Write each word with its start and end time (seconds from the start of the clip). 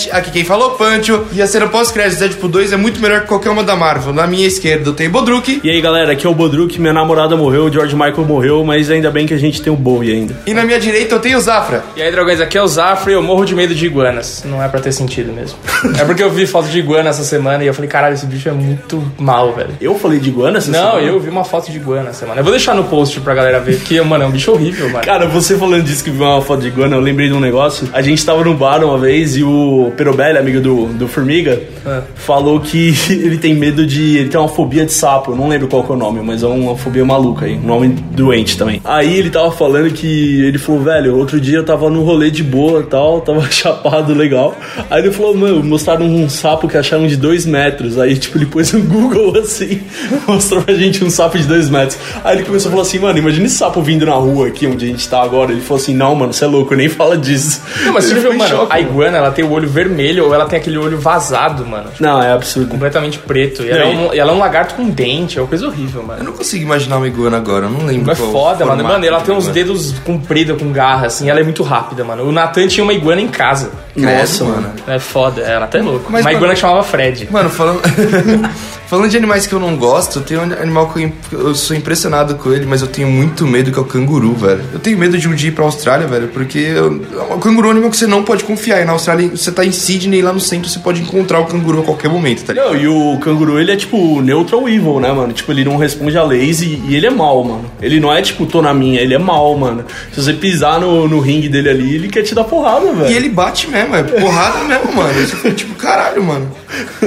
Botecast, 0.00 0.10
aqui 0.12 0.30
quem 0.30 0.44
falou 0.44 0.70
Pancho. 0.72 1.24
E 1.32 1.42
a 1.42 1.46
cena 1.46 1.66
pós-crédito 1.68 2.14
de 2.14 2.28
Deadpool 2.28 2.48
2 2.48 2.72
é 2.72 2.76
muito 2.76 3.00
melhor 3.00 3.22
que 3.22 3.26
qualquer 3.28 3.50
uma 3.50 3.62
da 3.62 3.76
Marvel. 3.76 4.12
Na 4.12 4.26
minha 4.26 4.46
esquerda 4.46 4.88
eu 4.90 4.94
tenho 4.94 5.10
Bodruk. 5.10 5.60
E 5.62 5.70
aí 5.70 5.80
galera, 5.80 6.12
aqui 6.12 6.26
é 6.26 6.30
o 6.30 6.34
Bodruk, 6.34 6.80
minha 6.80 6.92
namorada 6.92 7.36
morreu, 7.36 7.64
o 7.66 7.72
George 7.72 7.94
Michael 7.94 8.24
morreu, 8.24 8.64
mas 8.64 8.90
ainda 8.90 9.10
bem 9.10 9.26
que 9.26 9.34
a 9.34 9.38
gente 9.38 9.60
tem 9.60 9.72
o 9.72 9.76
Bowie 9.76 10.12
ainda. 10.12 10.36
E 10.46 10.54
na 10.54 10.64
minha 10.64 10.78
direita 10.78 11.14
eu 11.16 11.20
tenho 11.20 11.38
o 11.38 11.40
Zafra. 11.40 11.84
E 11.96 12.02
aí, 12.02 12.10
dragões, 12.10 12.40
aqui 12.40 12.56
é 12.56 12.62
o 12.62 12.66
Zafra 12.66 13.10
e 13.12 13.14
eu 13.14 13.22
morro 13.22 13.44
de 13.44 13.54
medo 13.54 13.74
de 13.74 13.86
iguanas. 13.86 14.42
Não 14.46 14.62
é 14.62 14.68
pra 14.68 14.80
ter 14.80 14.92
sentido 14.92 15.32
mesmo. 15.32 15.58
é 15.98 16.04
porque 16.04 16.22
eu 16.22 16.30
vi 16.30 16.46
foto 16.46 16.68
de 16.68 16.78
iguana 16.78 17.10
essa 17.10 17.24
semana 17.24 17.62
e 17.64 17.66
eu 17.66 17.74
falei, 17.74 17.88
caralho, 17.90 18.14
esse 18.14 18.26
bicho 18.26 18.48
é 18.48 18.52
muito 18.52 19.02
mal, 19.18 19.52
velho. 19.52 19.70
Eu 19.80 19.98
falei 19.98 20.18
de 20.18 20.28
iguana 20.28 20.58
essa 20.58 20.70
Não, 20.70 20.92
semana? 20.92 21.02
eu 21.02 21.20
vi 21.20 21.28
uma 21.28 21.44
foto 21.44 21.70
de 21.70 21.76
iguana 21.76 22.10
essa 22.10 22.20
semana. 22.20 22.40
Eu 22.40 22.44
vou 22.44 22.52
deixar 22.52 22.74
no 22.74 22.84
post 22.84 23.20
pra 23.20 23.34
galera 23.34 23.60
ver, 23.60 23.80
que, 23.80 24.00
mano, 24.00 24.24
é 24.24 24.26
um 24.26 24.30
bicho 24.30 24.52
horrível, 24.52 24.88
mano. 24.90 25.04
Cara, 25.04 25.26
você 25.26 25.56
falando 25.56 25.82
disso 25.82 26.04
que 26.04 26.10
viu 26.10 26.24
uma 26.24 26.42
foto 26.42 26.60
de 26.62 26.68
iguana, 26.68 26.96
eu 26.96 27.00
lembrei 27.00 27.28
de 27.28 27.34
um 27.34 27.40
negócio. 27.40 27.88
A 27.92 28.02
gente 28.02 28.24
tava 28.24 28.42
no 28.44 28.54
bar 28.54 28.82
uma 28.84 28.98
vez 28.98 29.36
e 29.36 29.42
o 29.42 29.89
Perobelli, 29.90 30.38
amigo 30.38 30.60
do, 30.60 30.86
do 30.86 31.08
Formiga, 31.08 31.60
É. 31.86 32.00
falou 32.14 32.60
que 32.60 32.94
ele 33.10 33.38
tem 33.38 33.54
medo 33.54 33.86
de. 33.86 34.18
Ele 34.18 34.28
tem 34.28 34.38
uma 34.40 34.48
fobia 34.48 34.84
de 34.84 34.92
sapo. 34.92 35.32
Eu 35.32 35.36
não 35.36 35.48
lembro 35.48 35.68
qual 35.68 35.84
é 35.88 35.92
o 35.92 35.96
nome, 35.96 36.20
mas 36.22 36.42
é 36.42 36.46
uma 36.46 36.76
fobia 36.76 37.04
maluca 37.04 37.46
aí. 37.46 37.54
Um 37.56 37.66
nome 37.66 37.88
doente 38.12 38.56
também. 38.58 38.80
Aí 38.84 39.16
ele 39.16 39.30
tava 39.30 39.50
falando 39.50 39.90
que. 39.92 40.42
Ele 40.44 40.58
falou, 40.58 40.82
velho, 40.82 41.16
outro 41.16 41.40
dia 41.40 41.58
eu 41.58 41.64
tava 41.64 41.88
no 41.90 42.02
rolê 42.02 42.30
de 42.30 42.42
boa 42.42 42.80
e 42.80 42.84
tal, 42.84 43.20
tava 43.20 43.46
chapado 43.50 44.14
legal. 44.14 44.56
Aí 44.90 45.02
ele 45.02 45.10
falou, 45.12 45.34
mano, 45.36 45.62
mostraram 45.62 46.06
um 46.06 46.28
sapo 46.28 46.68
que 46.68 46.76
acharam 46.76 47.06
de 47.06 47.16
dois 47.16 47.44
metros. 47.46 47.98
Aí, 47.98 48.16
tipo, 48.16 48.38
ele 48.38 48.46
pôs 48.46 48.72
no 48.72 48.80
Google 48.90 49.38
assim, 49.38 49.80
mostrou 50.26 50.62
pra 50.62 50.74
gente 50.74 51.04
um 51.04 51.10
sapo 51.10 51.38
de 51.38 51.46
dois 51.46 51.68
metros. 51.68 51.98
Aí 52.24 52.36
ele 52.36 52.44
começou 52.44 52.68
a 52.68 52.72
falar 52.72 52.82
assim, 52.82 52.98
mano, 52.98 53.18
imagina 53.18 53.46
esse 53.46 53.56
sapo 53.56 53.80
vindo 53.82 54.06
na 54.06 54.14
rua 54.14 54.48
aqui 54.48 54.66
onde 54.66 54.84
a 54.84 54.88
gente 54.88 55.08
tá 55.08 55.22
agora. 55.22 55.52
Ele 55.52 55.60
falou 55.60 55.82
assim, 55.82 55.94
não, 55.94 56.14
mano, 56.14 56.32
você 56.32 56.44
é 56.44 56.46
louco, 56.48 56.74
nem 56.74 56.88
fala 56.88 57.16
disso. 57.16 57.62
Não, 57.84 57.92
mas 57.94 58.04
você 58.04 58.14
viu, 58.14 58.32
mano, 58.36 58.48
choque, 58.50 58.72
a 58.72 58.80
iguana, 58.80 59.18
ela 59.18 59.30
tem 59.30 59.44
o 59.44 59.50
olho 59.50 59.68
vermelho 59.68 59.79
ou 60.24 60.34
ela 60.34 60.46
tem 60.46 60.58
aquele 60.58 60.76
olho 60.78 60.98
vazado, 60.98 61.64
mano. 61.66 61.90
Tipo, 61.90 62.02
Não, 62.02 62.22
é 62.22 62.32
absurdo. 62.32 62.68
completamente 62.68 63.18
preto. 63.18 63.62
E 63.62 63.70
ela, 63.70 63.80
é 63.82 63.86
um, 63.86 64.14
e 64.14 64.18
ela 64.18 64.32
é 64.32 64.34
um 64.34 64.38
lagarto 64.38 64.74
com 64.74 64.88
dente, 64.88 65.38
é 65.38 65.40
uma 65.42 65.48
coisa 65.48 65.66
horrível, 65.66 66.00
Eu 66.02 66.06
mano. 66.06 66.24
não 66.24 66.32
consigo 66.32 66.62
imaginar 66.64 66.96
uma 66.98 67.06
iguana 67.08 67.36
agora, 67.36 67.66
eu 67.66 67.70
não 67.70 67.84
lembro 67.86 68.12
É 68.12 68.14
qual 68.14 68.30
foda, 68.32 68.64
mano. 68.66 68.82
Mano, 68.84 69.04
ela 69.04 69.20
tem 69.20 69.34
uns 69.34 69.44
iguana. 69.48 69.54
dedos 69.54 69.94
compridos 70.04 70.58
com 70.60 70.70
garra, 70.72 71.06
assim, 71.06 71.28
ela 71.30 71.40
é 71.40 71.42
muito 71.44 71.62
rápida, 71.62 72.02
mano. 72.04 72.24
O 72.28 72.32
Nathan 72.32 72.66
tinha 72.68 72.84
uma 72.84 72.92
iguana 72.92 73.20
em 73.20 73.28
casa. 73.28 73.70
Nossa, 73.96 74.44
Credo, 74.44 74.50
mano. 74.56 74.72
É 74.86 74.98
foda, 74.98 75.40
ela 75.42 75.64
até 75.64 75.78
é 75.78 75.82
louco. 75.82 76.06
Mas, 76.10 76.20
uma 76.22 76.24
mano- 76.30 76.36
iguana 76.36 76.54
que 76.54 76.60
chamava 76.60 76.82
Fred. 76.82 77.28
Mano, 77.30 77.50
falando, 77.50 77.80
falando 78.90 79.08
de 79.08 79.16
animais 79.16 79.46
que 79.46 79.52
eu 79.54 79.60
não 79.60 79.76
gosto, 79.76 80.20
tem 80.20 80.36
um 80.36 80.42
animal 80.42 80.88
que 80.92 81.10
eu, 81.32 81.54
sou 81.54 81.76
impressionado 81.76 82.34
com 82.34 82.52
ele, 82.52 82.66
mas 82.66 82.82
eu 82.82 82.88
tenho 82.88 83.08
muito 83.08 83.46
medo, 83.46 83.70
que 83.70 83.78
é 83.78 83.82
o 83.82 83.84
canguru, 83.84 84.34
velho. 84.34 84.60
Eu 84.72 84.80
tenho 84.80 84.98
medo 84.98 85.16
de 85.16 85.28
um 85.28 85.34
dia 85.34 85.48
ir 85.48 85.52
pra 85.52 85.64
Austrália, 85.64 86.06
velho, 86.08 86.28
porque 86.28 86.58
eu- 86.58 87.00
o 87.30 87.38
canguru 87.38 87.66
é 87.66 87.68
um 87.68 87.72
animal 87.72 87.90
que 87.90 87.96
você 87.96 88.06
não 88.08 88.24
pode 88.24 88.42
confiar. 88.44 88.80
E 88.82 88.84
na 88.84 88.92
Austrália, 88.92 89.28
você 89.28 89.52
tá 89.52 89.64
em 89.64 89.70
Sydney, 89.72 90.20
lá 90.20 90.32
no 90.32 90.40
centro, 90.40 90.68
você 90.68 90.80
pode 90.80 91.00
encontrar 91.00 91.38
o 91.40 91.46
canguru 91.46 91.80
a 91.80 91.84
qualquer 91.84 92.08
momento, 92.10 92.42
tá 92.44 92.52
ligado? 92.52 92.74
Não, 92.74 92.76
e 92.76 92.88
o 92.88 93.18
canguru, 93.20 93.58
ele 93.60 93.70
é 93.72 93.76
tipo 93.76 94.20
neutral 94.20 94.68
evil, 94.68 94.98
né, 94.98 95.12
mano? 95.12 95.32
Tipo, 95.32 95.52
ele 95.52 95.64
não 95.64 95.76
responde 95.76 96.18
a 96.18 96.24
leis 96.24 96.60
e, 96.60 96.82
e 96.88 96.96
ele 96.96 97.06
é 97.06 97.10
mal, 97.10 97.44
mano. 97.44 97.70
Ele 97.80 98.00
não 98.00 98.12
é 98.12 98.20
tipo, 98.20 98.44
tô 98.44 98.60
na 98.60 98.74
minha, 98.74 99.00
ele 99.00 99.14
é 99.14 99.18
mal, 99.18 99.56
mano. 99.56 99.84
Se 100.12 100.20
você 100.22 100.32
pisar 100.32 100.80
no, 100.80 101.06
no 101.08 101.20
ringue 101.20 101.48
dele 101.48 101.68
ali, 101.70 101.94
ele 101.94 102.08
quer 102.08 102.22
te 102.22 102.34
dar 102.34 102.44
porrada, 102.44 102.92
velho. 102.92 103.10
E 103.10 103.14
ele 103.16 103.28
bate 103.28 103.68
mesmo, 103.68 103.94
é 103.94 104.02
porrada 104.02 104.64
mesmo, 104.64 104.92
mano. 104.94 105.10
Tipo, 105.54 105.74
caralho, 105.74 106.22
mano. 106.24 106.50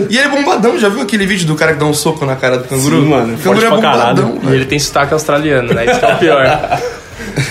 E 0.09 0.17
ele 0.17 0.27
é 0.27 0.29
bombadão, 0.29 0.77
já 0.79 0.87
viu 0.89 1.01
aquele 1.01 1.25
vídeo 1.25 1.45
do 1.47 1.55
cara 1.55 1.72
que 1.73 1.79
dá 1.79 1.85
um 1.85 1.93
soco 1.93 2.25
na 2.25 2.35
cara 2.35 2.57
do 2.57 2.63
canguru? 2.67 3.01
Sim, 3.01 3.09
mano, 3.09 3.33
O 3.35 3.37
canguru 3.37 3.65
é 3.65 3.69
bombadão, 3.69 3.91
caralho. 3.91 4.39
E 4.43 4.55
ele 4.55 4.65
tem 4.65 4.79
sotaque 4.79 5.13
australiano, 5.13 5.73
né? 5.73 5.85
Isso 5.85 5.99
que 5.99 6.05
é 6.05 6.13
o 6.13 6.17
pior. 6.17 6.81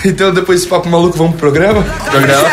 Então 0.05 0.33
depois 0.33 0.59
desse 0.59 0.69
papo 0.69 0.87
maluco, 0.87 1.17
vamos 1.17 1.35
pro 1.35 1.49
programa? 1.51 1.83
Programa. 2.09 2.47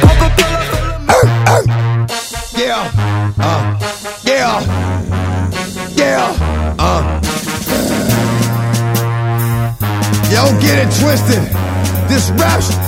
Coca-Cola. 0.00 0.58
Yeah. 2.58 2.90
Uh. 3.38 3.78
Yeah. 4.24 4.60
Yeah. 5.96 6.34
Uh. 6.76 7.20
Yo, 10.28 10.42
get 10.60 10.78
it 10.78 10.90
twisted. 10.98 11.42
This 12.08 12.30
rap 12.32 12.58
is 12.58 12.68
mine, 12.74 12.87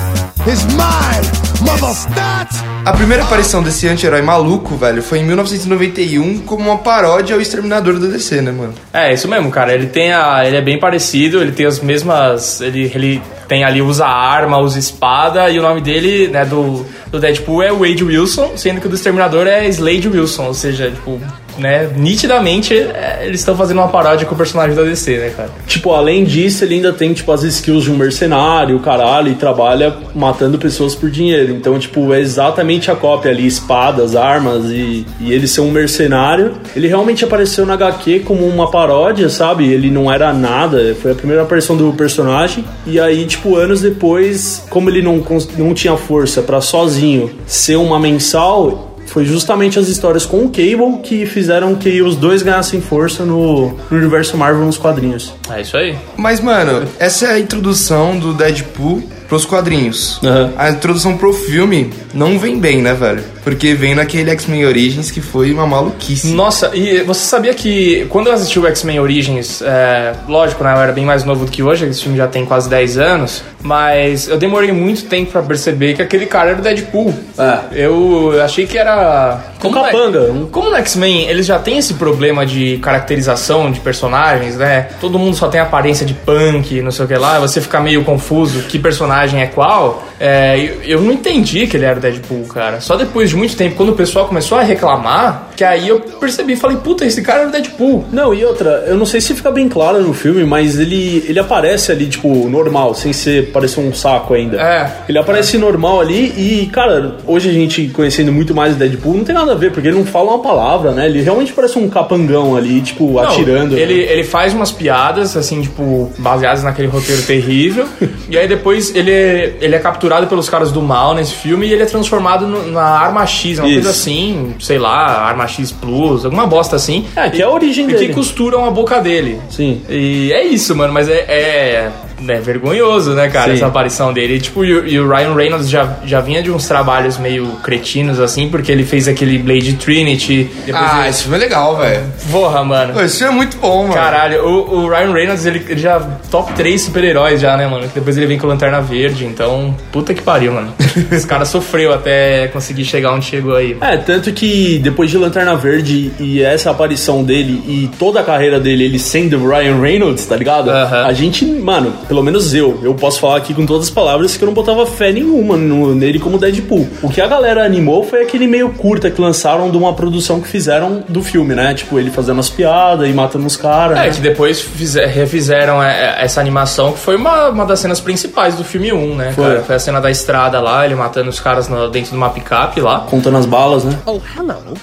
A 2.83 2.93
primeira 2.93 3.23
aparição 3.23 3.61
desse 3.61 3.87
anti-herói 3.87 4.23
maluco, 4.23 4.75
velho, 4.75 5.03
foi 5.03 5.19
em 5.19 5.23
1991 5.23 6.39
como 6.39 6.63
uma 6.67 6.79
paródia 6.79 7.35
ao 7.35 7.41
Exterminador 7.41 7.99
do 7.99 8.11
DC, 8.11 8.41
né, 8.41 8.51
mano? 8.51 8.73
É, 8.91 9.13
isso 9.13 9.27
mesmo, 9.27 9.51
cara. 9.51 9.71
Ele 9.71 9.85
tem 9.85 10.11
a. 10.11 10.43
Ele 10.43 10.57
é 10.57 10.61
bem 10.61 10.79
parecido, 10.79 11.39
ele 11.41 11.51
tem 11.51 11.67
as 11.67 11.79
mesmas. 11.79 12.59
Ele, 12.59 12.91
ele 12.95 13.21
tem 13.47 13.63
ali, 13.63 13.83
usa 13.83 14.07
arma, 14.07 14.57
usa 14.57 14.79
espada, 14.79 15.47
e 15.51 15.59
o 15.59 15.61
nome 15.61 15.79
dele, 15.79 16.27
né, 16.27 16.43
do, 16.43 16.85
do 17.11 17.19
Deadpool 17.19 17.61
é 17.61 17.71
Wade 17.71 18.03
Wilson, 18.03 18.53
sendo 18.55 18.81
que 18.81 18.87
o 18.87 18.89
do 18.89 18.95
Exterminador 18.95 19.45
é 19.45 19.67
Slade 19.67 20.07
Wilson, 20.07 20.45
ou 20.45 20.53
seja, 20.55 20.89
tipo, 20.89 21.21
né, 21.57 21.89
nitidamente 21.95 22.73
é, 22.73 23.21
eles 23.23 23.39
estão 23.39 23.55
fazendo 23.55 23.77
uma 23.77 23.87
paródia 23.87 24.25
com 24.25 24.35
o 24.35 24.37
personagem 24.37 24.75
da 24.75 24.83
DC, 24.83 25.17
né, 25.17 25.29
cara? 25.35 25.49
Tipo, 25.67 25.91
além 25.91 26.23
disso, 26.23 26.63
ele 26.63 26.75
ainda 26.75 26.93
tem, 26.93 27.13
tipo, 27.13 27.31
as 27.31 27.43
skills 27.43 27.83
de 27.83 27.91
um 27.91 27.97
mercenário, 27.97 28.79
caralho, 28.79 29.31
e 29.31 29.35
trabalha 29.35 29.95
matando 30.15 30.57
pessoas 30.57 30.95
por 30.95 31.09
dinheiro. 31.09 31.53
Então, 31.53 31.77
tipo, 31.79 32.13
é 32.13 32.19
exatamente 32.19 32.89
a 32.91 32.95
cópia 32.95 33.31
ali, 33.31 33.45
espadas, 33.45 34.15
armas 34.15 34.65
e, 34.65 35.05
e 35.19 35.31
ele 35.31 35.47
ser 35.47 35.61
um 35.61 35.71
mercenário. 35.71 36.53
Ele 36.75 36.87
realmente 36.87 37.23
apareceu 37.23 37.65
na 37.65 37.73
HQ 37.73 38.21
como 38.21 38.45
uma 38.45 38.69
paródia, 38.69 39.29
sabe? 39.29 39.71
Ele 39.71 39.89
não 39.89 40.11
era 40.11 40.33
nada, 40.33 40.95
foi 41.01 41.11
a 41.11 41.15
primeira 41.15 41.43
aparição 41.43 41.75
do 41.75 41.91
personagem. 41.93 42.63
E 42.85 42.99
aí, 42.99 43.25
tipo, 43.25 43.55
anos 43.55 43.81
depois, 43.81 44.65
como 44.69 44.89
ele 44.89 45.01
não, 45.01 45.23
não 45.57 45.73
tinha 45.73 45.95
força 45.97 46.41
pra 46.41 46.61
sozinho 46.61 47.31
ser 47.45 47.75
uma 47.75 47.99
mensal, 47.99 48.90
foi 49.11 49.25
justamente 49.25 49.77
as 49.77 49.89
histórias 49.89 50.25
com 50.25 50.45
o 50.45 50.49
Cable 50.49 50.99
que 51.03 51.25
fizeram 51.25 51.75
que 51.75 52.01
os 52.01 52.15
dois 52.15 52.41
ganhassem 52.41 52.79
força 52.79 53.25
no, 53.25 53.77
no 53.89 53.97
universo 53.97 54.37
Marvel 54.37 54.65
nos 54.65 54.77
quadrinhos. 54.77 55.33
É 55.49 55.59
isso 55.59 55.75
aí. 55.75 55.97
Mas, 56.15 56.39
mano, 56.39 56.87
essa 56.97 57.25
é 57.25 57.31
a 57.33 57.39
introdução 57.39 58.17
do 58.17 58.33
Deadpool 58.33 59.03
pros 59.27 59.43
quadrinhos. 59.45 60.17
Aham. 60.23 60.53
A 60.57 60.69
introdução 60.69 61.17
pro 61.17 61.33
filme 61.33 61.89
não 62.13 62.39
vem 62.39 62.57
bem, 62.57 62.81
né, 62.81 62.93
velho? 62.93 63.23
Porque 63.43 63.73
vem 63.73 63.95
naquele 63.95 64.29
X-Men 64.31 64.65
Origins 64.65 65.09
que 65.11 65.19
foi 65.21 65.51
uma 65.51 65.65
maluquice. 65.65 66.27
Nossa, 66.33 66.71
e 66.75 67.01
você 67.03 67.21
sabia 67.25 67.53
que 67.53 68.05
quando 68.09 68.27
eu 68.27 68.33
assisti 68.33 68.59
o 68.59 68.67
X-Men 68.67 68.99
Origins, 68.99 69.61
é, 69.61 70.13
lógico, 70.27 70.63
né, 70.63 70.73
eu 70.73 70.77
era 70.79 70.91
bem 70.91 71.05
mais 71.05 71.23
novo 71.23 71.45
do 71.45 71.51
que 71.51 71.63
hoje, 71.63 71.85
esse 71.85 72.03
filme 72.03 72.17
já 72.17 72.27
tem 72.27 72.45
quase 72.45 72.69
10 72.69 72.97
anos, 72.97 73.43
mas 73.63 74.27
eu 74.27 74.37
demorei 74.37 74.71
muito 74.71 75.05
tempo 75.05 75.31
pra 75.31 75.41
perceber 75.41 75.93
que 75.95 76.01
aquele 76.01 76.25
cara 76.25 76.51
era 76.51 76.59
o 76.59 76.61
Deadpool. 76.61 77.13
É. 77.37 77.59
Eu 77.85 78.39
achei 78.43 78.65
que 78.67 78.77
era. 78.77 79.39
Um 79.63 79.69
no- 79.69 79.73
capanga, 79.83 80.21
um- 80.31 80.45
Como 80.47 80.69
no 80.69 80.75
X-Men 80.77 81.27
eles 81.27 81.45
já 81.45 81.57
têm 81.59 81.77
esse 81.77 81.95
problema 81.95 82.45
de 82.45 82.77
caracterização 82.77 83.71
de 83.71 83.79
personagens, 83.79 84.55
né? 84.57 84.89
Todo 84.99 85.17
mundo 85.19 85.35
só 85.35 85.47
tem 85.47 85.59
aparência 85.59 86.05
de 86.05 86.13
punk, 86.13 86.81
não 86.81 86.91
sei 86.91 87.05
o 87.05 87.07
que 87.07 87.15
lá, 87.15 87.39
você 87.39 87.59
fica 87.61 87.79
meio 87.79 88.03
confuso 88.03 88.61
que 88.63 88.77
personagem 88.79 89.41
é 89.41 89.47
qual. 89.47 90.07
É, 90.19 90.57
eu, 90.59 90.97
eu 90.97 91.01
não 91.01 91.11
entendi 91.11 91.65
que 91.67 91.75
ele 91.77 91.85
era 91.85 91.97
o 91.97 92.01
Deadpool, 92.01 92.45
cara. 92.47 92.79
Só 92.81 92.95
depois 92.95 93.30
de 93.31 93.37
muito 93.37 93.55
tempo, 93.55 93.75
quando 93.75 93.89
o 93.89 93.95
pessoal 93.95 94.27
começou 94.27 94.57
a 94.57 94.61
reclamar, 94.61 95.47
que 95.55 95.63
aí 95.63 95.87
eu 95.87 95.99
percebi, 95.99 96.55
falei, 96.55 96.77
puta, 96.77 97.05
esse 97.05 97.21
cara 97.21 97.39
era 97.41 97.49
o 97.49 97.51
Deadpool. 97.51 98.05
Não, 98.11 98.33
e 98.33 98.43
outra, 98.43 98.83
eu 98.87 98.97
não 98.97 99.05
sei 99.05 99.21
se 99.21 99.33
fica 99.33 99.49
bem 99.51 99.69
claro 99.69 100.01
no 100.01 100.13
filme, 100.13 100.43
mas 100.43 100.77
ele, 100.79 101.23
ele 101.27 101.39
aparece 101.39 101.91
ali, 101.91 102.07
tipo, 102.07 102.49
normal, 102.49 102.93
sem 102.93 103.13
ser 103.13 103.51
parecer 103.51 103.79
um 103.79 103.93
saco 103.93 104.33
ainda. 104.33 104.57
É. 104.61 104.91
Ele 105.07 105.17
aparece 105.17 105.57
normal 105.57 106.01
ali 106.01 106.33
e, 106.37 106.69
cara, 106.73 107.15
hoje 107.25 107.49
a 107.49 107.53
gente 107.53 107.87
conhecendo 107.93 108.31
muito 108.31 108.53
mais 108.53 108.73
o 108.75 108.77
Deadpool, 108.77 109.15
não 109.17 109.23
tem 109.23 109.33
nada 109.35 109.53
a 109.53 109.55
ver, 109.55 109.71
porque 109.71 109.87
ele 109.87 109.97
não 109.97 110.05
fala 110.05 110.31
uma 110.33 110.39
palavra, 110.43 110.91
né? 110.91 111.05
Ele 111.05 111.21
realmente 111.21 111.53
parece 111.53 111.77
um 111.79 111.89
capangão 111.89 112.55
ali, 112.55 112.81
tipo, 112.81 113.13
Não, 113.13 113.19
atirando. 113.19 113.77
Ele, 113.77 113.93
ele 113.93 114.23
faz 114.23 114.53
umas 114.53 114.71
piadas, 114.71 115.37
assim, 115.37 115.61
tipo, 115.61 116.11
baseadas 116.17 116.63
naquele 116.63 116.87
roteiro 116.89 117.21
terrível. 117.21 117.85
e 118.29 118.37
aí 118.37 118.47
depois 118.47 118.93
ele, 118.95 119.11
é- 119.11 119.53
ele 119.61 119.75
é 119.75 119.79
capturado 119.79 120.27
pelos 120.27 120.49
caras 120.49 120.71
do 120.71 120.81
mal 120.81 121.13
nesse 121.13 121.33
filme 121.35 121.67
e 121.67 121.73
ele 121.73 121.83
é 121.83 121.85
transformado 121.85 122.45
no- 122.47 122.71
na 122.71 122.81
Arma 122.83 123.20
X, 123.25 123.59
uma 123.59 123.67
Isso. 123.67 123.75
coisa 123.75 123.89
assim, 123.89 124.55
sei 124.59 124.77
lá, 124.79 125.21
Arma 125.25 125.47
X 125.47 125.71
Plus, 125.71 126.25
alguma 126.25 126.45
bosta 126.47 126.75
assim. 126.75 127.05
É, 127.15 127.29
que 127.29 127.41
é 127.41 127.45
a 127.45 127.49
origem 127.49 127.85
E 127.85 127.93
dele. 127.93 128.07
que 128.07 128.13
costuram 128.13 128.65
a 128.65 128.71
boca 128.71 128.99
dele. 128.99 129.39
Sim. 129.49 129.81
E 129.89 130.31
é 130.33 130.43
isso, 130.45 130.75
mano, 130.75 130.93
mas 130.93 131.07
é. 131.09 131.19
é- 131.27 131.91
é 132.27 132.39
vergonhoso, 132.39 133.13
né, 133.13 133.29
cara, 133.29 133.47
Sim. 133.49 133.53
essa 133.53 133.67
aparição 133.67 134.13
dele. 134.13 134.35
E, 134.35 134.39
tipo, 134.41 134.63
e, 134.63 134.73
o- 134.73 134.87
e 134.87 134.99
o 134.99 135.07
Ryan 135.09 135.33
Reynolds 135.35 135.69
já, 135.69 135.97
já 136.05 136.21
vinha 136.21 136.41
de 136.43 136.51
uns 136.51 136.67
trabalhos 136.67 137.17
meio 137.17 137.45
cretinos, 137.63 138.19
assim, 138.19 138.49
porque 138.49 138.71
ele 138.71 138.83
fez 138.83 139.07
aquele 139.07 139.37
Blade 139.37 139.73
Trinity. 139.73 140.49
Ah, 140.73 141.01
ele... 141.01 141.09
esse 141.09 141.23
filme 141.23 141.37
é 141.37 141.39
legal, 141.39 141.77
velho. 141.77 142.03
Porra, 142.31 142.63
mano. 142.63 142.93
Pô, 142.93 143.01
Esse 143.01 143.19
filme 143.19 143.33
é 143.33 143.35
muito 143.35 143.57
bom, 143.57 143.83
mano. 143.83 143.93
Caralho, 143.93 144.45
o, 144.45 144.75
o 144.83 144.89
Ryan 144.89 145.11
Reynolds, 145.13 145.45
ele, 145.45 145.65
ele 145.67 145.79
já 145.79 145.99
top 146.29 146.53
3 146.53 146.81
super-heróis 146.81 147.39
já, 147.41 147.55
né, 147.57 147.67
mano? 147.67 147.87
Depois 147.93 148.17
ele 148.17 148.25
vem 148.27 148.37
com 148.37 148.47
Lanterna 148.47 148.81
Verde, 148.81 149.25
então, 149.25 149.75
puta 149.91 150.13
que 150.13 150.21
pariu, 150.21 150.53
mano. 150.53 150.73
Esse 151.11 151.25
cara 151.27 151.45
sofreu 151.45 151.93
até 151.93 152.47
conseguir 152.47 152.85
chegar 152.85 153.13
onde 153.13 153.25
chegou 153.25 153.55
aí. 153.55 153.75
É, 153.81 153.97
tanto 153.97 154.31
que 154.31 154.79
depois 154.79 155.09
de 155.09 155.17
Lanterna 155.17 155.55
Verde 155.55 156.11
e 156.19 156.41
essa 156.41 156.71
aparição 156.71 157.23
dele 157.23 157.61
e 157.67 157.89
toda 157.97 158.19
a 158.19 158.23
carreira 158.23 158.59
dele, 158.59 158.85
ele 158.85 158.99
sendo 158.99 159.37
o 159.37 159.49
Ryan 159.49 159.79
Reynolds, 159.79 160.25
tá 160.25 160.35
ligado? 160.35 160.69
Aham. 160.69 161.05
A 161.05 161.13
gente, 161.13 161.45
mano, 161.45 161.93
pelo 162.11 162.21
menos 162.21 162.53
eu, 162.53 162.77
eu 162.83 162.93
posso 162.93 163.21
falar 163.21 163.37
aqui 163.37 163.53
com 163.53 163.65
todas 163.65 163.85
as 163.87 163.89
palavras 163.89 164.35
que 164.35 164.43
eu 164.43 164.45
não 164.45 164.53
botava 164.53 164.85
fé 164.85 165.13
nenhuma 165.13 165.55
no- 165.55 165.95
nele 165.95 166.19
como 166.19 166.37
Deadpool. 166.37 166.85
O 167.01 167.07
que 167.07 167.21
a 167.21 167.25
galera 167.27 167.63
animou 167.65 168.03
foi 168.03 168.21
aquele 168.21 168.47
meio 168.47 168.67
curta 168.73 169.09
que 169.09 169.21
lançaram 169.21 169.71
de 169.71 169.77
uma 169.77 169.93
produção 169.93 170.41
que 170.41 170.47
fizeram 170.49 171.05
do 171.07 171.23
filme, 171.23 171.55
né? 171.55 171.73
Tipo, 171.73 171.97
ele 171.97 172.11
fazendo 172.11 172.41
as 172.41 172.49
piadas 172.49 173.07
e 173.07 173.13
matando 173.13 173.47
os 173.47 173.55
caras. 173.55 173.97
É, 173.97 174.07
né? 174.07 174.09
que 174.09 174.19
depois 174.19 174.59
fize- 174.59 175.05
refizeram 175.05 175.81
é, 175.81 176.17
é, 176.19 176.25
essa 176.25 176.41
animação, 176.41 176.91
que 176.91 176.99
foi 176.99 177.15
uma, 177.15 177.47
uma 177.47 177.65
das 177.65 177.79
cenas 177.79 178.01
principais 178.01 178.55
do 178.55 178.63
filme 178.65 178.91
1, 178.91 179.15
né? 179.15 179.31
Foi. 179.31 179.45
Cara? 179.45 179.61
Foi 179.63 179.75
a 179.75 179.79
cena 179.79 180.01
da 180.01 180.11
estrada 180.11 180.59
lá, 180.59 180.83
ele 180.83 180.95
matando 180.95 181.29
os 181.29 181.39
caras 181.39 181.69
no- 181.69 181.89
dentro 181.89 182.11
de 182.11 182.17
uma 182.17 182.29
picape 182.29 182.81
lá. 182.81 182.99
Contando 183.09 183.37
as 183.37 183.45
balas, 183.45 183.85
né? 183.85 183.97
Oh, 184.05 184.19
hello. 184.37 184.73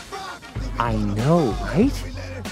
I 0.81 0.95
know, 1.27 1.55
right? 1.77 1.93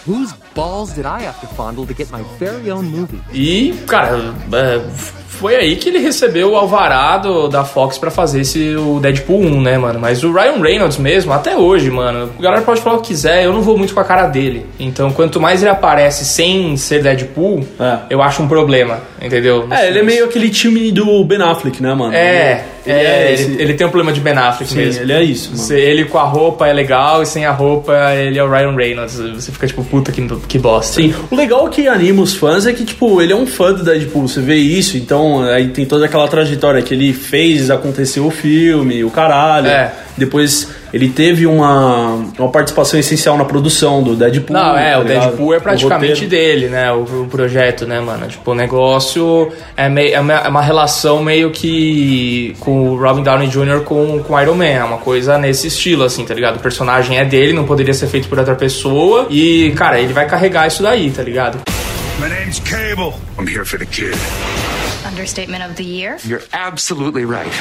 Whose 0.08 0.32
balls 0.54 0.92
did 0.92 1.04
I 1.04 1.26
have 1.26 1.40
to 1.40 1.46
fondle 1.56 1.84
to 1.86 1.92
get 1.94 2.08
my 2.12 2.22
very 2.38 2.70
own 2.70 2.84
movie? 2.84 3.18
E, 3.32 3.74
cara, 3.86 4.34
é, 4.52 4.80
foi 5.28 5.56
aí 5.56 5.76
que 5.76 5.88
ele 5.88 5.98
recebeu 5.98 6.52
o 6.52 6.56
alvarado 6.56 7.48
da 7.48 7.64
Fox 7.64 7.98
pra 7.98 8.10
fazer 8.10 8.40
esse, 8.42 8.74
o 8.76 9.00
Deadpool 9.00 9.40
1, 9.40 9.60
né, 9.60 9.76
mano? 9.76 9.98
Mas 9.98 10.22
o 10.22 10.32
Ryan 10.32 10.62
Reynolds 10.62 10.96
mesmo, 10.98 11.32
até 11.32 11.56
hoje, 11.56 11.90
mano, 11.90 12.30
a 12.38 12.42
galera 12.42 12.62
pode 12.62 12.80
falar 12.80 12.96
o 12.96 13.00
que 13.00 13.08
quiser, 13.08 13.44
eu 13.44 13.52
não 13.52 13.62
vou 13.62 13.76
muito 13.76 13.92
com 13.92 14.00
a 14.00 14.04
cara 14.04 14.26
dele. 14.28 14.64
Então, 14.78 15.10
quanto 15.10 15.40
mais 15.40 15.60
ele 15.60 15.70
aparece 15.70 16.24
sem 16.24 16.76
ser 16.76 17.02
Deadpool, 17.02 17.66
É. 17.80 17.98
eu 18.08 18.22
acho 18.22 18.42
um 18.42 18.48
problema, 18.48 19.00
entendeu? 19.20 19.66
Nos 19.66 19.76
É, 19.78 19.88
ele 19.88 19.98
é 19.98 20.02
meio 20.02 20.24
aquele 20.24 20.48
time 20.50 20.92
do 20.92 21.24
Ben 21.24 21.42
Affleck, 21.42 21.82
né, 21.82 21.92
mano? 21.94 22.14
É, 22.14 22.64
Ele 22.86 22.98
é, 22.98 23.02
é 23.02 23.32
ele, 23.32 23.62
ele 23.62 23.74
tem 23.74 23.86
um 23.86 23.90
problema 23.90 24.12
de 24.12 24.20
Ben 24.20 24.34
Affleck 24.34 24.70
Sim, 24.70 24.78
mesmo. 24.78 25.02
ele 25.02 25.12
é 25.12 25.22
isso, 25.22 25.50
mano. 25.56 25.72
Ele 25.72 26.04
com 26.04 26.18
a 26.18 26.24
roupa 26.24 26.68
é 26.68 26.72
legal 26.72 27.22
e 27.22 27.26
sem 27.26 27.44
a 27.44 27.50
roupa 27.50 27.92
ele 28.14 28.38
é 28.38 28.44
o 28.44 28.48
Ryan 28.48 28.76
Reynolds. 28.76 29.16
Você 29.16 29.50
fica 29.50 29.66
tipo, 29.66 29.84
puta 29.84 30.12
que, 30.12 30.26
que 30.48 30.58
bosta. 30.58 30.94
Sim, 30.94 31.14
o 31.30 31.34
legal 31.34 31.68
que 31.68 31.88
anima 31.88 32.22
os 32.22 32.34
fãs 32.34 32.66
é 32.66 32.72
que, 32.72 32.84
tipo, 32.84 33.20
ele 33.20 33.32
é 33.32 33.36
um 33.36 33.46
fã 33.46 33.72
do 33.72 33.82
Deadpool, 33.82 34.28
você 34.28 34.40
vê 34.40 34.56
isso, 34.56 34.96
então 34.96 35.42
aí 35.42 35.68
tem 35.68 35.84
toda 35.84 36.06
aquela 36.06 36.28
trajetória 36.28 36.80
que 36.80 36.94
ele 36.94 37.12
fez, 37.12 37.70
aconteceu 37.70 38.26
o 38.26 38.30
filme, 38.30 39.02
o 39.02 39.10
caralho. 39.10 39.66
É. 39.66 39.92
Depois 40.16 40.68
ele 40.92 41.08
teve 41.08 41.46
uma, 41.46 42.14
uma 42.38 42.48
participação 42.50 42.98
essencial 42.98 43.36
na 43.36 43.44
produção 43.44 44.02
do 44.02 44.14
Deadpool. 44.14 44.56
Não, 44.56 44.76
é, 44.76 44.92
tá 44.92 44.98
o 44.98 45.02
ligado? 45.02 45.20
Deadpool 45.20 45.54
é 45.54 45.56
O 45.58 45.60
praticamente 45.60 46.26
dele, 46.26 46.68
né? 46.68 46.92
O, 46.92 47.02
o 47.02 47.26
projeto, 47.28 47.86
né, 47.86 48.00
mano? 48.00 48.26
Tipo, 48.28 48.52
o 48.52 48.54
negócio 48.54 49.52
é, 49.76 49.88
meio, 49.88 50.14
é, 50.14 50.20
uma, 50.20 50.32
é 50.34 50.48
uma 50.48 50.62
relação 50.62 51.22
meio 51.22 51.50
que 51.50 52.56
com 52.60 52.90
o 52.90 52.96
Robin 52.96 53.22
Downey 53.22 53.48
Jr. 53.48 53.80
com, 53.84 54.22
com 54.22 54.40
Iron 54.40 54.54
Man. 54.54 54.64
É 54.64 54.84
uma 54.84 54.98
coisa 54.98 55.38
nesse 55.38 55.68
estilo, 55.68 56.04
assim, 56.04 56.24
tá 56.24 56.34
ligado? 56.34 56.56
O 56.56 56.60
personagem 56.60 57.18
é 57.18 57.24
dele, 57.24 57.52
não 57.52 57.64
poderia 57.64 57.94
ser 57.94 58.06
feito 58.06 58.28
por 58.28 58.38
outra 58.38 58.54
pessoa. 58.54 59.26
E, 59.30 59.72
cara, 59.76 60.00
ele 60.00 60.12
vai 60.12 60.26
carregar 60.26 60.66
isso 60.66 60.82
daí, 60.82 61.10
tá 61.10 61.22
ligado? 61.22 61.58
My 62.18 62.28
name's 62.28 62.60
Cable. 62.60 63.14
I'm 63.38 63.46
here 63.46 63.64
for 63.64 63.78
the 63.78 63.86
kid. 63.86 64.16
Understatement 65.06 65.62
of 65.64 65.74
the 65.74 65.84
year. 65.84 66.16
You're 66.24 66.42
absolutely 66.52 67.24
right. 67.24 67.52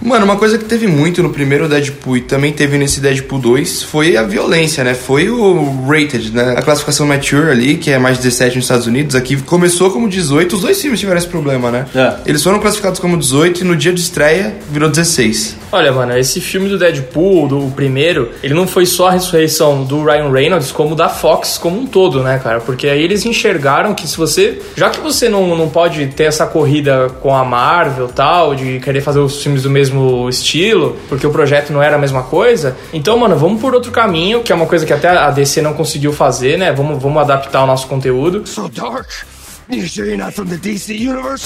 Mano, 0.00 0.24
uma 0.24 0.36
coisa 0.36 0.56
que 0.56 0.64
teve 0.64 0.86
muito 0.86 1.22
no 1.22 1.30
primeiro 1.30 1.68
Deadpool 1.68 2.16
e 2.16 2.20
também 2.20 2.52
teve 2.52 2.78
nesse 2.78 3.00
Deadpool 3.00 3.38
2 3.38 3.82
foi 3.82 4.16
a 4.16 4.22
violência, 4.22 4.84
né? 4.84 4.94
Foi 4.94 5.28
o 5.28 5.84
rated, 5.86 6.32
né? 6.32 6.54
A 6.56 6.62
classificação 6.62 7.06
mature 7.06 7.50
ali, 7.50 7.76
que 7.76 7.90
é 7.90 7.98
mais 7.98 8.18
17 8.18 8.56
nos 8.56 8.64
Estados 8.64 8.86
Unidos. 8.86 9.16
Aqui 9.16 9.36
começou 9.42 9.90
como 9.90 10.08
18, 10.08 10.54
os 10.54 10.62
dois 10.62 10.80
filmes 10.80 11.00
tiveram 11.00 11.18
esse 11.18 11.26
problema, 11.26 11.70
né? 11.70 11.86
É. 11.94 12.14
Eles 12.26 12.42
foram 12.42 12.60
classificados 12.60 13.00
como 13.00 13.16
18 13.16 13.62
e 13.62 13.64
no 13.64 13.76
dia 13.76 13.92
de 13.92 14.00
estreia 14.00 14.54
virou 14.70 14.88
16. 14.88 15.56
Olha, 15.72 15.92
mano, 15.92 16.16
esse 16.16 16.40
filme 16.40 16.68
do 16.68 16.78
Deadpool, 16.78 17.48
do 17.48 17.72
primeiro, 17.74 18.30
ele 18.42 18.54
não 18.54 18.66
foi 18.66 18.86
só 18.86 19.08
a 19.08 19.10
ressurreição 19.10 19.84
do 19.84 20.04
Ryan 20.04 20.30
Reynolds, 20.30 20.72
como 20.72 20.94
da 20.94 21.08
Fox 21.08 21.58
como 21.58 21.78
um 21.78 21.86
todo, 21.86 22.22
né, 22.22 22.40
cara? 22.42 22.60
Porque 22.60 22.88
aí 22.88 23.02
eles 23.02 23.26
enxergaram 23.26 23.94
que 23.94 24.06
se 24.06 24.16
você. 24.16 24.60
Já 24.76 24.90
que 24.90 25.00
você 25.00 25.28
não, 25.28 25.56
não 25.56 25.68
pode 25.68 26.06
ter 26.08 26.24
essa 26.24 26.46
corrida 26.46 27.08
com 27.20 27.34
a 27.34 27.44
Marvel 27.44 28.08
tal, 28.08 28.54
de 28.54 28.78
querer 28.80 29.00
fazer 29.00 29.18
os 29.18 29.42
filmes 29.42 29.62
do 29.64 29.70
mesmo 29.70 29.87
estilo, 30.28 30.96
porque 31.08 31.26
o 31.26 31.30
projeto 31.30 31.72
não 31.72 31.82
era 31.82 31.96
a 31.96 31.98
mesma 31.98 32.22
coisa, 32.22 32.76
então, 32.92 33.16
mano, 33.18 33.36
vamos 33.36 33.60
por 33.60 33.74
outro 33.74 33.90
caminho, 33.90 34.42
que 34.42 34.52
é 34.52 34.54
uma 34.54 34.66
coisa 34.66 34.84
que 34.86 34.92
até 34.92 35.08
a 35.08 35.30
DC 35.30 35.62
não 35.62 35.74
conseguiu 35.74 36.12
fazer, 36.12 36.58
né? 36.58 36.72
Vamos, 36.72 37.02
vamos 37.02 37.22
adaptar 37.22 37.64
o 37.64 37.66
nosso 37.66 37.86
conteúdo. 37.86 38.46
So 38.46 38.68
dark. 38.68 39.08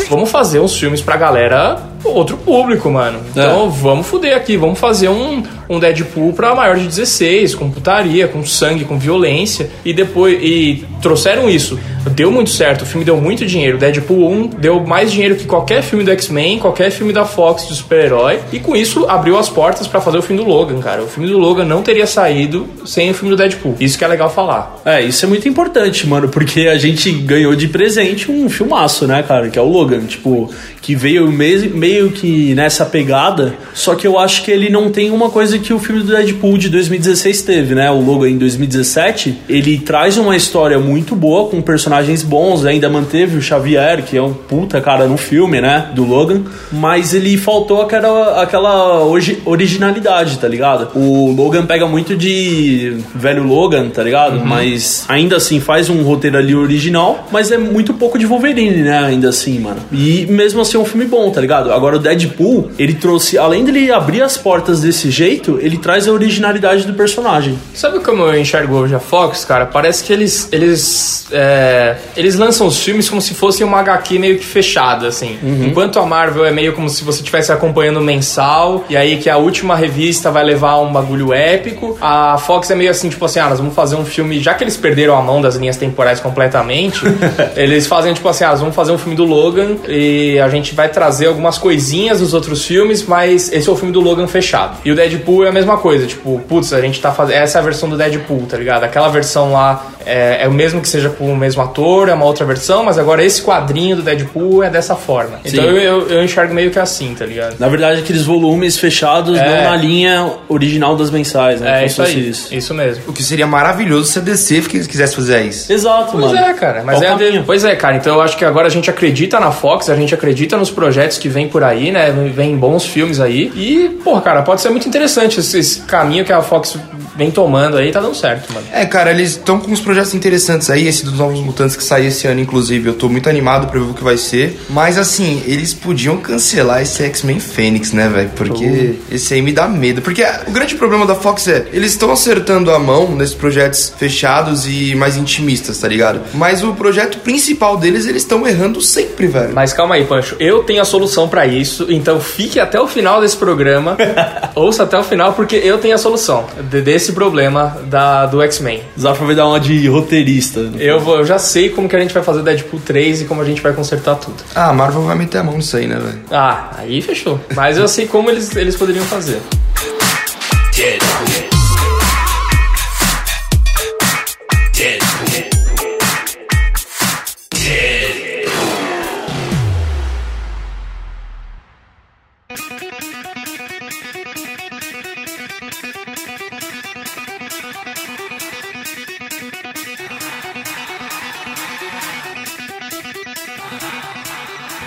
Vamos 0.09 0.31
fazer 0.31 0.61
uns 0.61 0.79
filmes 0.79 1.01
pra 1.01 1.17
galera, 1.17 1.83
outro 2.05 2.37
público, 2.37 2.89
mano. 2.89 3.21
Então 3.31 3.69
vamos 3.69 4.07
fuder 4.07 4.37
aqui, 4.37 4.57
vamos 4.57 4.79
fazer 4.79 5.09
um, 5.09 5.43
um 5.69 5.81
Deadpool 5.81 6.33
pra 6.33 6.55
maior 6.55 6.77
de 6.77 6.87
16, 6.87 7.57
com 7.57 7.69
putaria, 7.69 8.29
com 8.29 8.47
sangue, 8.47 8.85
com 8.85 8.97
violência. 8.97 9.69
E 9.85 9.93
depois. 9.93 10.39
E 10.41 10.85
trouxeram 11.01 11.51
isso. 11.51 11.79
Deu 12.11 12.31
muito 12.31 12.51
certo, 12.51 12.83
o 12.83 12.87
filme 12.87 13.05
deu 13.05 13.17
muito 13.21 13.47
dinheiro. 13.47 13.79
Deadpool 13.79 14.31
1 14.31 14.47
deu 14.59 14.81
mais 14.81 15.11
dinheiro 15.13 15.37
que 15.37 15.47
qualquer 15.47 15.83
filme 15.83 16.05
do 16.05 16.11
X-Men, 16.11 16.59
qualquer 16.59 16.91
filme 16.91 17.13
da 17.13 17.25
Fox 17.25 17.67
de 17.69 17.75
super-herói. 17.75 18.41
E 18.53 18.59
com 18.59 18.75
isso 18.75 19.07
abriu 19.09 19.39
as 19.39 19.49
portas 19.49 19.87
pra 19.87 20.01
fazer 20.01 20.19
o 20.19 20.23
filme 20.23 20.43
do 20.43 20.49
Logan, 20.49 20.81
cara. 20.81 21.03
O 21.03 21.07
filme 21.07 21.29
do 21.29 21.39
Logan 21.39 21.65
não 21.65 21.83
teria 21.83 22.07
saído 22.07 22.69
sem 22.85 23.11
o 23.11 23.15
filme 23.15 23.31
do 23.31 23.37
Deadpool. 23.37 23.77
Isso 23.81 23.97
que 23.97 24.05
é 24.05 24.09
legal 24.09 24.29
falar. 24.29 24.81
É, 24.85 25.01
isso 25.01 25.25
é 25.25 25.29
muito 25.29 25.49
importante, 25.49 26.07
mano, 26.07 26.29
porque 26.29 26.63
a 26.63 26.77
gente 26.77 27.11
ganhou 27.13 27.55
de 27.55 27.69
presente 27.69 28.31
um 28.31 28.51
filmaço, 28.51 29.07
né, 29.07 29.23
cara, 29.23 29.49
que 29.49 29.59
é 29.59 29.63
o 29.63 29.69
Logan, 29.69 30.01
tipo, 30.01 30.51
que 30.83 30.97
veio 30.97 31.31
meio, 31.31 31.75
meio 31.75 32.11
que 32.11 32.55
nessa 32.55 32.85
pegada, 32.85 33.55
só 33.73 33.95
que 33.95 34.07
eu 34.07 34.19
acho 34.19 34.43
que 34.43 34.51
ele 34.51 34.69
não 34.69 34.91
tem 34.91 35.11
uma 35.11 35.31
coisa 35.31 35.59
que 35.59 35.73
o 35.73 35.79
filme 35.79 36.03
do 36.03 36.09
Deadpool 36.09 36.59
de 36.59 36.69
2016 36.69 37.43
teve, 37.43 37.75
né, 37.75 37.91
o 37.91 38.01
Logan 38.01 38.29
em 38.29 38.37
2017, 38.37 39.39
ele 39.49 39.79
traz 39.79 40.19
uma 40.19 40.37
história 40.37 40.79
muito 40.79 41.15
boa, 41.15 41.49
com 41.49 41.63
personagens 41.63 42.23
bons, 42.23 42.67
ainda 42.67 42.89
manteve 42.91 43.39
o 43.39 43.43
Xavier, 43.43 44.03
que 44.03 44.17
é 44.17 44.23
um 44.23 44.35
puta 44.35 44.81
cara 44.81 45.07
no 45.07 45.17
filme, 45.17 45.61
né, 45.61 45.87
do 45.95 46.05
Logan, 46.05 46.43
mas 46.73 47.15
ele 47.15 47.37
faltou 47.37 47.81
aquela, 47.81 48.43
aquela 48.43 49.05
originalidade, 49.47 50.39
tá 50.39 50.49
ligado? 50.49 50.89
O 50.99 51.31
Logan 51.31 51.65
pega 51.65 51.87
muito 51.87 52.17
de 52.17 52.97
velho 53.15 53.45
Logan, 53.45 53.89
tá 53.89 54.03
ligado? 54.03 54.45
Mas 54.45 55.05
ainda 55.09 55.37
assim 55.37 55.61
faz 55.61 55.89
um 55.89 56.03
roteiro 56.03 56.37
ali 56.37 56.55
original, 56.55 57.29
mas 57.31 57.53
é 57.53 57.59
muito 57.59 57.95
pouco 57.95 58.19
de 58.19 58.27
Wolverine, 58.27 58.83
né? 58.83 58.99
Ainda 58.99 59.29
assim, 59.29 59.61
mano. 59.61 59.81
E 59.93 60.27
mesmo 60.27 60.61
assim 60.61 60.72
é 60.77 60.81
um 60.81 60.85
filme 60.85 61.07
bom, 61.07 61.31
tá 61.31 61.41
ligado? 61.41 61.73
Agora 61.73 61.97
o 61.97 61.99
Deadpool, 61.99 62.71
ele 62.79 62.95
trouxe, 62.95 63.39
além 63.39 63.65
dele 63.65 63.91
abrir 63.91 64.23
as 64.23 64.37
portas 64.37 64.81
desse 64.81 65.11
jeito, 65.11 65.59
ele 65.61 65.79
traz 65.79 66.09
a 66.09 66.13
originalidade 66.13 66.87
do 66.87 66.95
personagem. 66.95 67.59
Sabe 67.75 68.01
como 68.01 68.23
eu 68.23 68.39
enxergo 68.39 68.75
hoje 68.77 68.95
a 68.95 69.01
Fox, 69.01 69.45
cara? 69.45 69.67
Parece 69.67 70.05
que 70.05 70.13
eles 70.13 70.49
eles 70.53 71.27
é, 71.33 71.97
eles 72.17 72.37
lançam 72.37 72.67
os 72.67 72.79
filmes 72.83 73.09
como 73.09 73.21
se 73.21 73.35
fosse 73.35 73.65
uma 73.65 73.81
HQ 73.81 74.19
meio 74.19 74.39
que 74.39 74.45
fechada, 74.45 75.09
assim. 75.09 75.39
Enquanto 75.67 75.99
a 75.99 76.07
Marvel 76.07 76.45
é 76.45 76.51
meio 76.51 76.73
como 76.73 76.89
se 76.89 77.03
você 77.03 77.21
estivesse 77.21 77.51
acompanhando 77.51 77.99
o 77.99 78.03
mensal 78.03 78.85
e 78.89 78.97
aí 78.97 79.17
que 79.17 79.31
a 79.31 79.37
última 79.37 79.75
revista 79.75 80.31
vai 80.31 80.45
levar 80.45 80.79
um 80.81 80.93
bagulho 80.93 81.33
épico. 81.33 81.97
A 82.01 82.39
Fox 82.39 82.71
é 82.71 82.75
meio 82.75 82.91
assim, 82.91 83.09
tipo 83.09 83.25
assim, 83.25 83.41
ah, 83.41 83.49
nós 83.49 83.59
vamos 83.59 83.75
fazer 83.75 83.97
um 83.97 84.05
filme, 84.05 84.41
já 84.41 84.55
que 84.55 84.63
eles 84.63 84.77
perderam 84.77 85.17
a 85.17 85.23
mão 85.23 85.41
das 85.41 85.57
linhas 85.57 85.77
temporais 85.77 86.21
completamente, 86.21 87.03
eles 87.57 87.87
fazem 87.87 88.13
tipo 88.13 88.29
assim, 88.29 88.45
ah, 88.45 88.51
nós 88.51 88.61
vamos 88.61 88.75
fazer 88.75 88.93
um 88.93 88.99
filme 88.99 89.17
do 89.17 89.25
Logan 89.25 89.77
e 89.89 90.39
a 90.39 90.49
gente 90.49 90.62
vai 90.75 90.89
trazer 90.89 91.27
algumas 91.27 91.59
coisinhas 91.59 92.21
dos 92.21 92.33
outros 92.35 92.65
filmes, 92.65 93.03
mas 93.05 93.51
esse 93.53 93.69
é 93.69 93.73
o 93.73 93.77
filme 93.77 93.93
do 93.93 94.01
Logan 94.01 94.27
fechado. 94.27 94.77
E 94.85 94.93
o 94.93 94.95
Deadpool 94.95 95.45
é 95.45 95.49
a 95.49 95.53
mesma 95.53 95.79
coisa, 95.79 96.07
tipo, 96.07 96.41
putz, 96.49 96.73
a 96.73 96.81
gente 96.81 97.01
tá 97.01 97.11
fazendo. 97.13 97.37
Essa 97.37 97.59
é 97.59 97.61
a 97.61 97.65
versão 97.65 97.89
do 97.89 97.97
Deadpool, 97.97 98.47
tá 98.49 98.57
ligado? 98.57 98.85
Aquela 98.85 99.09
versão 99.09 99.53
lá 99.53 99.87
é, 100.07 100.45
é 100.45 100.49
o 100.49 100.53
mesmo 100.53 100.81
que 100.81 100.89
seja 100.89 101.09
com 101.11 101.33
o 101.33 101.37
mesmo 101.37 101.63
ator, 101.63 102.09
é 102.09 102.15
uma 102.15 102.25
outra 102.25 102.45
versão, 102.45 102.85
mas 102.85 102.99
agora 102.99 103.25
esse 103.25 103.43
quadrinho 103.43 103.97
do 103.97 104.03
Deadpool 104.03 104.63
é 104.63 104.71
dessa 104.71 104.95
forma. 104.95 105.41
Então 105.45 105.65
Sim. 105.65 105.71
eu, 105.71 105.77
eu, 105.79 106.09
eu 106.09 106.25
enxergo 106.25 106.53
meio 106.55 106.71
que 106.71 106.79
assim, 106.79 107.15
tá 107.15 107.25
ligado? 107.27 107.57
Na 107.59 107.69
verdade, 107.69 108.01
aqueles 108.01 108.23
volumes 108.23 108.79
fechados 108.79 109.39
É. 109.39 109.45
não 109.65 109.71
na 109.71 109.77
linha 109.77 110.31
original 110.49 110.97
das 110.97 111.11
mensais, 111.11 111.61
né? 111.61 111.83
É 111.83 111.87
isso 111.87 112.03
aí. 112.03 112.29
isso. 112.29 112.55
Isso 112.55 112.75
mesmo. 112.75 113.05
O 113.09 113.13
que 113.13 113.23
seria 113.23 113.47
maravilhoso 113.47 114.11
se 114.13 114.19
a 114.19 114.23
DC 114.23 114.61
quis- 114.63 114.87
quisesse 114.87 115.15
fazer 115.17 115.43
isso. 115.43 115.73
Exato, 115.73 116.13
Pois 116.13 116.25
mano. 116.27 116.37
é, 116.37 116.53
cara. 116.55 116.83
Mas 116.85 116.99
Qual 116.99 117.05
é 117.05 117.09
caminho? 117.09 117.43
Pois 117.47 117.65
é, 117.65 117.75
cara. 117.77 117.97
Então 117.97 118.15
eu 118.17 118.21
acho 118.21 118.37
que 118.37 118.45
agora 118.45 118.67
a 118.67 118.71
gente 118.71 118.91
acredita 118.91 119.39
na 119.41 119.51
Fox, 119.53 119.89
a 119.89 119.95
gente 119.97 120.15
acredita 120.15 120.52
nos 120.57 120.71
projetos 120.71 121.19
que 121.19 121.29
vem 121.29 121.49
por 121.49 121.63
aí, 121.65 121.91
né? 121.91 122.11
Vem 122.35 122.57
bons 122.57 122.85
filmes 122.85 123.21
aí. 123.21 123.53
E, 123.55 124.01
porra, 124.03 124.21
cara, 124.21 124.43
pode 124.43 124.61
ser 124.61 124.71
muito 124.71 124.89
interessante 124.89 125.41
esse, 125.41 125.59
esse 125.59 125.81
caminho 125.81 126.25
que 126.25 126.33
a 126.33 126.43
Fox 126.43 126.79
vem 127.17 127.31
tomando 127.31 127.77
aí, 127.77 127.91
tá 127.93 128.01
dando 128.01 128.15
certo, 128.15 128.53
mano. 128.53 128.67
É, 128.73 128.85
cara, 128.87 129.11
eles 129.11 129.31
estão 129.33 129.59
com 129.59 129.71
uns 129.71 129.81
projetos 129.81 130.15
interessantes 130.15 130.71
aí, 130.71 130.87
esse 130.87 131.05
dos 131.05 131.15
Novos 131.19 131.41
Mutantes 131.41 131.77
que 131.77 131.85
sai 131.85 132.07
esse 132.07 132.27
ano, 132.27 132.41
inclusive. 132.41 132.89
Eu 132.89 132.95
tô 132.95 133.09
muito 133.09 133.29
animado 133.29 133.67
pra 133.69 133.79
ver 133.81 133.91
o 133.91 133.95
que 133.95 134.03
vai 134.05 134.17
ser. 134.17 134.59
Mas 134.71 134.99
assim, 134.99 135.43
eles 135.47 135.75
podiam 135.75 136.17
cancelar 136.17 136.83
esse 136.83 137.03
X-Men 137.05 137.39
Fênix, 137.41 137.93
né, 137.93 138.09
velho? 138.09 138.31
Porque 138.35 138.95
esse 139.11 139.35
aí 139.35 139.43
me 139.43 139.53
dá 139.53 139.67
medo. 139.69 140.01
Porque 140.03 140.23
o 140.47 140.51
grande 140.51 140.75
problema 140.75 141.07
da 141.07 141.15
Fox 141.15 141.47
é, 141.49 141.67
eles 141.73 141.93
estão 141.93 142.11
acertando 142.13 142.71
a 142.71 142.79
mão 142.79 143.15
nesses 143.15 143.35
projetos 143.35 143.93
fechados 143.97 144.67
e 144.67 144.95
mais 144.95 145.17
intimistas, 145.17 145.79
tá 145.79 145.89
ligado? 145.89 146.21
Mas 146.35 146.63
o 146.63 146.73
projeto 146.75 147.19
principal 147.19 147.77
deles, 147.77 148.07
eles 148.07 148.23
estão 148.23 148.47
errando 148.47 148.81
sempre, 148.81 149.27
velho. 149.27 149.55
Mas 149.55 149.73
calma 149.73 149.95
aí, 149.97 150.05
Pancho. 150.05 150.37
Eu 150.39 150.63
tenho 150.65 150.81
a 150.83 150.85
solução 150.85 151.29
pra 151.29 151.47
isso, 151.47 151.87
então 151.91 152.21
fique 152.21 152.59
até 152.61 152.81
o 152.81 152.87
final 152.89 153.21
desse 153.21 153.37
programa. 153.37 153.97
ouça 154.55 154.83
até 154.85 154.99
o 154.99 155.03
final, 155.05 155.33
porque 155.33 155.57
eu 155.57 155.79
tenho 155.79 155.95
a 155.95 155.99
solução 155.99 156.47
de- 156.71 156.83
desse 157.03 157.13
problema 157.13 157.77
da, 157.87 158.27
do 158.27 158.41
X-Men. 158.43 158.81
Zafra 158.99 159.27
vai 159.27 159.35
dar 159.35 159.49
uma 159.49 159.59
de 159.59 159.89
roteirista. 159.89 160.61
Eu, 160.79 161.01
vou- 161.01 161.19
eu 161.19 161.25
já 161.27 161.37
sei 161.37 161.69
como 161.69 161.89
que 161.89 161.97
a 161.97 161.99
gente 162.01 162.15
vai 162.15 162.23
fazer 162.23 162.43
Deadpool 162.43 162.79
3 162.81 163.23
e 163.23 163.25
como 163.25 163.41
a 163.43 163.45
gente 163.45 163.61
vai 163.61 163.73
consertar 163.73 164.15
tudo. 164.15 164.37
Ah, 164.55 164.69
a 164.69 164.73
Marvel 164.73 165.03
vai 165.03 165.17
meter 165.17 165.39
a 165.39 165.43
mão 165.43 165.57
nisso 165.57 165.77
aí, 165.77 165.89
né, 165.89 165.97
velho? 165.97 166.21
Ah, 166.31 166.71
aí 166.79 167.03
fechou. 167.03 167.41
Mas 167.57 167.77
eu 167.77 167.89
sei 167.89 168.07
como 168.07 168.31
eles, 168.31 168.55
eles 168.55 168.77
poderiam 168.77 169.05
fazer. 169.05 169.41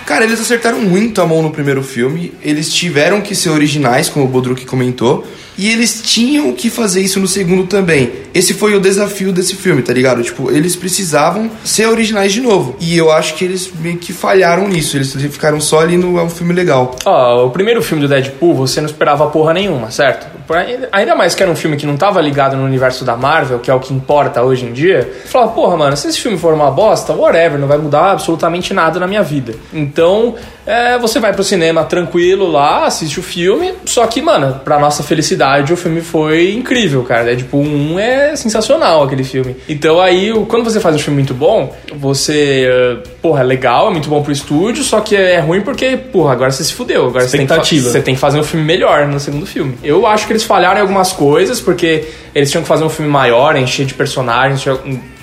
Cara, 0.06 0.24
eles 0.24 0.40
acertaram 0.40 0.80
muito 0.80 1.20
a 1.20 1.26
mão 1.26 1.42
no 1.42 1.50
primeiro 1.50 1.82
filme. 1.82 2.32
Eles 2.40 2.72
tiveram 2.72 3.20
que 3.20 3.34
ser 3.34 3.50
originais, 3.50 4.08
como 4.08 4.24
o 4.24 4.28
Bodruk 4.28 4.64
comentou. 4.64 5.26
E 5.58 5.68
eles 5.68 6.00
tinham 6.00 6.52
que 6.52 6.70
fazer 6.70 7.00
isso 7.00 7.18
no 7.18 7.26
segundo 7.26 7.66
também. 7.66 8.12
Esse 8.36 8.52
foi 8.52 8.74
o 8.74 8.80
desafio 8.80 9.32
desse 9.32 9.56
filme, 9.56 9.80
tá 9.80 9.94
ligado? 9.94 10.22
Tipo, 10.22 10.50
eles 10.50 10.76
precisavam 10.76 11.50
ser 11.64 11.86
originais 11.86 12.34
de 12.34 12.42
novo. 12.42 12.76
E 12.78 12.94
eu 12.94 13.10
acho 13.10 13.34
que 13.34 13.42
eles 13.42 13.72
meio 13.80 13.96
que 13.96 14.12
falharam 14.12 14.68
nisso. 14.68 14.94
Eles 14.94 15.10
ficaram 15.14 15.58
só 15.58 15.80
ali 15.80 15.96
no 15.96 16.18
é 16.18 16.22
um 16.22 16.28
filme 16.28 16.52
legal. 16.52 16.94
Ó, 17.06 17.46
o 17.46 17.50
primeiro 17.50 17.82
filme 17.82 18.02
do 18.02 18.08
Deadpool, 18.08 18.54
você 18.54 18.78
não 18.78 18.86
esperava 18.86 19.26
porra 19.28 19.54
nenhuma, 19.54 19.90
certo? 19.90 20.26
Ainda 20.92 21.14
mais 21.14 21.34
que 21.34 21.42
era 21.42 21.50
um 21.50 21.56
filme 21.56 21.78
que 21.78 21.86
não 21.86 21.96
tava 21.96 22.20
ligado 22.20 22.56
no 22.56 22.64
universo 22.64 23.06
da 23.06 23.16
Marvel, 23.16 23.58
que 23.58 23.70
é 23.70 23.74
o 23.74 23.80
que 23.80 23.94
importa 23.94 24.42
hoje 24.42 24.66
em 24.66 24.72
dia. 24.72 25.10
Você 25.22 25.28
Falava, 25.28 25.52
porra, 25.52 25.76
mano, 25.78 25.96
se 25.96 26.06
esse 26.06 26.20
filme 26.20 26.36
for 26.36 26.52
uma 26.52 26.70
bosta, 26.70 27.14
whatever, 27.14 27.58
não 27.58 27.66
vai 27.66 27.78
mudar 27.78 28.12
absolutamente 28.12 28.74
nada 28.74 29.00
na 29.00 29.06
minha 29.06 29.22
vida. 29.22 29.54
Então, 29.72 30.34
é, 30.66 30.98
você 30.98 31.18
vai 31.18 31.32
pro 31.32 31.42
cinema 31.42 31.84
tranquilo 31.84 32.50
lá, 32.50 32.86
assiste 32.86 33.18
o 33.18 33.22
filme, 33.22 33.74
só 33.86 34.06
que, 34.06 34.20
mano, 34.20 34.60
pra 34.64 34.78
nossa 34.78 35.02
felicidade, 35.02 35.72
o 35.72 35.76
filme 35.76 36.00
foi 36.00 36.52
incrível, 36.52 37.02
cara. 37.02 37.24
Deadpool 37.24 37.62
1 37.62 37.98
é 37.98 38.25
sensacional 38.34 39.02
aquele 39.02 39.22
filme. 39.22 39.56
Então 39.68 40.00
aí, 40.00 40.32
quando 40.48 40.64
você 40.64 40.80
faz 40.80 40.96
um 40.96 40.98
filme 40.98 41.18
muito 41.18 41.34
bom, 41.34 41.74
você, 41.94 42.66
eh, 42.66 43.08
porra, 43.22 43.40
é 43.40 43.44
legal, 43.44 43.88
é 43.88 43.90
muito 43.90 44.08
bom 44.08 44.22
pro 44.22 44.32
estúdio, 44.32 44.82
só 44.82 45.00
que 45.00 45.14
é 45.14 45.38
ruim 45.38 45.60
porque, 45.60 45.96
porra, 45.96 46.32
agora 46.32 46.50
você 46.50 46.64
se 46.64 46.72
fudeu. 46.72 47.06
Agora 47.06 47.28
você 47.28 47.36
tem, 47.36 47.46
que, 47.46 47.80
você 47.80 48.00
tem 48.00 48.14
que 48.14 48.20
fazer 48.20 48.38
um 48.38 48.42
filme 48.42 48.64
melhor 48.64 49.06
no 49.06 49.20
segundo 49.20 49.46
filme. 49.46 49.76
Eu 49.82 50.06
acho 50.06 50.26
que 50.26 50.32
eles 50.32 50.44
falharam 50.44 50.78
em 50.78 50.82
algumas 50.82 51.12
coisas, 51.12 51.60
porque 51.60 52.04
eles 52.34 52.50
tinham 52.50 52.62
que 52.62 52.68
fazer 52.68 52.84
um 52.84 52.88
filme 52.88 53.10
maior, 53.10 53.56
encher 53.56 53.86
de 53.86 53.94
personagens, 53.94 54.64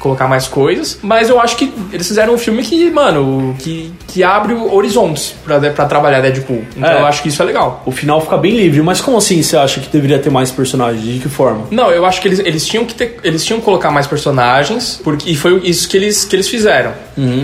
colocar 0.03 0.27
mais 0.27 0.47
coisas. 0.47 0.99
Mas 1.01 1.29
eu 1.29 1.39
acho 1.39 1.55
que 1.55 1.73
eles 1.91 2.07
fizeram 2.07 2.33
um 2.33 2.37
filme 2.37 2.61
que, 2.61 2.91
mano, 2.91 3.55
que, 3.59 3.91
que 4.07 4.23
abre 4.23 4.53
horizontes 4.53 5.33
pra 5.43 5.59
trabalhar 5.85 6.21
Deadpool. 6.21 6.63
Então 6.77 6.89
É. 6.91 6.99
eu 7.01 7.05
acho 7.05 7.23
que 7.23 7.29
isso 7.29 7.41
é 7.41 7.45
legal. 7.45 7.81
O 7.85 7.91
final 7.91 8.19
fica 8.21 8.37
bem 8.37 8.55
livre, 8.55 8.81
mas 8.81 8.99
como 9.01 9.17
assim 9.17 9.41
você 9.41 9.55
acha 9.57 9.79
que 9.79 9.87
deveria 9.89 10.19
ter 10.19 10.29
mais 10.29 10.51
personagens? 10.51 11.01
De 11.03 11.19
que 11.19 11.29
forma? 11.29 11.65
Não, 11.71 11.89
eu 11.89 12.05
acho 12.05 12.21
que 12.21 12.27
eles, 12.27 12.39
eles 12.39 12.67
tinham 12.67 12.85
que 12.85 12.93
ter, 12.93 13.17
eles 13.23 13.43
tinham 13.45 13.59
que 13.59 13.65
colocar 13.65 13.89
mais 13.91 14.05
personagens, 14.05 14.99
porque 15.03 15.29
e 15.31 15.35
foi 15.35 15.59
isso 15.63 15.87
que 15.87 15.95
eles, 15.97 16.25
que 16.25 16.35
eles 16.35 16.47
fizeram, 16.49 16.91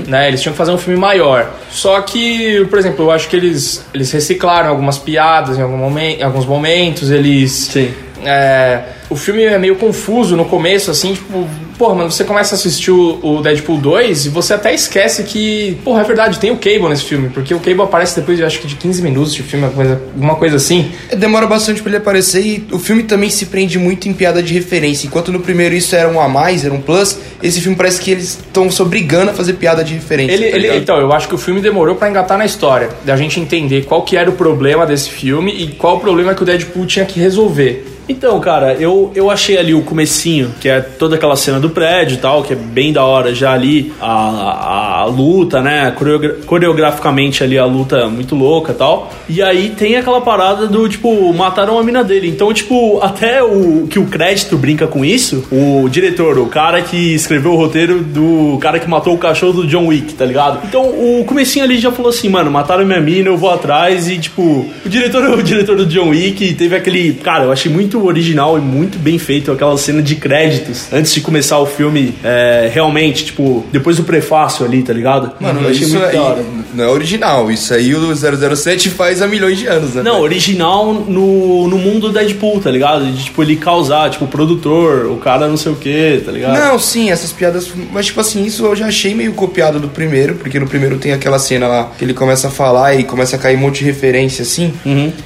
né? 0.07 0.27
Eles 0.27 0.41
tinham 0.41 0.51
que 0.53 0.57
fazer 0.57 0.71
um 0.71 0.77
filme 0.77 0.99
maior. 0.99 1.49
Só 1.71 2.01
que, 2.01 2.65
por 2.69 2.77
exemplo, 2.77 3.05
eu 3.05 3.11
acho 3.11 3.29
que 3.29 3.35
eles, 3.35 3.85
eles 3.93 4.11
reciclaram 4.11 4.69
algumas 4.69 4.97
piadas 4.97 5.57
em, 5.57 5.61
algum 5.61 5.77
momen- 5.77 6.17
em 6.19 6.23
alguns 6.23 6.45
momentos, 6.45 7.09
eles 7.09 7.51
Sim. 7.51 7.91
É, 8.25 8.81
o 9.09 9.15
filme 9.15 9.43
é 9.43 9.57
meio 9.57 9.75
confuso 9.75 10.35
no 10.35 10.45
começo, 10.45 10.91
assim, 10.91 11.13
tipo, 11.13 11.47
porra, 11.77 11.95
mano, 11.95 12.11
você 12.11 12.23
começa 12.23 12.55
a 12.55 12.57
assistir 12.57 12.91
o, 12.91 13.19
o 13.23 13.41
Deadpool 13.41 13.77
2 13.77 14.25
e 14.25 14.29
você 14.29 14.53
até 14.53 14.73
esquece 14.73 15.23
que, 15.23 15.77
porra, 15.83 16.01
é 16.01 16.03
verdade, 16.03 16.38
tem 16.39 16.51
o 16.51 16.57
Cable 16.57 16.89
nesse 16.89 17.03
filme, 17.05 17.29
porque 17.29 17.53
o 17.53 17.59
Cable 17.59 17.81
aparece 17.81 18.15
depois, 18.19 18.38
de, 18.38 18.43
acho 18.43 18.59
que 18.59 18.67
de 18.67 18.75
15 18.75 19.01
minutos 19.01 19.33
de 19.33 19.41
filme, 19.43 19.65
alguma 19.65 20.35
coisa, 20.35 20.57
assim. 20.57 20.91
Demora 21.17 21.47
bastante 21.47 21.81
pra 21.81 21.89
ele 21.89 21.97
aparecer 21.97 22.41
e 22.45 22.67
o 22.71 22.77
filme 22.79 23.03
também 23.03 23.29
se 23.29 23.45
prende 23.47 23.77
muito 23.79 24.07
em 24.09 24.13
piada 24.13 24.43
de 24.43 24.53
referência. 24.53 25.07
Enquanto 25.07 25.31
no 25.31 25.39
primeiro 25.39 25.73
isso 25.73 25.95
era 25.95 26.07
um 26.09 26.19
a 26.19 26.27
mais, 26.27 26.65
era 26.65 26.73
um 26.73 26.81
plus, 26.81 27.17
esse 27.41 27.61
filme 27.61 27.75
parece 27.77 27.99
que 28.01 28.11
eles 28.11 28.38
estão 28.39 28.69
se 28.69 28.81
obrigando 28.81 29.31
a 29.31 29.33
fazer 29.33 29.53
piada 29.53 29.83
de 29.83 29.93
referência. 29.93 30.33
Ele, 30.33 30.49
tá 30.51 30.57
ele- 30.57 30.77
então, 30.77 30.97
eu 30.97 31.11
acho 31.13 31.27
que 31.27 31.35
o 31.35 31.38
filme 31.38 31.61
demorou 31.61 31.95
pra 31.95 32.09
engatar 32.09 32.38
na 32.38 32.45
história, 32.45 32.89
da 33.05 33.15
gente 33.15 33.39
entender 33.39 33.85
qual 33.85 34.03
que 34.03 34.17
era 34.17 34.29
o 34.29 34.33
problema 34.33 34.85
desse 34.85 35.09
filme 35.09 35.51
e 35.51 35.67
qual 35.69 35.97
o 35.97 35.99
problema 35.99 36.35
que 36.35 36.43
o 36.43 36.45
Deadpool 36.45 36.85
tinha 36.85 37.05
que 37.05 37.19
resolver. 37.19 37.85
Então, 38.09 38.39
cara, 38.39 38.73
eu, 38.73 39.11
eu 39.13 39.29
achei 39.29 39.55
ali 39.55 39.73
o 39.73 39.83
comecinho, 39.83 40.51
que 40.59 40.67
é 40.67 40.81
toda 40.81 41.15
aquela 41.15 41.35
cena 41.35 41.59
do 41.59 41.69
prédio 41.69 42.15
e 42.15 42.17
tal, 42.17 42.41
que 42.41 42.53
é 42.53 42.55
bem 42.55 42.91
da 42.91 43.03
hora 43.05 43.35
já 43.35 43.53
ali, 43.53 43.93
a, 44.01 44.07
a, 44.11 44.99
a 45.01 45.05
luta, 45.05 45.61
né? 45.61 45.91
Coreogra- 45.95 46.37
coreograficamente 46.45 47.43
ali 47.43 47.57
a 47.57 47.65
luta 47.65 47.97
é 47.97 48.07
muito 48.07 48.33
louca 48.35 48.71
e 48.71 48.75
tal. 48.75 49.13
E 49.29 49.43
aí 49.43 49.69
tem 49.77 49.95
aquela 49.95 50.21
parada 50.21 50.65
do, 50.65 50.89
tipo, 50.89 51.31
mataram 51.33 51.77
a 51.77 51.83
mina 51.83 52.03
dele. 52.03 52.27
Então, 52.29 52.51
tipo, 52.51 52.99
até 53.01 53.43
o 53.43 53.85
que 53.87 53.99
o 53.99 54.05
crédito 54.07 54.57
brinca 54.57 54.87
com 54.87 55.05
isso, 55.05 55.45
o 55.51 55.87
diretor, 55.87 56.39
o 56.39 56.47
cara 56.47 56.81
que 56.81 57.13
escreveu 57.13 57.51
o 57.51 57.55
roteiro 57.55 58.01
do 58.01 58.57
cara 58.59 58.79
que 58.79 58.89
matou 58.89 59.13
o 59.13 59.17
cachorro 59.19 59.53
do 59.61 59.67
John 59.67 59.85
Wick, 59.85 60.15
tá 60.15 60.25
ligado? 60.25 60.65
Então, 60.67 60.83
o 60.89 61.23
comecinho 61.25 61.63
ali 61.63 61.77
já 61.77 61.91
falou 61.91 62.09
assim, 62.09 62.27
mano, 62.27 62.49
mataram 62.49 62.83
minha 62.85 62.99
mina, 62.99 63.29
eu 63.29 63.37
vou 63.37 63.51
atrás 63.51 64.09
e, 64.09 64.17
tipo, 64.17 64.65
o 64.83 64.89
diretor, 64.89 65.23
o 65.37 65.43
diretor 65.43 65.75
do 65.77 65.85
John 65.85 66.09
Wick 66.09 66.55
teve 66.55 66.75
aquele, 66.75 67.13
cara, 67.13 67.43
eu 67.45 67.51
achei 67.51 67.71
muito 67.71 67.99
original 68.06 68.58
e 68.58 68.62
muito 68.62 68.98
bem 68.98 69.18
feito 69.18 69.51
aquela 69.51 69.77
cena 69.77 70.01
de 70.01 70.15
créditos 70.15 70.88
antes 70.91 71.13
de 71.13 71.22
começar 71.22 71.60
o 71.60 71.65
filme, 71.65 72.15
é, 72.24 72.70
realmente, 72.74 73.25
tipo, 73.25 73.65
depois 73.72 73.98
do 73.98 74.03
prefácio 74.03 74.65
ali, 74.65 74.82
tá 74.84 74.94
ligado? 74.94 75.32
Mano, 75.39 75.62
eu 75.62 75.70
achei 75.70 75.84
isso 75.84 75.98
muito 75.98 76.10
aí 76.10 76.18
hora. 76.18 76.44
não 76.74 76.84
é 76.84 76.88
original. 76.88 77.51
Isso 77.51 77.74
aí 77.74 77.94
o 77.94 78.15
007 78.15 78.89
faz 78.89 79.22
há 79.22 79.27
milhões 79.27 79.58
de 79.58 79.68
anos, 79.68 79.94
né? 79.96 80.03
Não, 80.03 80.22
original 80.22 80.94
no, 80.94 81.68
no 81.68 81.77
mundo 81.77 82.08
do 82.08 82.13
Deadpool, 82.13 82.60
tá 82.60 82.72
ligado? 82.72 83.06
De, 83.06 83.24
tipo, 83.25 83.41
ele 83.44 83.56
causar, 83.56 84.10
tipo, 84.10 84.25
o 84.25 84.27
produtor, 84.27 85.06
o 85.06 85.18
cara 85.18 85.48
não 85.48 85.58
sei 85.58 85.72
o 85.72 85.75
que, 85.75 86.22
tá 86.25 86.32
ligado? 86.32 86.58
Não, 86.58 86.79
sim, 86.79 87.12
essas 87.12 87.32
piadas. 87.32 87.72
Mas, 87.91 88.08
tipo 88.08 88.20
assim, 88.20 88.44
isso 88.46 88.65
eu 88.65 88.75
já 88.75 88.88
achei 88.88 89.13
meio 89.13 89.34
copiado 89.34 89.79
do 89.79 89.89
primeiro, 89.89 90.36
porque 90.36 90.60
no 90.60 90.68
primeiro 90.68 90.98
tem 90.98 91.12
aquela 91.12 91.39
cena 91.39 91.68
lá 91.68 91.91
que 91.98 92.03
ele 92.03 92.13
começa 92.13 92.48
a 92.48 92.51
falar 92.51 92.96
e 92.96 93.03
começa 93.03 93.36
a 93.36 93.39
cair 93.39 93.56
um 93.56 93.60
monte 93.60 93.79
de 93.79 93.86
referência, 93.86 94.44
assim. 94.44 94.74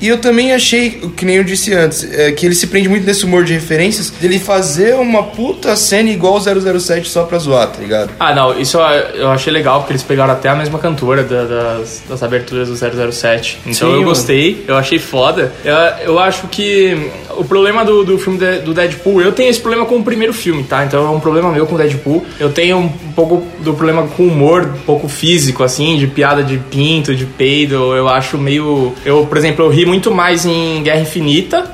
E 0.01 0.08
eu 0.08 0.18
também 0.18 0.53
achei, 0.53 1.01
que 1.15 1.25
nem 1.25 1.38
eu 1.38 1.44
disse 1.44 1.74
antes, 1.74 2.03
é, 2.12 2.32
que 2.32 2.46
ele 2.46 2.56
se 2.63 2.67
prende 2.67 2.88
muito 2.88 3.05
nesse 3.05 3.25
humor 3.25 3.43
de 3.43 3.53
referências, 3.53 4.10
dele 4.10 4.39
fazer 4.39 4.96
uma 4.96 5.24
puta 5.24 5.75
cena 5.75 6.10
igual 6.10 6.36
o 6.36 6.79
007 6.79 7.10
só 7.10 7.24
pra 7.24 7.38
zoar, 7.38 7.67
tá 7.67 7.79
ligado? 7.82 8.12
Ah, 8.20 8.34
não, 8.34 8.58
isso 8.58 8.77
eu, 8.77 9.29
achei 9.29 9.51
legal, 9.51 9.79
porque 9.82 9.91
eles 9.91 10.03
pegaram 10.03 10.32
até 10.34 10.48
a 10.50 10.55
mesma 10.55 10.79
cantora 10.79 11.24
da- 11.24 11.43
das, 11.43 12.01
das 12.08 12.24
aberturas 12.24 12.70
do 12.70 12.75
007. 13.12 13.60
Então 13.65 13.89
Sim, 13.89 13.96
eu 13.96 14.03
gostei, 14.03 14.63
eu 14.67 14.77
achei 14.77 14.98
foda. 14.98 15.51
Eu, 15.65 15.75
eu 16.05 16.20
acho 16.20 16.48
que 16.48 17.12
o 17.39 17.43
problema 17.43 17.83
do, 17.85 18.03
do 18.03 18.17
filme 18.17 18.37
de- 18.39 18.59
do 18.59 18.73
Deadpool, 18.73 19.21
eu 19.21 19.31
tenho 19.31 19.49
esse 19.49 19.59
problema 19.59 19.85
com 19.85 19.97
o 19.97 20.03
primeiro 20.03 20.33
filme, 20.33 20.63
tá? 20.63 20.83
Então 20.85 21.05
é 21.05 21.09
um 21.09 21.19
problema 21.19 21.51
meu 21.51 21.65
com 21.65 21.75
o 21.75 21.77
Deadpool. 21.77 22.25
Eu 22.39 22.51
tenho 22.51 22.77
um 22.77 22.89
pouco 23.15 23.43
do 23.63 23.73
problema 23.73 24.07
com 24.07 24.23
o 24.23 24.27
humor, 24.27 24.63
um 24.75 24.85
pouco 24.85 25.07
físico, 25.07 25.63
assim, 25.63 25.97
de 25.97 26.07
piada 26.07 26.43
de 26.43 26.57
pinto, 26.57 27.15
de 27.15 27.25
peido. 27.25 27.75
Eu 27.95 28.07
acho 28.09 28.37
meio. 28.37 28.93
Eu, 29.05 29.25
por 29.25 29.37
exemplo, 29.37 29.65
eu 29.65 29.69
ri 29.69 29.85
muito 29.85 30.11
mais 30.11 30.45
em 30.45 30.81
Guerra 30.83 31.01
Infinita, 31.01 31.71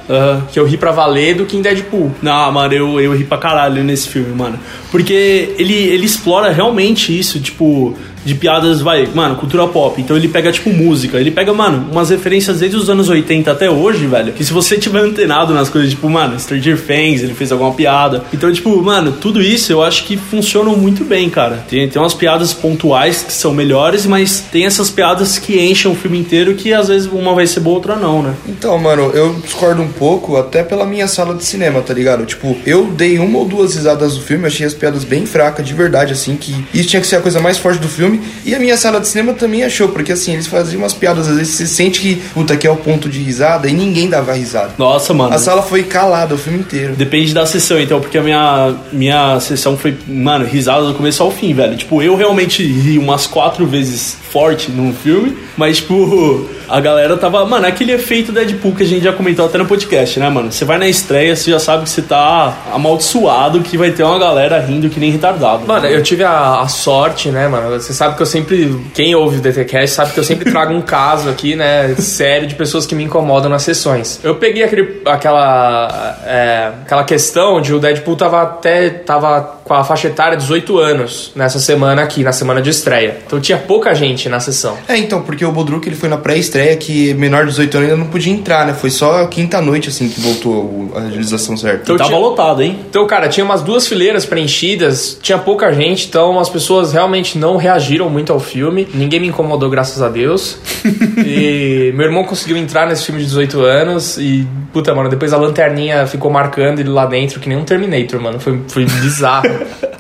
que 0.52 0.60
eu 0.60 0.66
ri 0.66 0.78
pra 0.78 0.92
valer, 0.92 1.36
do 1.36 1.46
que 1.46 1.56
em 1.58 1.62
Deadpool. 1.62 2.12
Não, 2.22 2.52
mano, 2.52 2.74
eu, 2.74 3.00
eu 3.00 3.14
ri 3.16 3.24
pra 3.24 3.38
caralho 3.38 3.84
nesse 3.84 4.08
filme, 4.10 4.34
mano. 4.36 4.60
Porque 4.92 5.54
ele, 5.58 5.74
ele 5.74 6.06
explora 6.06 6.52
realmente 6.52 7.18
isso, 7.18 7.40
tipo, 7.40 7.96
de 8.24 8.36
piadas, 8.36 8.82
vai, 8.82 9.08
mano, 9.14 9.36
cultura 9.36 9.68
pop. 9.68 10.00
Então 10.02 10.16
ele 10.16 10.28
pega, 10.28 10.52
tipo, 10.52 10.70
música. 10.70 11.20
Ele 11.20 11.32
pega, 11.32 11.54
mano, 11.54 11.88
umas 11.92 12.10
referências 12.10 12.60
desde 12.60 12.78
os 12.78 12.90
anos 12.90 13.10
80 13.10 13.52
até 13.52 13.70
hoje, 13.70 14.06
velho. 14.06 14.34
Que 14.34 14.44
se 14.44 14.54
você 14.54 14.78
tiver 14.78 15.02
antenado 15.02 15.54
nas 15.54 15.70
coisas, 15.70 15.90
tipo, 15.90 16.10
mano, 16.10 16.40
Stranger 16.40 16.80
Things, 16.80 17.24
ele 17.24 17.34
fez 17.34 17.52
alguma 17.52 17.74
piada. 17.74 18.24
Então, 18.34 18.52
tipo, 18.52 18.82
mano, 18.82 19.14
tudo 19.14 19.42
isso 19.42 19.72
eu 19.72 19.82
acho 19.82 20.04
que 20.06 20.18
funcionam 20.18 20.76
muito 20.76 21.04
bem, 21.04 21.30
cara. 21.30 21.64
Tem, 21.68 21.88
tem 21.88 22.02
umas 22.02 22.14
piadas 22.14 22.54
pontuais 22.54 23.24
que 23.24 23.34
são 23.34 23.54
melhores, 23.54 24.06
mas 24.06 24.42
tem 24.52 24.66
essas 24.66 24.90
piadas 24.90 25.38
que 25.38 25.60
enchem 25.60 25.92
o 25.92 25.96
filme 25.96 26.20
inteiro 26.20 26.54
que 26.56 26.74
às 26.74 26.88
vezes 26.88 27.10
uma 27.12 27.34
vai 27.34 27.48
ser 27.48 27.62
boa, 27.62 27.80
outra 27.80 27.96
não, 27.96 28.22
né? 28.22 28.36
Então, 28.48 28.78
mano, 28.78 29.12
eu 29.14 29.34
discordo 29.36 29.82
um 29.82 29.88
pouco, 29.88 30.36
até 30.36 30.64
pela 30.64 30.86
minha 30.86 31.08
sala 31.08 31.34
de 31.34 31.44
cinema, 31.44 31.82
tá 31.82 31.94
ligado? 31.94 32.26
Tipo, 32.26 32.58
eu 32.66 32.86
dei 32.88 33.18
uma 33.18 33.40
ou 33.40 33.46
duas 33.46 33.76
risadas 33.76 34.16
do 34.16 34.22
filme, 34.22 34.46
achei 34.46 34.66
as 34.66 34.74
piadas 34.74 35.04
bem 35.04 35.26
fracas, 35.26 35.66
de 35.66 35.74
verdade, 35.74 36.12
assim, 36.14 36.36
que 36.36 36.54
isso 36.74 36.90
tinha 36.90 37.02
que 37.02 37.08
ser 37.08 37.16
a 37.16 37.22
coisa 37.22 37.40
mais 37.40 37.58
forte 37.58 37.80
do 37.80 37.88
filme. 37.88 38.09
E 38.46 38.56
a 38.56 38.60
minha 38.60 38.78
sala 38.78 39.00
de 39.00 39.08
cinema 39.08 39.34
também 39.34 39.64
achou, 39.64 39.90
porque 39.90 40.12
assim, 40.12 40.34
eles 40.34 40.48
faziam 40.48 40.82
umas 40.82 40.94
piadas, 40.94 41.28
às 41.28 41.38
vezes 41.38 41.56
você 41.56 41.68
sente 41.68 42.00
que, 42.02 42.16
puta, 42.34 42.54
aqui 42.54 42.66
é 42.66 42.72
o 42.72 42.76
ponto 42.76 43.10
de 43.10 43.20
risada 43.20 43.70
e 43.70 43.74
ninguém 43.74 44.10
dava 44.10 44.34
risada. 44.34 44.72
Nossa, 44.78 45.14
mano. 45.14 45.34
A 45.34 45.38
sala 45.38 45.62
foi 45.62 45.84
calada 45.84 46.36
o 46.36 46.38
filme 46.38 46.60
inteiro. 46.60 46.96
Depende 46.96 47.34
da 47.34 47.46
sessão, 47.46 47.80
então, 47.80 48.00
porque 48.00 48.18
a 48.18 48.24
minha, 48.24 48.76
minha 48.92 49.40
sessão 49.40 49.78
foi, 49.78 49.96
mano, 50.08 50.46
risada 50.46 50.86
do 50.86 50.94
começo 50.94 51.22
ao 51.22 51.32
fim, 51.32 51.54
velho. 51.54 51.76
Tipo, 51.76 52.02
eu 52.02 52.16
realmente 52.16 52.64
ri 52.64 52.98
umas 52.98 53.28
quatro 53.28 53.66
vezes 53.66 54.18
forte 54.32 54.72
num 54.72 54.94
filme, 54.94 55.36
mas, 55.58 55.78
tipo, 55.78 56.48
a 56.70 56.80
galera 56.80 57.18
tava. 57.18 57.46
Mano, 57.46 57.66
é 57.66 57.70
aquele 57.70 57.92
efeito 57.92 58.32
Deadpool 58.32 58.76
que 58.76 58.84
a 58.84 58.86
gente 58.86 59.04
já 59.04 59.12
comentou 59.12 59.46
até 59.46 59.58
no 59.58 59.66
podcast, 59.66 60.20
né, 60.20 60.30
mano? 60.30 60.52
Você 60.52 60.64
vai 60.64 60.78
na 60.78 60.88
estreia, 60.88 61.36
você 61.36 61.50
já 61.52 61.60
sabe 61.60 61.84
que 61.84 61.90
você 61.90 62.02
tá 62.02 62.58
amaldiçoado, 62.72 63.62
que 63.62 63.78
vai 63.78 63.92
ter 63.92 64.04
uma 64.04 64.20
galera 64.20 64.60
rindo 64.60 64.90
que 64.90 65.00
nem 65.00 65.12
retardado. 65.12 65.66
Mano, 65.66 65.88
eu 65.88 66.02
tive 66.04 66.24
a, 66.24 66.62
a 66.62 66.68
sorte, 66.68 67.30
né, 67.30 67.48
mano? 67.48 67.72
Você 67.80 67.94
sabe 68.00 68.16
que 68.16 68.22
eu 68.22 68.26
sempre. 68.26 68.80
Quem 68.94 69.14
ouve 69.14 69.38
o 69.38 69.42
DTCast 69.42 69.96
sabe 69.96 70.14
que 70.14 70.20
eu 70.20 70.24
sempre 70.24 70.50
trago 70.52 70.74
um 70.74 70.82
caso 70.82 71.30
aqui, 71.30 71.56
né, 71.56 71.94
sério, 71.96 72.48
de 72.48 72.56
pessoas 72.56 72.86
que 72.86 72.96
me 72.96 73.04
incomodam 73.04 73.50
nas 73.50 73.64
sessões. 73.64 74.22
Eu 74.24 74.36
peguei 74.36 74.64
aquele, 74.64 75.02
aquela. 75.06 76.18
é, 76.26 76.72
aquela 76.84 77.04
questão 77.04 77.60
de 77.62 77.74
o 77.74 77.80
Deadpool 77.80 78.16
tava 78.16 78.42
até. 78.42 78.90
tava 78.90 79.59
com 79.70 79.76
a 79.76 79.84
faixa 79.84 80.08
etária 80.08 80.36
de 80.36 80.42
18 80.42 80.80
anos 80.80 81.32
nessa 81.36 81.60
semana 81.60 82.02
aqui, 82.02 82.24
na 82.24 82.32
semana 82.32 82.60
de 82.60 82.72
estreia. 82.72 83.20
Então 83.24 83.40
tinha 83.40 83.58
pouca 83.60 83.94
gente 83.94 84.28
na 84.28 84.40
sessão. 84.40 84.76
É, 84.88 84.98
então, 84.98 85.22
porque 85.22 85.46
o 85.46 85.52
Bodruk 85.52 85.88
ele 85.88 85.96
foi 85.96 86.10
na 86.10 86.18
pré-estreia 86.18 86.76
que 86.76 87.14
menor 87.14 87.44
de 87.44 87.52
18 87.52 87.78
anos 87.78 87.90
ainda 87.92 88.04
não 88.04 88.10
podia 88.10 88.34
entrar, 88.34 88.66
né? 88.66 88.74
Foi 88.74 88.90
só 88.90 89.28
quinta 89.28 89.62
noite, 89.62 89.90
assim, 89.90 90.10
que 90.10 90.20
voltou 90.20 90.92
a 90.96 91.02
realização 91.02 91.56
certa. 91.56 91.84
Então, 91.84 91.98
Tava 91.98 92.10
tinha- 92.10 92.20
lotado, 92.20 92.64
hein? 92.64 92.80
Então, 92.90 93.06
cara, 93.06 93.30
tinha 93.30 93.46
umas 93.46 93.62
duas 93.62 93.88
fileiras 93.88 94.26
preenchidas, 94.26 95.20
tinha 95.22 95.38
pouca 95.38 95.72
gente, 95.72 96.08
então 96.08 96.40
as 96.40 96.50
pessoas 96.50 96.92
realmente 96.92 97.38
não 97.38 97.56
reagiram 97.56 98.10
muito 98.10 98.34
ao 98.34 98.40
filme. 98.40 98.88
Ninguém 98.92 99.20
me 99.20 99.28
incomodou, 99.28 99.70
graças 99.70 100.02
a 100.02 100.10
Deus. 100.10 100.58
e 101.24 101.92
meu 101.96 102.08
irmão 102.08 102.24
conseguiu 102.24 102.58
entrar 102.58 102.88
nesse 102.88 103.06
filme 103.06 103.22
de 103.22 103.28
18 103.28 103.62
anos 103.62 104.18
e, 104.18 104.48
puta, 104.74 104.96
mano, 104.96 105.10
depois 105.10 105.32
a 105.32 105.38
lanterninha 105.38 106.08
ficou 106.08 106.32
marcando 106.32 106.80
ele 106.80 106.90
lá 106.90 107.06
dentro, 107.06 107.40
que 107.40 107.48
nem 107.48 107.56
um 107.56 107.64
Terminator, 107.64 108.20
mano. 108.20 108.40
Foi, 108.40 108.60
foi 108.68 108.86
bizarro. 108.86 109.59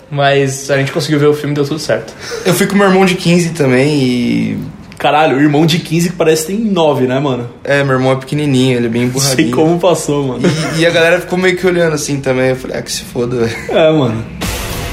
Mas 0.09 0.69
a 0.71 0.77
gente 0.77 0.91
conseguiu 0.91 1.19
ver 1.19 1.27
o 1.27 1.33
filme 1.33 1.51
e 1.51 1.55
deu 1.55 1.65
tudo 1.65 1.79
certo. 1.79 2.13
Eu 2.45 2.53
fui 2.53 2.65
com 2.67 2.75
meu 2.75 2.87
irmão 2.87 3.05
de 3.05 3.15
15 3.15 3.49
também 3.49 4.03
e. 4.03 4.57
Caralho, 4.97 5.37
o 5.37 5.39
irmão 5.39 5.65
de 5.65 5.79
15 5.79 6.09
que 6.09 6.15
parece 6.15 6.45
que 6.45 6.53
tem 6.53 6.65
9, 6.65 7.07
né, 7.07 7.19
mano? 7.19 7.49
É, 7.63 7.83
meu 7.83 7.93
irmão 7.93 8.11
é 8.11 8.15
pequenininho, 8.17 8.75
ele 8.77 8.87
é 8.87 8.89
bem 8.89 9.05
Não 9.07 9.19
sei 9.19 9.49
como 9.49 9.79
passou, 9.79 10.27
mano. 10.27 10.41
E, 10.75 10.81
e 10.81 10.85
a 10.85 10.89
galera 10.89 11.21
ficou 11.21 11.39
meio 11.39 11.55
que 11.55 11.65
olhando 11.65 11.93
assim 11.93 12.19
também. 12.19 12.49
Eu 12.49 12.55
falei, 12.57 12.77
ah, 12.77 12.81
que 12.81 12.91
se 12.91 13.03
foda, 13.03 13.45
velho. 13.45 13.55
É, 13.69 13.91
mano. 13.91 14.25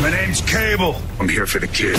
My 0.01 0.11
name's 0.11 0.43
Cable. 0.43 0.95
I'm 1.21 1.29
here 1.29 1.47
for 1.47 1.61
the 1.61 1.67
kid. 1.67 1.99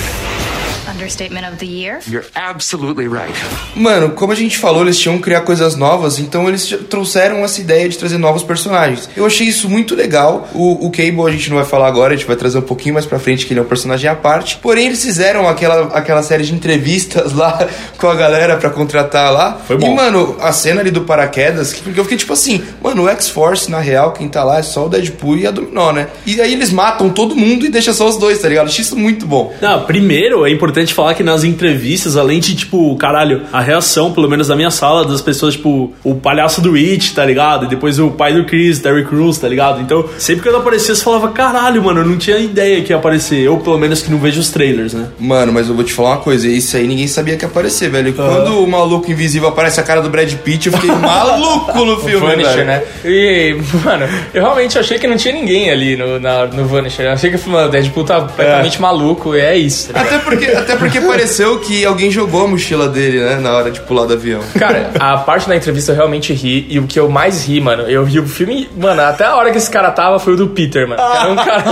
Understatement 0.88 1.48
of 1.48 1.58
the 1.58 1.66
year. 1.66 2.00
You're 2.08 2.28
absolutely 2.36 3.08
right. 3.08 3.34
Mano, 3.76 4.12
como 4.12 4.32
a 4.32 4.36
gente 4.36 4.58
falou, 4.58 4.84
eles 4.84 4.98
tinham 4.98 5.18
que 5.18 5.24
criar 5.24 5.42
coisas 5.42 5.76
novas, 5.76 6.20
então 6.20 6.48
eles 6.48 6.68
trouxeram 6.90 7.44
essa 7.44 7.60
ideia 7.60 7.90
de 7.90 7.98
trazer 7.98 8.18
novos 8.18 8.44
personagens. 8.44 9.10
Eu 9.16 9.26
achei 9.26 9.48
isso 9.48 9.70
muito 9.70 9.96
legal. 9.96 10.48
O, 10.54 10.88
o 10.88 10.92
Cable 10.92 11.28
a 11.28 11.32
gente 11.32 11.50
não 11.50 11.58
vai 11.58 11.66
falar 11.66 11.88
agora, 11.88 12.14
a 12.14 12.18
gente 12.18 12.28
vai 12.28 12.36
trazer 12.36 12.58
um 12.60 12.62
pouquinho 12.62 12.94
mais 12.94 13.06
pra 13.06 13.20
frente, 13.20 13.46
que 13.46 13.54
ele 13.54 13.60
é 13.60 13.64
um 13.64 13.68
personagem 13.68 14.10
à 14.10 14.16
parte. 14.16 14.58
Porém, 14.58 14.88
eles 14.88 15.04
fizeram 15.04 15.48
aquela, 15.48 15.88
aquela 15.94 16.24
série 16.24 16.44
de 16.44 16.54
entrevistas 16.54 17.34
lá 17.34 17.68
com 17.98 18.08
a 18.08 18.16
galera 18.16 18.58
pra 18.58 18.70
contratar 18.70 19.32
lá. 19.32 19.60
Foi 19.68 19.78
bom. 19.78 19.92
E, 19.92 19.96
mano, 19.96 20.38
a 20.40 20.52
cena 20.52 20.82
ali 20.82 20.92
do 20.92 21.02
paraquedas, 21.02 21.74
que 21.74 21.82
porque 21.82 22.00
eu 22.00 22.04
fiquei 22.04 22.18
tipo 22.18 22.34
assim, 22.34 22.64
mano, 22.82 23.04
o 23.04 23.10
X-Force, 23.10 23.70
na 23.70 23.80
real, 23.80 24.12
quem 24.12 24.28
tá 24.28 24.44
lá 24.44 24.60
é 24.60 24.64
só 24.64 24.86
o 24.86 24.90
Deadpool 24.90 25.38
e 25.38 25.48
a 25.48 25.52
Dominó, 25.52 25.92
né? 25.92 26.08
E 26.26 26.40
aí 26.42 26.54
eles 26.54 26.72
matam 26.72 27.10
todo 27.10 27.36
mundo 27.36 27.66
e 27.66 27.70
deixam 27.70 27.94
só 27.94 28.08
os 28.08 28.18
dois, 28.18 28.40
tá 28.40 28.48
ligado? 28.48 28.68
Achei 28.68 28.84
isso 28.84 28.96
muito 28.96 29.26
bom. 29.26 29.54
Não, 29.62 29.84
primeiro 29.86 30.46
é 30.46 30.52
importante 30.52 30.77
falar 30.86 31.14
que 31.14 31.24
nas 31.24 31.44
entrevistas, 31.44 32.16
além 32.18 32.40
de, 32.40 32.56
tipo, 32.56 32.96
caralho, 32.98 33.42
a 33.52 33.62
reação, 33.62 34.12
pelo 34.12 34.30
menos 34.30 34.48
na 34.50 34.56
minha 34.56 34.72
sala, 34.72 35.06
das 35.06 35.22
pessoas, 35.22 35.56
tipo, 35.56 35.94
o 36.04 36.16
palhaço 36.16 36.62
do 36.62 36.76
It, 36.76 37.14
tá 37.14 37.26
ligado? 37.26 37.66
E 37.66 37.68
depois 37.70 38.00
o 38.00 38.12
pai 38.12 38.34
do 38.34 38.46
Chris, 38.46 38.80
Terry 38.80 39.06
Crews, 39.06 39.38
tá 39.38 39.48
ligado? 39.48 39.82
Então, 39.82 40.06
sempre 40.18 40.44
que 40.44 40.50
eu 40.50 40.58
aparecia, 40.58 40.94
você 40.96 41.04
falava, 41.04 41.30
caralho, 41.30 41.84
mano, 41.84 42.02
eu 42.02 42.06
não 42.06 42.18
tinha 42.18 42.38
ideia 42.38 42.82
que 42.82 42.92
ia 42.92 42.98
aparecer. 42.98 43.40
Eu, 43.42 43.58
pelo 43.58 43.78
menos, 43.78 44.02
que 44.02 44.12
não 44.12 44.18
vejo 44.20 44.40
os 44.40 44.50
trailers, 44.50 44.94
né? 44.94 45.08
Mano, 45.20 45.52
mas 45.54 45.68
eu 45.70 45.76
vou 45.76 45.84
te 45.84 45.94
falar 45.94 46.10
uma 46.12 46.18
coisa, 46.18 46.48
isso 46.48 46.76
aí 46.78 46.88
ninguém 46.88 47.08
sabia 47.08 47.36
que 47.36 47.44
ia 47.46 47.50
aparecer, 47.50 47.90
velho. 47.90 48.14
Quando 48.14 48.64
o 48.64 48.68
maluco 48.68 49.10
invisível 49.12 49.50
aparece 49.50 49.80
a 49.80 49.84
cara 49.84 50.02
do 50.02 50.10
Brad 50.10 50.32
Pitt, 50.36 50.68
eu 50.68 50.74
fiquei 50.74 50.92
maluco 50.96 51.86
no 51.86 51.98
filme, 52.00 52.26
Vanisher, 52.26 52.56
velho. 52.56 52.68
né? 52.68 52.84
E, 53.06 53.56
mano, 53.84 54.06
eu 54.34 54.42
realmente 54.42 54.78
achei 54.78 54.98
que 55.00 55.08
não 55.08 55.18
tinha 55.18 55.34
ninguém 55.34 55.70
ali 55.70 55.96
no, 55.96 56.20
na, 56.20 56.46
no 56.48 56.66
Vanisher. 56.66 57.06
Eu 57.06 57.12
achei 57.14 57.32
que 57.32 57.50
mano, 57.50 57.68
o 57.68 57.72
Deadpool 57.72 58.04
tá 58.04 58.22
completamente 58.22 58.82
maluco 58.82 59.36
e 59.36 59.40
é 59.40 59.58
isso. 59.58 59.94
tá? 59.94 60.02
Até 60.02 60.20
porque, 60.20 60.46
até 60.68 60.76
porque 60.76 61.00
pareceu 61.00 61.60
que 61.60 61.86
alguém 61.86 62.12
jogou 62.12 62.44
a 62.44 62.48
mochila 62.48 62.90
dele, 62.90 63.22
né, 63.22 63.38
na 63.38 63.54
hora 63.56 63.72
de 63.72 63.80
pular 63.80 64.06
do 64.06 64.14
avião. 64.14 64.42
Cara, 64.60 64.92
a 65.00 65.18
parte 65.18 65.48
da 65.48 65.56
entrevista 65.56 65.94
eu 65.94 65.96
realmente 65.96 66.34
ri. 66.34 66.68
E 66.70 66.78
o 66.78 66.86
que 66.86 67.00
eu 67.00 67.10
mais 67.10 67.48
ri, 67.48 67.62
mano, 67.62 67.84
eu 67.84 68.04
ri 68.04 68.20
o 68.20 68.28
filme. 68.28 68.68
Mano, 68.78 69.02
até 69.02 69.24
a 69.26 69.36
hora 69.36 69.50
que 69.50 69.58
esse 69.58 69.72
cara 69.72 69.92
tava 69.92 70.20
foi 70.20 70.34
o 70.34 70.36
do 70.36 70.48
Peter, 70.50 70.86
mano. 70.88 71.02
Que 71.02 71.18
era 71.18 71.32
um 71.32 71.36
cara. 71.36 71.64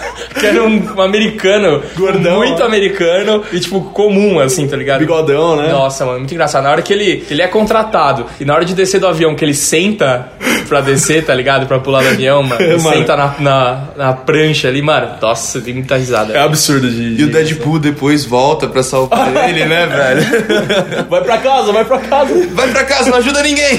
que 0.40 0.46
era 0.46 0.64
um 0.64 1.00
americano. 1.02 1.82
Gordão, 1.94 2.38
Muito 2.38 2.62
americano. 2.62 3.42
E, 3.52 3.60
tipo, 3.60 3.80
comum, 3.82 4.40
assim, 4.40 4.66
tá 4.66 4.76
ligado? 4.76 5.00
Bigodão, 5.00 5.56
né? 5.56 5.68
Nossa, 5.70 6.06
mano, 6.06 6.20
muito 6.20 6.32
engraçado. 6.32 6.64
Na 6.64 6.70
hora 6.70 6.80
que 6.82 6.92
ele, 6.92 7.24
ele 7.30 7.42
é 7.42 7.48
contratado 7.48 8.24
e 8.40 8.44
na 8.44 8.54
hora 8.54 8.64
de 8.64 8.74
descer 8.74 8.98
do 8.98 9.06
avião, 9.06 9.34
que 9.34 9.44
ele 9.44 9.54
senta 9.54 10.28
pra 10.68 10.80
descer, 10.80 11.24
tá 11.24 11.34
ligado? 11.34 11.66
Pra 11.66 11.78
pular 11.78 12.02
do 12.02 12.08
avião, 12.08 12.42
mano. 12.42 12.60
Ele 12.68 12.82
Mano. 12.82 12.96
senta 12.96 13.16
na, 13.16 13.34
na, 13.38 13.84
na 13.96 14.12
prancha 14.12 14.68
ali, 14.68 14.82
mano. 14.82 15.08
Nossa, 15.20 15.60
tem 15.60 15.72
muita 15.74 15.96
risada. 15.96 16.34
É 16.34 16.40
absurdo 16.40 16.90
de. 16.90 17.20
E 17.20 17.24
o 17.24 17.30
Deadpool 17.30 17.78
depois 17.78 18.24
volta 18.24 18.37
pra 18.68 18.82
salvar 18.82 19.48
ele, 19.48 19.64
né, 19.64 19.86
velho? 19.86 21.06
Vai 21.08 21.22
pra 21.22 21.38
casa, 21.38 21.72
vai 21.72 21.84
pra 21.84 21.98
casa. 21.98 22.48
Vai 22.52 22.68
pra 22.68 22.84
casa, 22.84 23.10
não 23.10 23.18
ajuda 23.18 23.42
ninguém! 23.42 23.78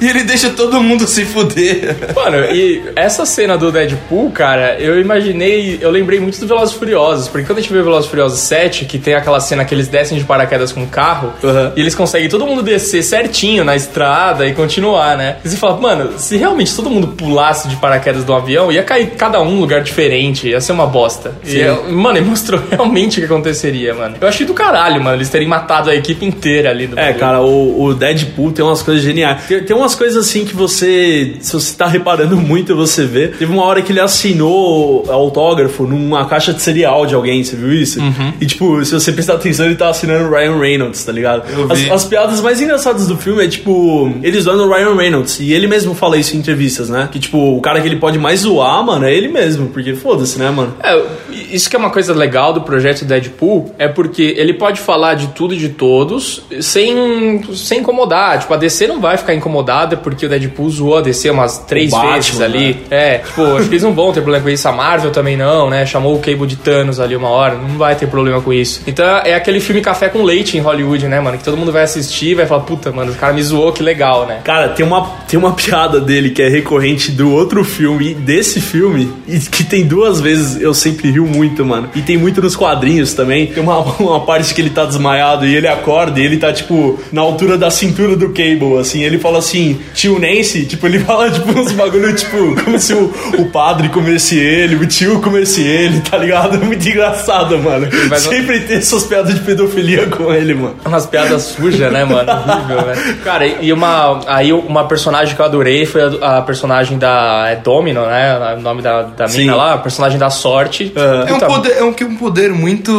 e 0.00 0.08
ele 0.08 0.22
deixa 0.24 0.50
todo 0.50 0.80
mundo 0.82 1.06
se 1.06 1.24
fuder. 1.24 1.96
Mano, 2.14 2.44
e 2.52 2.82
essa 2.96 3.24
cena 3.26 3.56
do 3.58 3.70
Deadpool, 3.70 4.30
cara, 4.30 4.76
eu 4.78 5.00
imaginei, 5.00 5.78
eu 5.80 5.90
lembrei 5.90 6.18
muito 6.20 6.38
do 6.40 6.46
Velozes 6.46 6.74
Furiosos, 6.74 7.28
porque 7.28 7.46
quando 7.46 7.58
a 7.58 7.60
gente 7.60 7.72
vê 7.72 7.82
Velozes 7.82 8.08
Furiosos 8.08 8.38
7, 8.40 8.84
que 8.84 8.98
tem 8.98 9.14
aquela 9.14 9.40
cena 9.40 9.64
que 9.64 9.74
eles 9.74 9.88
descem 9.88 10.18
de 10.18 10.24
paraquedas 10.24 10.72
com 10.72 10.82
o 10.82 10.86
carro, 10.86 11.32
Uhum. 11.42 11.72
e 11.76 11.80
eles 11.80 11.94
conseguem 11.94 12.28
todo 12.28 12.46
mundo 12.46 12.62
descer 12.62 13.02
certinho 13.02 13.64
na 13.64 13.74
estrada 13.76 14.46
e 14.46 14.52
continuar, 14.54 15.16
né? 15.16 15.36
E 15.44 15.48
você 15.48 15.56
fala, 15.56 15.76
mano, 15.80 16.12
se 16.18 16.36
realmente 16.36 16.74
todo 16.74 16.88
mundo 16.90 17.08
pulasse 17.08 17.68
de 17.68 17.76
paraquedas 17.76 18.24
do 18.24 18.32
avião, 18.32 18.70
ia 18.70 18.82
cair 18.82 19.08
cada 19.16 19.40
um 19.40 19.50
num 19.50 19.60
lugar 19.60 19.82
diferente, 19.82 20.48
ia 20.48 20.60
ser 20.60 20.72
uma 20.72 20.86
bosta. 20.86 21.32
E, 21.44 21.60
é- 21.60 21.72
mano, 21.90 22.18
ele 22.18 22.26
mostrou 22.26 22.60
realmente 22.70 23.18
o 23.18 23.22
que 23.22 23.32
aconteceria, 23.42 23.94
mano. 23.94 24.16
Eu 24.20 24.28
achei 24.28 24.46
do 24.46 24.54
caralho, 24.54 25.02
mano, 25.02 25.16
eles 25.16 25.28
terem 25.28 25.48
matado 25.48 25.90
a 25.90 25.94
equipe 25.94 26.24
inteira 26.24 26.70
ali 26.70 26.86
do 26.86 26.98
É, 26.98 27.02
bagulho. 27.06 27.18
cara, 27.20 27.40
o, 27.42 27.82
o 27.84 27.94
Deadpool 27.94 28.52
tem 28.52 28.64
umas 28.64 28.82
coisas 28.82 29.02
geniais. 29.02 29.44
Tem, 29.46 29.62
tem 29.62 29.76
umas 29.76 29.94
coisas 29.94 30.16
assim 30.26 30.44
que 30.44 30.54
você, 30.54 31.34
se 31.40 31.52
você 31.52 31.76
tá 31.76 31.86
reparando 31.86 32.36
muito, 32.40 32.74
você 32.76 33.04
vê. 33.04 33.28
Teve 33.28 33.52
uma 33.52 33.64
hora 33.64 33.82
que 33.82 33.92
ele 33.92 34.00
assinou 34.00 35.04
autógrafo 35.10 35.84
numa 35.84 36.24
caixa 36.26 36.52
de 36.52 36.62
cereal 36.62 37.06
de 37.06 37.14
alguém, 37.14 37.42
você 37.42 37.56
viu 37.56 37.72
isso? 37.72 37.98
E 38.40 38.46
tipo, 38.46 38.84
se 38.84 38.92
você 38.92 39.12
prestar 39.12 39.34
atenção, 39.34 39.66
ele 39.66 39.74
tá 39.74 39.88
assinando 39.88 40.30
Ryan 40.30 40.58
Reynolds, 40.58 41.04
tá 41.04 41.12
ligado? 41.12 41.42
As, 41.70 41.90
as 41.90 42.04
piadas 42.04 42.40
mais 42.40 42.60
engraçadas 42.60 43.06
do 43.06 43.16
filme 43.16 43.44
é 43.44 43.48
tipo, 43.48 44.12
eles 44.22 44.44
zoando 44.44 44.64
o 44.64 44.72
Ryan 44.72 44.94
Reynolds. 44.94 45.40
E 45.40 45.52
ele 45.52 45.66
mesmo 45.66 45.94
fala 45.94 46.16
isso 46.16 46.36
em 46.36 46.38
entrevistas, 46.38 46.88
né? 46.88 47.08
Que 47.10 47.18
tipo, 47.18 47.56
o 47.56 47.60
cara 47.60 47.80
que 47.80 47.86
ele 47.88 47.96
pode 47.96 48.18
mais 48.18 48.40
zoar, 48.40 48.84
mano, 48.84 49.04
é 49.04 49.12
ele 49.14 49.28
mesmo. 49.28 49.68
Porque 49.68 49.94
foda-se, 49.94 50.38
né, 50.38 50.50
mano? 50.50 50.74
É, 50.82 51.02
isso 51.50 51.68
que 51.68 51.76
é 51.76 51.78
uma 51.78 51.90
coisa 51.90 52.12
legal 52.14 52.52
do 52.52 52.62
projeto 52.62 53.04
Deadpool, 53.04 53.31
é 53.78 53.88
porque 53.88 54.34
ele 54.36 54.54
pode 54.54 54.80
falar 54.80 55.14
de 55.14 55.28
tudo 55.28 55.54
e 55.54 55.56
de 55.56 55.70
todos 55.70 56.42
sem, 56.60 57.42
sem 57.54 57.80
incomodar. 57.80 58.38
Tipo, 58.40 58.54
a 58.54 58.56
DC 58.56 58.86
não 58.86 59.00
vai 59.00 59.16
ficar 59.16 59.34
incomodada 59.34 59.96
porque 59.96 60.26
o 60.26 60.28
Deadpool 60.28 60.70
zoou 60.70 60.98
a 60.98 61.00
DC 61.00 61.30
umas 61.30 61.58
três 61.58 61.90
Batman, 61.90 62.14
vezes 62.14 62.40
ali. 62.40 62.74
né? 62.74 62.80
É, 62.90 63.18
tipo, 63.18 63.42
acho 63.56 63.68
que 63.68 63.74
eles 63.74 63.82
não 63.82 63.92
vão 63.92 64.12
ter 64.12 64.20
problema 64.20 64.44
com 64.44 64.50
isso. 64.50 64.68
A 64.68 64.72
Marvel 64.72 65.10
também 65.10 65.36
não, 65.36 65.68
né? 65.68 65.84
Chamou 65.86 66.14
o 66.14 66.18
Cable 66.18 66.46
de 66.46 66.56
Thanos 66.56 67.00
ali 67.00 67.16
uma 67.16 67.28
hora, 67.28 67.54
não 67.54 67.76
vai 67.76 67.94
ter 67.94 68.06
problema 68.06 68.40
com 68.40 68.52
isso. 68.52 68.82
Então 68.86 69.04
é 69.04 69.34
aquele 69.34 69.60
filme 69.60 69.80
café 69.80 70.08
com 70.08 70.22
leite 70.22 70.56
em 70.56 70.60
Hollywood, 70.60 71.06
né, 71.08 71.20
mano? 71.20 71.38
Que 71.38 71.44
todo 71.44 71.56
mundo 71.56 71.72
vai 71.72 71.82
assistir 71.82 72.30
e 72.30 72.34
vai 72.34 72.46
falar, 72.46 72.62
puta, 72.62 72.92
mano, 72.92 73.12
o 73.12 73.14
cara 73.14 73.32
me 73.32 73.42
zoou, 73.42 73.72
que 73.72 73.82
legal, 73.82 74.26
né? 74.26 74.40
Cara, 74.44 74.68
tem 74.70 74.84
uma, 74.84 75.06
tem 75.28 75.38
uma 75.38 75.52
piada 75.52 76.00
dele 76.00 76.30
que 76.30 76.42
é 76.42 76.48
recorrente 76.48 77.10
do 77.10 77.32
outro 77.32 77.64
filme 77.64 78.14
desse 78.14 78.60
filme, 78.60 79.12
e 79.26 79.38
que 79.38 79.64
tem 79.64 79.84
duas 79.84 80.20
vezes 80.20 80.60
eu 80.60 80.74
sempre 80.74 81.10
rio 81.10 81.26
muito, 81.26 81.64
mano. 81.64 81.90
E 81.94 82.02
tem 82.02 82.16
muito 82.16 82.40
nos 82.40 82.56
quadrinhos 82.56 83.14
também. 83.22 83.46
Tem 83.46 83.62
uma, 83.62 83.78
uma 83.98 84.20
parte 84.20 84.52
que 84.54 84.60
ele 84.60 84.70
tá 84.70 84.84
desmaiado 84.84 85.46
e 85.46 85.54
ele 85.54 85.68
acorda 85.68 86.20
e 86.20 86.24
ele 86.24 86.36
tá, 86.36 86.52
tipo, 86.52 86.98
na 87.10 87.20
altura 87.22 87.56
da 87.56 87.70
cintura 87.70 88.16
do 88.16 88.28
Cable, 88.28 88.78
assim. 88.80 89.02
Ele 89.02 89.18
fala 89.18 89.38
assim, 89.38 89.80
tio 89.94 90.18
Nancy, 90.18 90.64
tipo, 90.66 90.86
ele 90.86 90.98
fala, 91.04 91.30
tipo, 91.30 91.58
uns 91.58 91.72
bagulho, 91.72 92.14
tipo, 92.14 92.62
como 92.62 92.78
se 92.78 92.92
o, 92.92 93.12
o 93.38 93.46
padre 93.46 93.88
comesse 93.88 94.38
ele, 94.38 94.76
o 94.76 94.86
tio 94.86 95.20
comesse 95.20 95.62
ele, 95.62 96.00
tá 96.00 96.18
ligado? 96.18 96.56
É 96.56 96.58
muito 96.64 96.86
engraçado, 96.88 97.58
mano. 97.58 97.88
Mas- 98.08 98.22
Sempre 98.22 98.60
tem 98.60 98.76
essas 98.78 99.04
piadas 99.04 99.34
de 99.34 99.40
pedofilia 99.40 100.06
com 100.06 100.32
ele, 100.32 100.54
mano. 100.54 100.76
Umas 100.84 101.06
piadas 101.06 101.42
sujas, 101.42 101.92
né, 101.92 102.04
mano? 102.04 102.30
Horrível, 102.32 102.82
né? 102.86 103.16
Cara, 103.24 103.46
e 103.46 103.72
uma. 103.72 104.20
Aí 104.26 104.52
uma 104.52 104.84
personagem 104.84 105.34
que 105.34 105.40
eu 105.40 105.44
adorei 105.44 105.84
foi 105.86 106.02
a, 106.02 106.38
a 106.38 106.42
personagem 106.42 106.98
da. 106.98 107.46
É 107.48 107.56
Domino, 107.56 108.06
né? 108.06 108.54
O 108.56 108.60
nome 108.60 108.82
da, 108.82 109.02
da 109.02 109.28
Sim. 109.28 109.38
mina 109.42 109.54
lá, 109.54 109.74
a 109.74 109.78
personagem 109.78 110.18
da 110.18 110.30
sorte. 110.30 110.92
É 110.96 111.32
um, 111.32 111.34
Puta, 111.34 111.46
poder, 111.46 111.72
é 111.78 111.84
um, 111.84 111.92
que 111.92 112.04
um 112.04 112.16
poder 112.16 112.52
muito. 112.52 112.90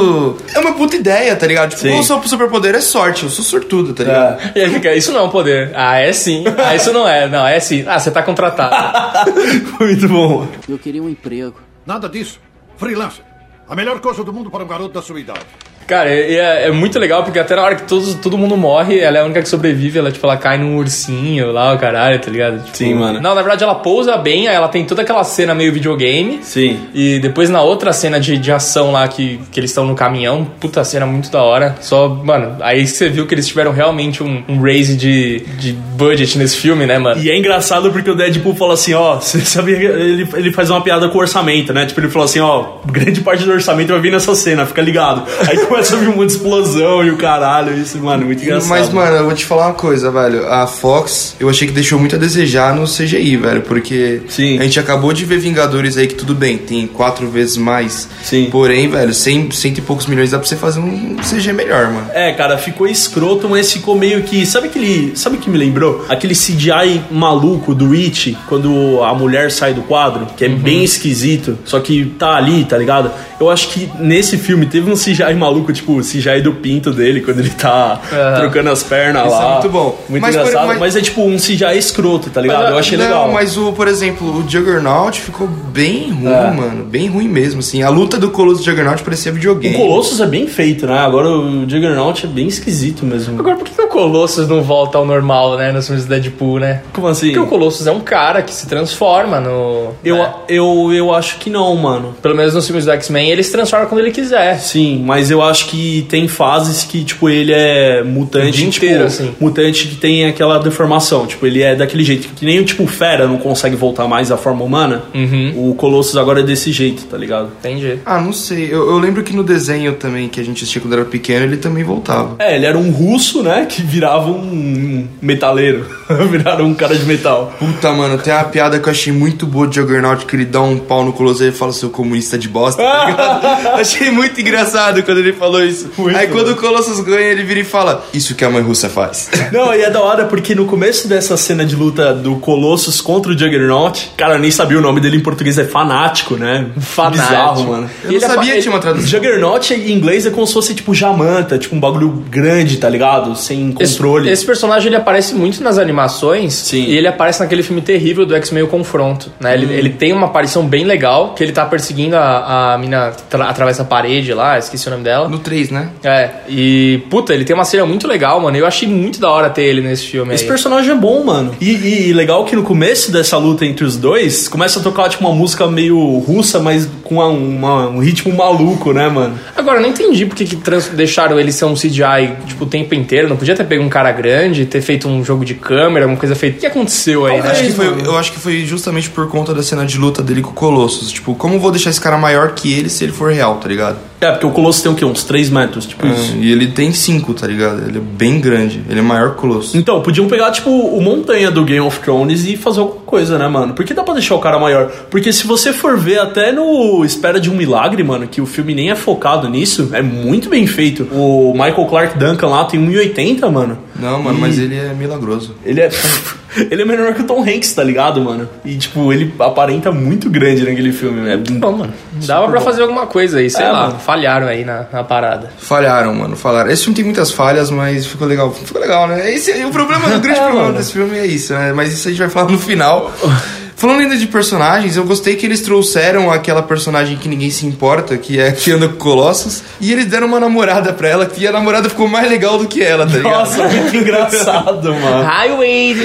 É 0.54 0.60
uma 0.60 0.74
puta 0.74 0.96
ideia, 0.96 1.36
tá 1.36 1.48
ligado? 1.48 1.72
Tipo, 1.72 1.82
Sim. 1.82 2.00
o 2.00 2.04
seu 2.04 2.22
superpoder 2.24 2.76
é 2.76 2.82
sorte, 2.82 3.24
eu 3.24 3.30
sou 3.30 3.44
sortudo, 3.44 3.94
tá 3.94 4.04
ligado? 4.04 4.52
E 4.56 4.62
aí 4.62 4.70
fica, 4.70 4.94
isso 4.96 5.12
não 5.12 5.22
é 5.22 5.24
um 5.24 5.30
poder. 5.30 5.72
Ah, 5.76 6.00
é 6.00 6.12
sim. 6.14 6.44
Ah, 6.58 6.76
isso 6.76 6.92
não 6.92 7.08
é. 7.08 7.28
Não, 7.28 7.46
é 7.46 7.60
sim. 7.60 7.84
Ah, 7.88 8.00
você 8.00 8.12
tá 8.12 8.22
contratado. 8.24 9.32
muito 9.80 10.08
bom. 10.08 10.48
Eu 10.68 10.78
queria 10.78 11.02
um 11.02 11.10
emprego. 11.10 11.56
Nada 11.86 12.08
disso. 12.08 12.40
Freelancer. 12.78 13.24
A 13.68 13.76
melhor 13.76 14.00
coisa 14.00 14.24
do 14.24 14.34
mundo 14.34 14.52
para 14.52 14.64
um 14.64 14.68
garoto 14.68 14.94
da 14.94 15.02
sua 15.02 15.20
idade. 15.20 15.46
Cara, 15.88 16.10
é, 16.10 16.68
é 16.68 16.72
muito 16.72 16.98
legal 17.00 17.24
porque 17.24 17.40
até 17.40 17.56
na 17.56 17.62
hora 17.64 17.76
que 17.76 17.84
todos, 17.84 18.16
todo 18.16 18.38
mundo 18.38 18.56
morre, 18.56 19.00
ela 19.00 19.18
é 19.18 19.22
a 19.22 19.26
única 19.26 19.42
que 19.42 19.50
sobrevive. 19.50 20.00
Ela, 20.00 20.12
tipo, 20.12 20.26
ela 20.26 20.38
cai 20.38 20.58
num 20.58 20.78
ursinho 20.78 21.52
lá, 21.52 21.74
o 21.74 21.78
caralho, 21.78 22.20
tá 22.20 22.32
ligado? 22.32 22.64
Tipo, 22.64 22.78
Sim, 22.78 22.94
mano. 22.96 23.20
Não, 23.20 23.36
na 23.36 23.42
verdade 23.42 23.64
ela 23.64 23.76
pousa 23.76 24.18
bem, 24.18 24.48
ela 24.48 24.68
tem 24.68 24.86
toda 24.86 25.02
aquela 25.02 25.24
cena 25.24 25.54
meio 25.54 25.74
videogame. 25.74 26.40
Sim. 26.42 26.80
E 26.94 27.20
depois 27.20 27.50
na 27.50 27.62
outra 27.62 27.92
cena 27.94 28.20
de, 28.20 28.38
de 28.38 28.52
ação 28.52 28.92
lá 28.92 29.08
que, 29.08 29.40
que 29.52 29.60
eles 29.60 29.72
estão 29.72 29.86
no 29.86 29.96
caminhão, 29.96 30.46
puta 30.60 30.84
cena 30.84 31.06
muito 31.06 31.30
da 31.32 31.44
hora. 31.44 31.76
Só, 31.82 32.10
mano, 32.10 32.58
aí 32.62 32.88
você 32.88 33.10
viu 33.10 33.28
que 33.28 33.34
eles 33.34 33.48
tiveram 33.48 33.72
realmente 33.72 34.24
um, 34.24 34.44
um 34.48 34.62
raise 34.62 34.96
de, 34.96 35.40
de 35.58 35.74
budget 35.74 36.38
nesse 36.38 36.58
filme, 36.58 36.86
né, 36.86 36.98
mano? 36.98 37.22
E 37.22 37.30
é 37.30 37.38
engraçado 37.38 37.92
porque 37.92 38.10
o 38.10 38.16
Deadpool 38.16 38.56
fala 38.56 38.74
assim, 38.74 38.94
ó, 38.94 39.16
você 39.22 39.40
sabia 39.42 39.78
que 39.78 39.86
ele, 39.86 40.28
ele 40.34 40.52
faz 40.52 40.70
uma 40.70 40.82
piada 40.82 41.08
com 41.10 41.18
o 41.18 41.22
orçamento, 41.22 41.74
né? 41.74 41.86
Tipo, 41.86 42.02
ele 42.02 42.10
falou 42.10 42.26
assim, 42.26 42.40
ó, 42.40 42.78
grande 42.86 43.22
parte 43.22 43.44
do 43.44 43.52
orçamento 43.52 43.90
vai 43.90 44.02
vir 44.02 44.12
nessa 44.12 44.34
cena, 44.36 44.66
fica 44.66 44.82
ligado. 44.82 45.24
Aí 45.48 45.58
começa 45.74 45.96
a 45.96 46.00
vir 46.00 46.14
de 46.16 46.26
explosão 46.26 47.04
e 47.04 47.10
o 47.10 47.18
caralho, 47.18 47.76
isso, 47.76 47.98
mano, 47.98 48.28
muito 48.28 48.44
engraçado. 48.44 48.70
Mas, 48.70 48.90
mano, 48.94 49.16
eu 49.18 49.26
vou 49.26 49.34
te 49.34 49.44
falar 49.44 49.68
uma 49.68 49.74
coisa, 49.74 50.12
velho. 50.12 50.48
A 50.48 50.68
Fox, 50.68 51.36
eu 51.40 51.50
achei 51.50 51.68
que 51.68 51.74
deixou 51.74 51.98
muito 52.00 52.16
a 52.16 52.20
desejar 52.20 52.76
no 52.76 52.86
CGI, 52.86 53.38
velho. 53.38 53.62
Porque 53.64 54.22
Sim. 54.28 54.60
a 54.60 54.64
gente 54.64 54.80
acabou 54.80 55.12
de 55.14 55.26
ver 55.26 55.40
Vingadores 55.40 55.98
aí 55.98 56.06
que 56.06 56.14
tudo 56.14 56.36
bem, 56.36 56.60
tem 56.60 56.86
quatro 56.86 57.28
vezes 57.28 57.58
mais. 57.58 58.08
Sim. 58.24 58.50
Porém, 58.52 58.88
velho, 58.88 59.14
cem, 59.16 59.50
cento 59.50 59.80
e 59.80 59.82
poucos 59.82 60.06
milhões 60.06 60.30
dá 60.30 60.38
pra 60.38 60.48
você 60.48 60.56
fazer 60.56 60.80
um 60.80 61.16
CG 61.18 61.52
melhor, 61.54 61.88
mano. 61.88 62.08
É, 62.14 62.32
cara, 62.34 62.56
ficou 62.58 62.88
escroto, 62.88 63.50
mas 63.50 63.72
ficou 63.74 63.98
meio 63.98 64.22
que. 64.22 64.46
Sabe 64.46 64.68
aquele. 64.68 65.14
Sabe 65.16 65.38
o 65.38 65.40
que 65.40 65.50
me 65.50 65.58
lembrou? 65.58 66.06
Aquele 66.08 66.36
CGI 66.36 67.02
maluco 67.10 67.74
do 67.74 67.94
It, 67.94 68.38
quando 68.48 69.02
a 69.04 69.14
mulher 69.16 69.50
sai 69.52 69.74
do 69.74 69.82
quadro, 69.82 70.28
que 70.38 70.46
é 70.46 70.48
Uhum. 70.48 70.60
bem 70.60 70.84
esquisito, 70.84 71.58
só 71.66 71.80
que 71.80 72.06
tá 72.20 72.36
ali, 72.36 72.64
tá 72.64 72.78
ligado? 72.78 73.10
Eu 73.40 73.50
acho 73.50 73.70
que 73.70 73.90
nesse 74.00 74.38
filme 74.38 74.66
teve 74.68 74.90
um 74.92 74.96
CGI 74.96 75.34
maluco, 75.34 75.63
tipo, 75.72 75.94
o 75.98 76.02
CGI 76.02 76.42
do 76.42 76.54
pinto 76.54 76.92
dele, 76.92 77.22
quando 77.22 77.40
ele 77.40 77.52
tá 77.52 78.02
Aham. 78.12 78.40
trocando 78.40 78.70
as 78.72 78.84
pernas 78.84 79.28
Isso 79.28 79.36
é 79.36 79.38
lá. 79.40 79.52
muito 79.54 79.70
bom. 79.70 80.00
Muito 80.10 80.22
Mas, 80.22 80.36
engraçado, 80.36 80.60
por- 80.62 80.68
mas... 80.68 80.80
mas- 80.80 80.96
é 80.96 81.02
tipo 81.02 81.22
um 81.24 81.38
CGI 81.38 81.78
escroto, 81.78 82.30
tá 82.30 82.42
ligado? 82.42 82.72
Eu 82.72 82.78
achei 82.78 82.98
não, 82.98 83.06
legal. 83.06 83.32
mas 83.32 83.58
o, 83.58 83.72
por 83.74 83.88
exemplo, 83.88 84.28
o 84.40 84.50
Juggernaut 84.50 85.22
ficou 85.22 85.48
bem 85.48 86.12
ruim, 86.12 86.32
É. 86.34 86.52
mano. 86.52 86.84
Bem 86.86 87.08
ruim 87.08 87.28
mesmo, 87.28 87.60
assim. 87.60 87.82
A 87.84 87.90
luta 87.90 88.18
do 88.18 88.30
Colosso 88.32 88.62
e 88.62 88.66
Juggernaut 88.66 89.02
parecia 89.04 89.32
O 89.32 89.36
videogame. 89.36 89.76
Colossus 89.78 90.20
é 90.20 90.26
bem 90.26 90.48
feito, 90.48 90.86
né? 90.88 90.98
Agora 91.00 91.30
o 91.30 91.62
Juggernaut 91.70 92.26
é 92.26 92.30
bem 92.30 92.48
esquisito 92.48 93.06
mesmo. 93.06 93.40
Agora, 93.40 93.56
por 93.56 93.64
que, 93.66 93.72
que 93.74 93.82
o 93.82 93.88
Colossus 93.88 94.48
não 94.48 94.62
volta 94.64 94.98
ao 94.98 95.06
normal, 95.06 95.58
né, 95.58 95.72
nos 95.72 95.86
filmes 95.86 96.06
do 96.06 96.10
Deadpool, 96.10 96.60
né? 96.60 96.82
Como 96.94 97.08
assim? 97.08 97.28
Porque 97.28 97.40
o 97.40 97.46
Colossus 97.48 97.86
é 97.88 97.92
um 97.92 98.00
cara 98.02 98.42
que 98.42 98.54
se 98.54 98.68
transforma 98.68 99.40
no... 99.40 99.92
Eu, 100.04 100.18
né? 100.18 100.34
eu, 100.50 100.92
eu 100.94 101.14
acho 101.14 101.38
que 101.38 101.50
não, 101.50 101.76
mano. 101.76 102.16
Pelo 102.22 102.36
menos 102.36 102.54
nos 102.54 102.66
filmes 102.66 102.86
do 102.86 102.92
X-Men, 102.92 103.30
ele 103.30 103.44
se 103.44 103.52
transforma 103.52 103.86
quando 103.86 104.02
ele 104.02 104.12
quiser. 104.12 104.58
Sim, 104.60 105.04
mas 105.06 105.30
eu 105.30 105.42
acho 105.42 105.53
que 105.62 106.06
tem 106.10 106.28
fases 106.28 106.84
que, 106.84 107.04
tipo, 107.04 107.30
ele 107.30 107.54
é 107.54 108.04
mutante. 108.04 108.48
O 108.48 108.52
dia 108.52 108.70
tipo, 108.70 108.86
inteiro, 108.86 109.04
assim. 109.06 109.36
Mutante 109.40 109.88
que 109.88 109.96
tem 109.96 110.26
aquela 110.26 110.58
deformação. 110.58 111.26
Tipo, 111.26 111.46
ele 111.46 111.62
é 111.62 111.76
daquele 111.76 112.04
jeito. 112.04 112.30
Que 112.36 112.46
nem 112.46 112.60
o 112.60 112.66
tipo 112.66 112.88
Fera 112.88 113.28
não 113.28 113.38
consegue 113.38 113.76
voltar 113.76 114.08
mais 114.08 114.32
à 114.32 114.38
forma 114.38 114.64
humana. 114.64 115.04
Uhum. 115.14 115.70
O 115.70 115.76
Colossus 115.76 116.18
agora 116.18 116.40
é 116.40 116.44
desse 116.44 116.72
jeito, 116.72 117.06
tá 117.06 117.18
ligado? 117.18 117.52
Entendi. 117.60 118.00
Ah, 118.06 118.20
não 118.20 118.34
sei. 118.34 118.66
Eu, 118.66 118.90
eu 118.90 118.98
lembro 118.98 119.24
que 119.24 119.36
no 119.36 119.44
desenho 119.44 119.94
também, 119.94 120.28
que 120.28 120.40
a 120.40 120.44
gente 120.44 120.64
assistia 120.64 120.82
quando 120.82 120.94
era 120.94 121.06
pequeno, 121.06 121.46
ele 121.46 121.58
também 121.58 121.84
voltava. 121.84 122.36
É, 122.40 122.56
ele 122.56 122.66
era 122.66 122.78
um 122.78 122.90
russo, 122.90 123.44
né? 123.44 123.66
Que 123.66 123.82
virava 123.82 124.32
um 124.32 125.08
metaleiro. 125.22 125.86
Viraram 126.30 126.66
um 126.66 126.74
cara 126.74 126.96
de 126.96 127.06
metal. 127.06 127.54
Puta, 127.60 127.92
mano, 127.92 128.18
tem 128.18 128.34
uma 128.34 128.44
piada 128.46 128.80
que 128.80 128.88
eu 128.88 128.92
achei 128.92 129.12
muito 129.12 129.46
boa 129.46 129.68
de 129.68 129.76
Juggernaut, 129.76 130.26
que 130.26 130.36
ele 130.36 130.46
dá 130.46 130.62
um 130.62 130.78
pau 130.78 131.04
no 131.04 131.14
Colosso 131.14 131.44
e 131.44 131.48
ele 131.48 131.56
fala, 131.56 131.74
seu 131.74 131.90
comunista 131.90 132.38
de 132.38 132.48
bosta, 132.48 132.82
tá 132.82 133.06
ligado? 133.10 133.68
achei 133.80 134.12
muito 134.12 134.40
engraçado 134.40 135.04
quando 135.04 135.20
ele 135.20 135.34
falou 135.44 135.64
isso. 135.64 135.90
Muito 135.98 136.18
Aí 136.18 136.28
bom. 136.28 136.34
quando 136.34 136.50
o 136.52 136.56
Colossus 136.56 137.00
ganha, 137.02 137.28
ele 137.28 137.44
vira 137.44 137.60
e 137.60 137.64
fala, 137.64 138.06
isso 138.14 138.34
que 138.36 138.46
a 138.46 138.50
mãe 138.50 138.62
russa 138.62 138.90
faz. 138.90 139.30
Não, 139.52 139.74
e 139.74 139.82
é 139.82 139.90
da 139.90 140.02
hora 140.02 140.26
porque 140.26 140.56
no 140.56 140.66
começo 140.66 141.08
dessa 141.08 141.36
cena 141.38 141.66
de 141.66 141.76
luta 141.76 142.14
do 142.14 142.36
Colossus 142.38 143.02
contra 143.02 143.32
o 143.32 143.38
Juggernaut, 143.38 144.12
cara, 144.18 144.36
eu 144.36 144.40
nem 144.40 144.52
sabia 144.52 144.78
o 144.78 144.82
nome 144.82 145.00
dele 145.02 145.18
em 145.18 145.20
português, 145.20 145.58
é 145.58 145.66
fanático, 145.66 146.36
né? 146.36 146.68
Fanático. 146.80 147.28
Bizarro, 147.28 147.64
mano. 147.68 147.90
Eu 148.04 148.12
não 148.12 148.18
Ele 148.18 148.20
sabia 148.26 148.54
que 148.56 148.62
tinha 148.62 148.74
uma 148.74 148.80
tradução. 148.80 149.08
Juggernaut 149.08 149.74
em 149.74 149.92
inglês 149.92 150.26
é 150.26 150.30
como 150.30 150.48
se 150.48 150.54
fosse 150.54 150.74
tipo 150.74 150.94
Jamanta, 150.94 151.58
tipo 151.58 151.76
um 151.76 151.80
bagulho 151.80 152.10
grande, 152.30 152.78
tá 152.78 152.90
ligado? 152.90 153.36
Sem 153.36 153.76
Esse, 153.80 153.94
controle. 153.98 154.30
esse 154.30 154.46
personagem 154.46 154.88
ele 154.88 154.96
aparece 154.96 155.34
muito 155.36 155.62
nas 155.64 155.78
animações 155.78 156.54
Sim. 156.54 156.84
e 156.86 156.96
ele 156.98 157.08
aparece 157.08 157.40
naquele 157.42 157.64
filme 157.64 157.82
terrível 157.82 158.26
do 158.26 158.36
X-Men 158.36 158.64
o 158.64 158.68
Confronto. 158.68 159.32
Né? 159.40 159.54
Ele, 159.54 159.74
ele 159.74 159.90
tem 159.90 160.14
uma 160.14 160.28
aparição 160.28 160.66
bem 160.68 160.86
legal, 160.86 161.34
que 161.34 161.44
ele 161.44 161.52
tá 161.52 161.66
perseguindo 161.66 162.16
a, 162.16 162.74
a 162.74 162.78
mina 162.78 163.12
que 163.12 163.24
tra- 163.24 163.50
atravessa 163.50 163.82
a 163.82 163.86
parede 163.86 164.34
lá, 164.34 164.58
esqueci 164.58 164.88
o 164.88 164.92
nome 164.92 165.04
dela. 165.04 165.28
No 165.34 165.40
3, 165.40 165.72
né? 165.72 165.90
É, 166.04 166.30
e 166.48 167.02
puta, 167.10 167.34
ele 167.34 167.44
tem 167.44 167.56
uma 167.56 167.66
cena 167.66 167.86
muito 167.86 168.08
legal, 168.08 168.40
mano. 168.40 168.56
Eu 168.56 168.68
achei 168.68 168.88
muito 168.88 169.20
da 169.20 169.30
hora 169.32 169.50
ter 169.50 169.64
ele 169.64 169.82
nesse 169.82 170.06
filme 170.06 170.34
Esse 170.34 170.44
aí. 170.44 170.50
personagem 170.50 170.92
é 170.92 170.96
bom, 170.96 171.24
mano. 171.24 171.56
E, 171.60 171.72
e- 171.72 172.10
e 172.10 172.14
legal 172.14 172.46
que 172.46 172.56
no 172.56 172.62
começo 172.64 173.12
dessa 173.12 173.36
luta 173.38 173.66
entre 173.66 173.84
os 173.84 173.98
dois, 173.98 174.48
começa 174.48 174.80
a 174.80 174.84
tocar 174.84 175.10
tipo 175.10 175.26
uma 175.26 175.34
música 175.36 175.66
meio 175.66 175.98
russa, 176.20 176.60
mas 176.60 176.88
com 177.04 177.16
uma- 177.16 177.28
uma- 177.28 177.88
um 177.90 178.00
ritmo 178.00 178.32
maluco, 178.36 178.94
né, 178.94 179.10
mano? 179.10 179.38
Agora, 179.56 179.78
eu 179.80 179.82
não 179.82 179.90
entendi 179.90 180.26
porque 180.26 180.46
que 180.46 180.56
trans- 180.56 180.90
deixaram 180.90 181.40
ele 181.40 181.52
ser 181.52 181.66
um 181.66 181.74
CGI 181.76 182.34
tipo, 182.46 182.64
o 182.66 182.68
tempo 182.68 182.94
inteiro. 182.94 183.28
Não 183.28 183.36
podia 183.38 183.56
ter 183.56 183.64
pego 183.64 183.84
um 183.84 183.90
cara 183.90 184.12
grande, 184.12 184.66
ter 184.68 184.82
feito 184.82 185.08
um 185.08 185.24
jogo 185.26 185.44
de 185.44 185.56
câmera, 185.56 186.06
alguma 186.06 186.20
coisa 186.20 186.36
feita. 186.36 186.58
O 186.58 186.60
que 186.60 186.68
aconteceu 186.68 187.26
aí, 187.26 187.42
né? 187.42 187.50
Acho 187.50 187.64
que 187.64 187.72
foi- 187.74 188.02
eu 188.06 188.18
acho 188.18 188.32
que 188.34 188.40
foi 188.40 188.66
justamente 188.66 189.10
por 189.10 189.28
conta 189.30 189.54
da 189.54 189.64
cena 189.64 189.84
de 189.86 189.98
luta 189.98 190.22
dele 190.22 190.42
com 190.42 190.52
o 190.52 190.54
Colossus. 190.54 191.12
Tipo, 191.12 191.34
como 191.34 191.56
eu 191.56 191.60
vou 191.60 191.72
deixar 191.72 191.90
esse 191.90 192.00
cara 192.02 192.18
maior 192.18 192.52
que 192.54 192.72
ele 192.72 192.90
se 192.90 193.04
ele 193.04 193.14
for 193.14 193.32
real, 193.32 193.56
tá 193.56 193.68
ligado? 193.68 193.98
É, 194.24 194.32
porque 194.32 194.46
o 194.46 194.52
Colossus 194.52 194.82
tem 194.82 194.92
o 194.92 194.96
quê? 194.96 195.04
Uns 195.04 195.24
3 195.24 195.50
metros, 195.50 195.86
tipo 195.86 196.08
isso. 196.08 196.36
E 196.38 196.52
ele 196.52 196.68
tem 196.68 196.94
5, 196.94 197.34
tá 197.34 197.46
ligado? 197.46 197.88
Ele 197.88 197.98
é 197.98 198.02
bem 198.02 198.40
grande. 198.40 198.82
Ele 198.90 199.00
é 199.00 199.02
maior 199.02 199.32
que 199.32 199.38
o 199.38 199.42
Colossus. 199.42 199.76
Então, 199.76 200.02
podiam 200.02 200.28
pegar, 200.28 200.52
tipo, 200.52 200.70
o 200.70 201.02
Montanha 201.02 201.52
do 201.52 201.64
Game 201.66 201.86
of 201.86 202.00
Thrones 202.00 202.46
e 202.46 202.56
fazer 202.56 202.80
alguma 202.80 203.02
coisa, 203.02 203.38
né, 203.38 203.48
mano? 203.48 203.74
Por 203.74 203.84
que 203.84 203.94
dá 203.94 204.02
pra 204.02 204.14
deixar 204.14 204.36
o 204.36 204.40
cara 204.40 204.58
maior? 204.58 204.90
Porque 205.12 205.34
se 205.34 205.46
você 205.46 205.74
for 205.74 205.98
ver 205.98 206.20
até 206.20 206.52
no 206.52 207.04
Espera 207.04 207.40
de 207.40 207.50
um 207.50 207.56
Milagre, 207.56 208.04
mano, 208.04 208.28
que 208.28 208.40
o 208.40 208.46
filme 208.46 208.74
nem 208.74 208.92
é 208.92 208.96
focado 208.96 209.50
nisso, 209.50 209.90
é 209.92 210.02
muito 210.02 210.50
bem 210.50 210.66
feito. 210.66 211.04
O 211.12 211.52
Michael 211.54 211.86
Clark 211.86 212.18
Duncan 212.18 212.48
lá 212.48 212.66
tem 212.66 212.80
1,80, 212.80 213.52
mano. 213.52 213.78
Não, 214.00 214.22
mano, 214.22 214.40
mas 214.40 214.58
ele 214.58 214.76
é 214.76 214.94
milagroso. 214.94 215.56
Ele 215.66 215.82
é. 215.82 215.90
ele 216.70 216.82
é 216.82 216.86
menor 216.86 217.14
que 217.14 217.22
o 217.22 217.26
Tom 217.26 217.42
Hanks, 217.42 217.74
tá 217.74 217.84
ligado, 217.84 218.22
mano? 218.22 218.48
E, 218.64 218.76
tipo, 218.78 219.12
ele 219.12 219.34
aparenta 219.40 219.92
muito 219.92 220.30
grande 220.30 220.64
naquele 220.64 220.92
filme. 220.92 221.30
É 221.30 221.38
Bom, 221.38 221.72
mano. 221.72 221.94
Dava 222.26 222.48
pra 222.50 222.62
fazer 222.62 222.82
alguma 222.84 223.06
coisa 223.08 223.40
aí, 223.40 223.50
sei 223.50 223.66
É, 223.66 223.72
lá. 223.72 223.88
mano. 223.88 224.00
Falharam 224.00 224.48
aí 224.48 224.64
na, 224.66 224.86
na 224.92 225.04
parada. 225.04 225.52
Falharam, 225.58 226.14
mano, 226.14 226.36
falaram. 226.36 226.70
Esse 226.72 226.84
filme 226.84 226.96
tem 226.96 227.06
muitas 227.06 227.32
falhas, 227.32 227.70
mas 227.70 228.06
ficou 228.06 228.28
legal. 228.28 228.52
Ficou 228.52 228.82
legal, 228.82 229.08
né? 229.08 229.34
Esse, 229.34 229.52
o 229.66 229.70
problema, 229.72 230.06
o 230.08 230.10
grande 230.20 230.40
É, 230.40 230.44
problema 230.44 230.66
mano. 230.68 230.78
desse 230.78 230.94
filme 230.94 231.18
é 231.18 231.26
isso, 231.26 231.54
né? 231.54 231.74
Mas 231.74 231.94
isso 231.94 232.08
a 232.08 232.12
gente 232.12 232.20
vai 232.20 232.30
falar 232.30 232.52
no 232.52 232.60
final. 232.60 233.12
Falando 233.76 234.00
ainda 234.02 234.16
de 234.16 234.28
personagens, 234.28 234.96
eu 234.96 235.04
gostei 235.04 235.36
que 235.36 235.46
eles 235.46 235.62
trouxeram 235.62 236.32
aquela 236.32 236.62
personagem 236.62 237.18
que 237.18 237.28
ninguém 237.28 237.50
se 237.50 237.66
importa, 237.66 238.18
que 238.18 238.40
é 238.40 238.50
a 238.50 238.52
que 238.52 238.72
anda 238.72 238.88
com 238.88 238.96
Colossus, 238.96 239.64
e 239.82 239.92
eles 239.92 240.06
deram 240.06 240.28
uma 240.28 240.40
namorada 240.40 240.94
pra 240.94 241.10
ela, 241.10 241.30
e 241.38 241.48
a 241.48 241.52
namorada 241.52 241.90
ficou 241.90 242.08
mais 242.08 242.30
legal 242.30 242.58
do 242.58 242.68
que 242.68 242.82
ela, 242.82 243.06
tá 243.06 243.18
ligado? 243.18 243.32
Nossa, 243.34 243.68
muito 243.68 243.96
engraçado, 243.98 244.94
mano. 244.96 245.24
Highway! 245.24 245.96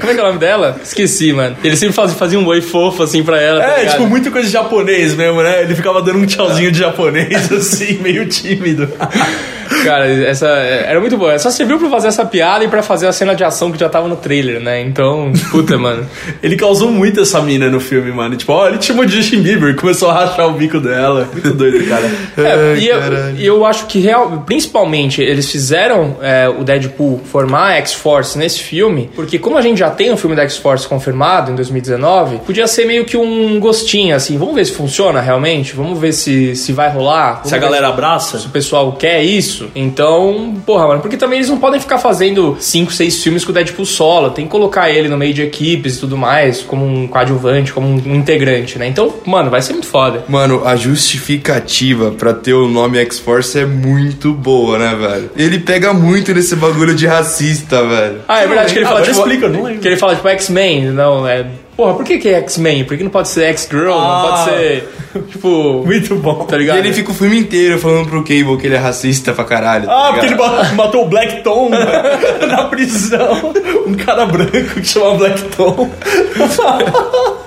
Como 0.00 0.10
é 0.10 0.14
que 0.14 0.20
é 0.20 0.22
o 0.22 0.26
nome 0.26 0.38
dela? 0.38 0.76
Esqueci, 0.82 1.32
mano. 1.32 1.56
Ele 1.64 1.76
sempre 1.76 1.94
fazia, 1.94 2.16
fazia 2.16 2.38
um 2.38 2.46
oi 2.46 2.60
fofo 2.60 3.02
assim 3.02 3.22
pra 3.22 3.40
ela. 3.40 3.60
tá 3.60 3.66
É, 3.68 3.78
ligado? 3.80 3.92
tipo, 3.96 4.06
muita 4.06 4.30
coisa 4.30 4.46
de 4.46 4.52
japonês 4.52 5.14
mesmo, 5.14 5.42
né? 5.42 5.62
Ele 5.62 5.74
ficava 5.74 6.00
dando 6.02 6.18
um 6.18 6.26
tchauzinho 6.26 6.70
de 6.70 6.78
japonês, 6.78 7.50
assim, 7.52 7.98
meio 8.02 8.26
tímido. 8.28 8.88
Cara, 9.84 10.06
essa 10.08 10.46
era 10.46 11.00
muito 11.00 11.16
boa. 11.16 11.38
Só 11.38 11.50
serviu 11.50 11.78
pra 11.78 11.88
fazer 11.90 12.08
essa 12.08 12.24
piada 12.24 12.64
e 12.64 12.68
pra 12.68 12.82
fazer 12.82 13.06
a 13.06 13.12
cena 13.12 13.34
de 13.34 13.42
ação 13.44 13.72
que 13.72 13.78
já 13.78 13.88
tava 13.88 14.06
no 14.08 14.16
trailer, 14.16 14.60
né? 14.60 14.80
Então, 14.80 15.32
puta, 15.50 15.76
mano. 15.76 16.06
Ele 16.42 16.56
causou 16.66 16.86
usam 16.86 16.92
muito 16.92 17.20
essa 17.20 17.40
mina 17.40 17.70
no 17.70 17.80
filme, 17.80 18.10
mano. 18.10 18.36
Tipo, 18.36 18.52
ó, 18.52 18.68
ele 18.68 18.78
te 18.78 18.86
chamou 18.86 19.04
de 19.04 19.16
Justin 19.16 19.40
Bieber, 19.40 19.74
começou 19.76 20.10
a 20.10 20.14
rachar 20.14 20.48
o 20.48 20.52
bico 20.52 20.80
dela. 20.80 21.28
Muito 21.32 21.54
doido, 21.54 21.86
cara. 21.88 22.06
É, 22.36 22.76
e 22.78 22.88
eu, 22.88 22.98
eu 23.38 23.66
acho 23.66 23.86
que 23.86 23.98
real, 23.98 24.42
principalmente 24.44 25.22
eles 25.22 25.50
fizeram 25.50 26.16
é, 26.20 26.48
o 26.48 26.62
Deadpool 26.62 27.20
formar 27.24 27.68
a 27.68 27.74
X-Force 27.76 28.38
nesse 28.38 28.60
filme, 28.60 29.10
porque 29.14 29.38
como 29.38 29.56
a 29.56 29.62
gente 29.62 29.78
já 29.78 29.90
tem 29.90 30.12
o 30.12 30.16
filme 30.16 30.36
da 30.36 30.42
X-Force 30.42 30.86
confirmado 30.86 31.50
em 31.50 31.54
2019, 31.54 32.38
podia 32.38 32.66
ser 32.66 32.84
meio 32.84 33.04
que 33.04 33.16
um 33.16 33.58
gostinho, 33.58 34.14
assim, 34.14 34.36
vamos 34.36 34.54
ver 34.54 34.66
se 34.66 34.72
funciona 34.72 35.20
realmente, 35.20 35.74
vamos 35.74 35.98
ver 35.98 36.12
se, 36.12 36.54
se 36.56 36.72
vai 36.72 36.90
rolar. 36.90 37.36
vamos 37.36 37.48
Se 37.48 37.54
a 37.54 37.58
galera 37.58 37.88
abraça. 37.88 38.38
se 38.38 38.46
o 38.46 38.50
pessoal 38.50 38.92
quer 38.92 39.22
isso. 39.22 39.70
Então, 39.74 40.54
porra, 40.66 40.88
mano, 40.88 41.00
porque 41.00 41.16
também 41.16 41.38
eles 41.38 41.48
não 41.48 41.58
podem 41.58 41.80
ficar 41.80 41.98
fazendo 41.98 42.56
5, 42.60 42.92
6 42.92 43.22
filmes 43.22 43.44
com 43.44 43.50
o 43.50 43.54
Deadpool 43.54 43.86
solo. 43.86 44.30
Tem 44.30 44.44
que 44.44 44.50
colocar 44.50 44.90
ele 44.90 45.08
no 45.08 45.16
meio 45.16 45.32
de 45.32 45.42
equipes 45.42 45.96
e 45.96 46.00
tudo 46.00 46.16
mais, 46.16 46.55
como 46.64 46.86
um 46.86 47.06
coadjuvante, 47.06 47.72
como 47.72 47.86
um 47.88 48.14
integrante, 48.14 48.78
né? 48.78 48.86
Então, 48.86 49.12
mano, 49.26 49.50
vai 49.50 49.60
ser 49.62 49.72
muito 49.72 49.86
foda. 49.88 50.24
Mano, 50.28 50.62
a 50.66 50.76
justificativa 50.76 52.10
pra 52.12 52.32
ter 52.32 52.54
o 52.54 52.68
nome 52.68 52.98
X-Force 52.98 53.58
é 53.58 53.66
muito 53.66 54.32
boa, 54.32 54.78
né, 54.78 54.94
velho? 54.94 55.30
Ele 55.36 55.58
pega 55.58 55.92
muito 55.92 56.32
nesse 56.32 56.54
bagulho 56.56 56.94
de 56.94 57.06
racista, 57.06 57.82
velho. 57.86 58.20
Ah, 58.28 58.40
é 58.42 58.46
verdade 58.46 58.72
que 58.72 58.78
ele 58.78 58.84
Ah, 58.86 58.88
fala, 58.88 59.00
agora 59.00 59.12
tipo, 59.12 59.26
explica, 59.26 59.46
eu 59.46 59.52
não 59.52 59.62
lembro. 59.64 59.80
que 59.80 59.88
ele 59.88 59.96
fala, 59.96 60.14
tipo, 60.14 60.28
X-Men, 60.28 60.84
não, 60.92 61.26
é... 61.26 61.46
Porra, 61.76 61.94
por 61.94 62.04
que 62.04 62.18
que 62.18 62.28
é 62.28 62.38
X-Men? 62.38 62.84
Por 62.84 62.96
que 62.96 63.04
não 63.04 63.10
pode 63.10 63.28
ser 63.28 63.44
X-Girl? 63.50 63.88
Não 63.90 64.00
Ah. 64.00 64.28
pode 64.30 64.44
ser, 64.56 64.88
tipo... 65.30 65.82
Muito 65.84 66.14
bom. 66.16 66.44
Tá 66.46 66.56
E 66.56 66.60
ligado? 66.60 66.78
ele 66.78 66.92
fica 66.92 67.10
o 67.10 67.14
filme 67.14 67.38
inteiro 67.38 67.78
falando 67.78 68.08
pro 68.08 68.22
Cable 68.22 68.56
que 68.58 68.66
ele 68.66 68.74
é 68.76 68.78
racista 68.78 69.32
pra 69.34 69.44
caralho. 69.44 69.84
tá 69.86 69.92
Ah, 70.08 70.12
porque 70.12 70.26
ele 70.26 70.34
ligado? 70.36 70.56
ma- 70.56 70.84
matou 70.84 71.04
o 71.04 71.08
Black 71.08 71.42
Tom 71.42 71.68
na 72.48 72.64
prisão. 72.64 73.52
Um 73.86 73.94
cara 73.94 74.24
branco 74.24 74.80
que 74.80 74.84
chama 74.84 75.14
Black 75.16 75.42
Tom. 75.54 75.90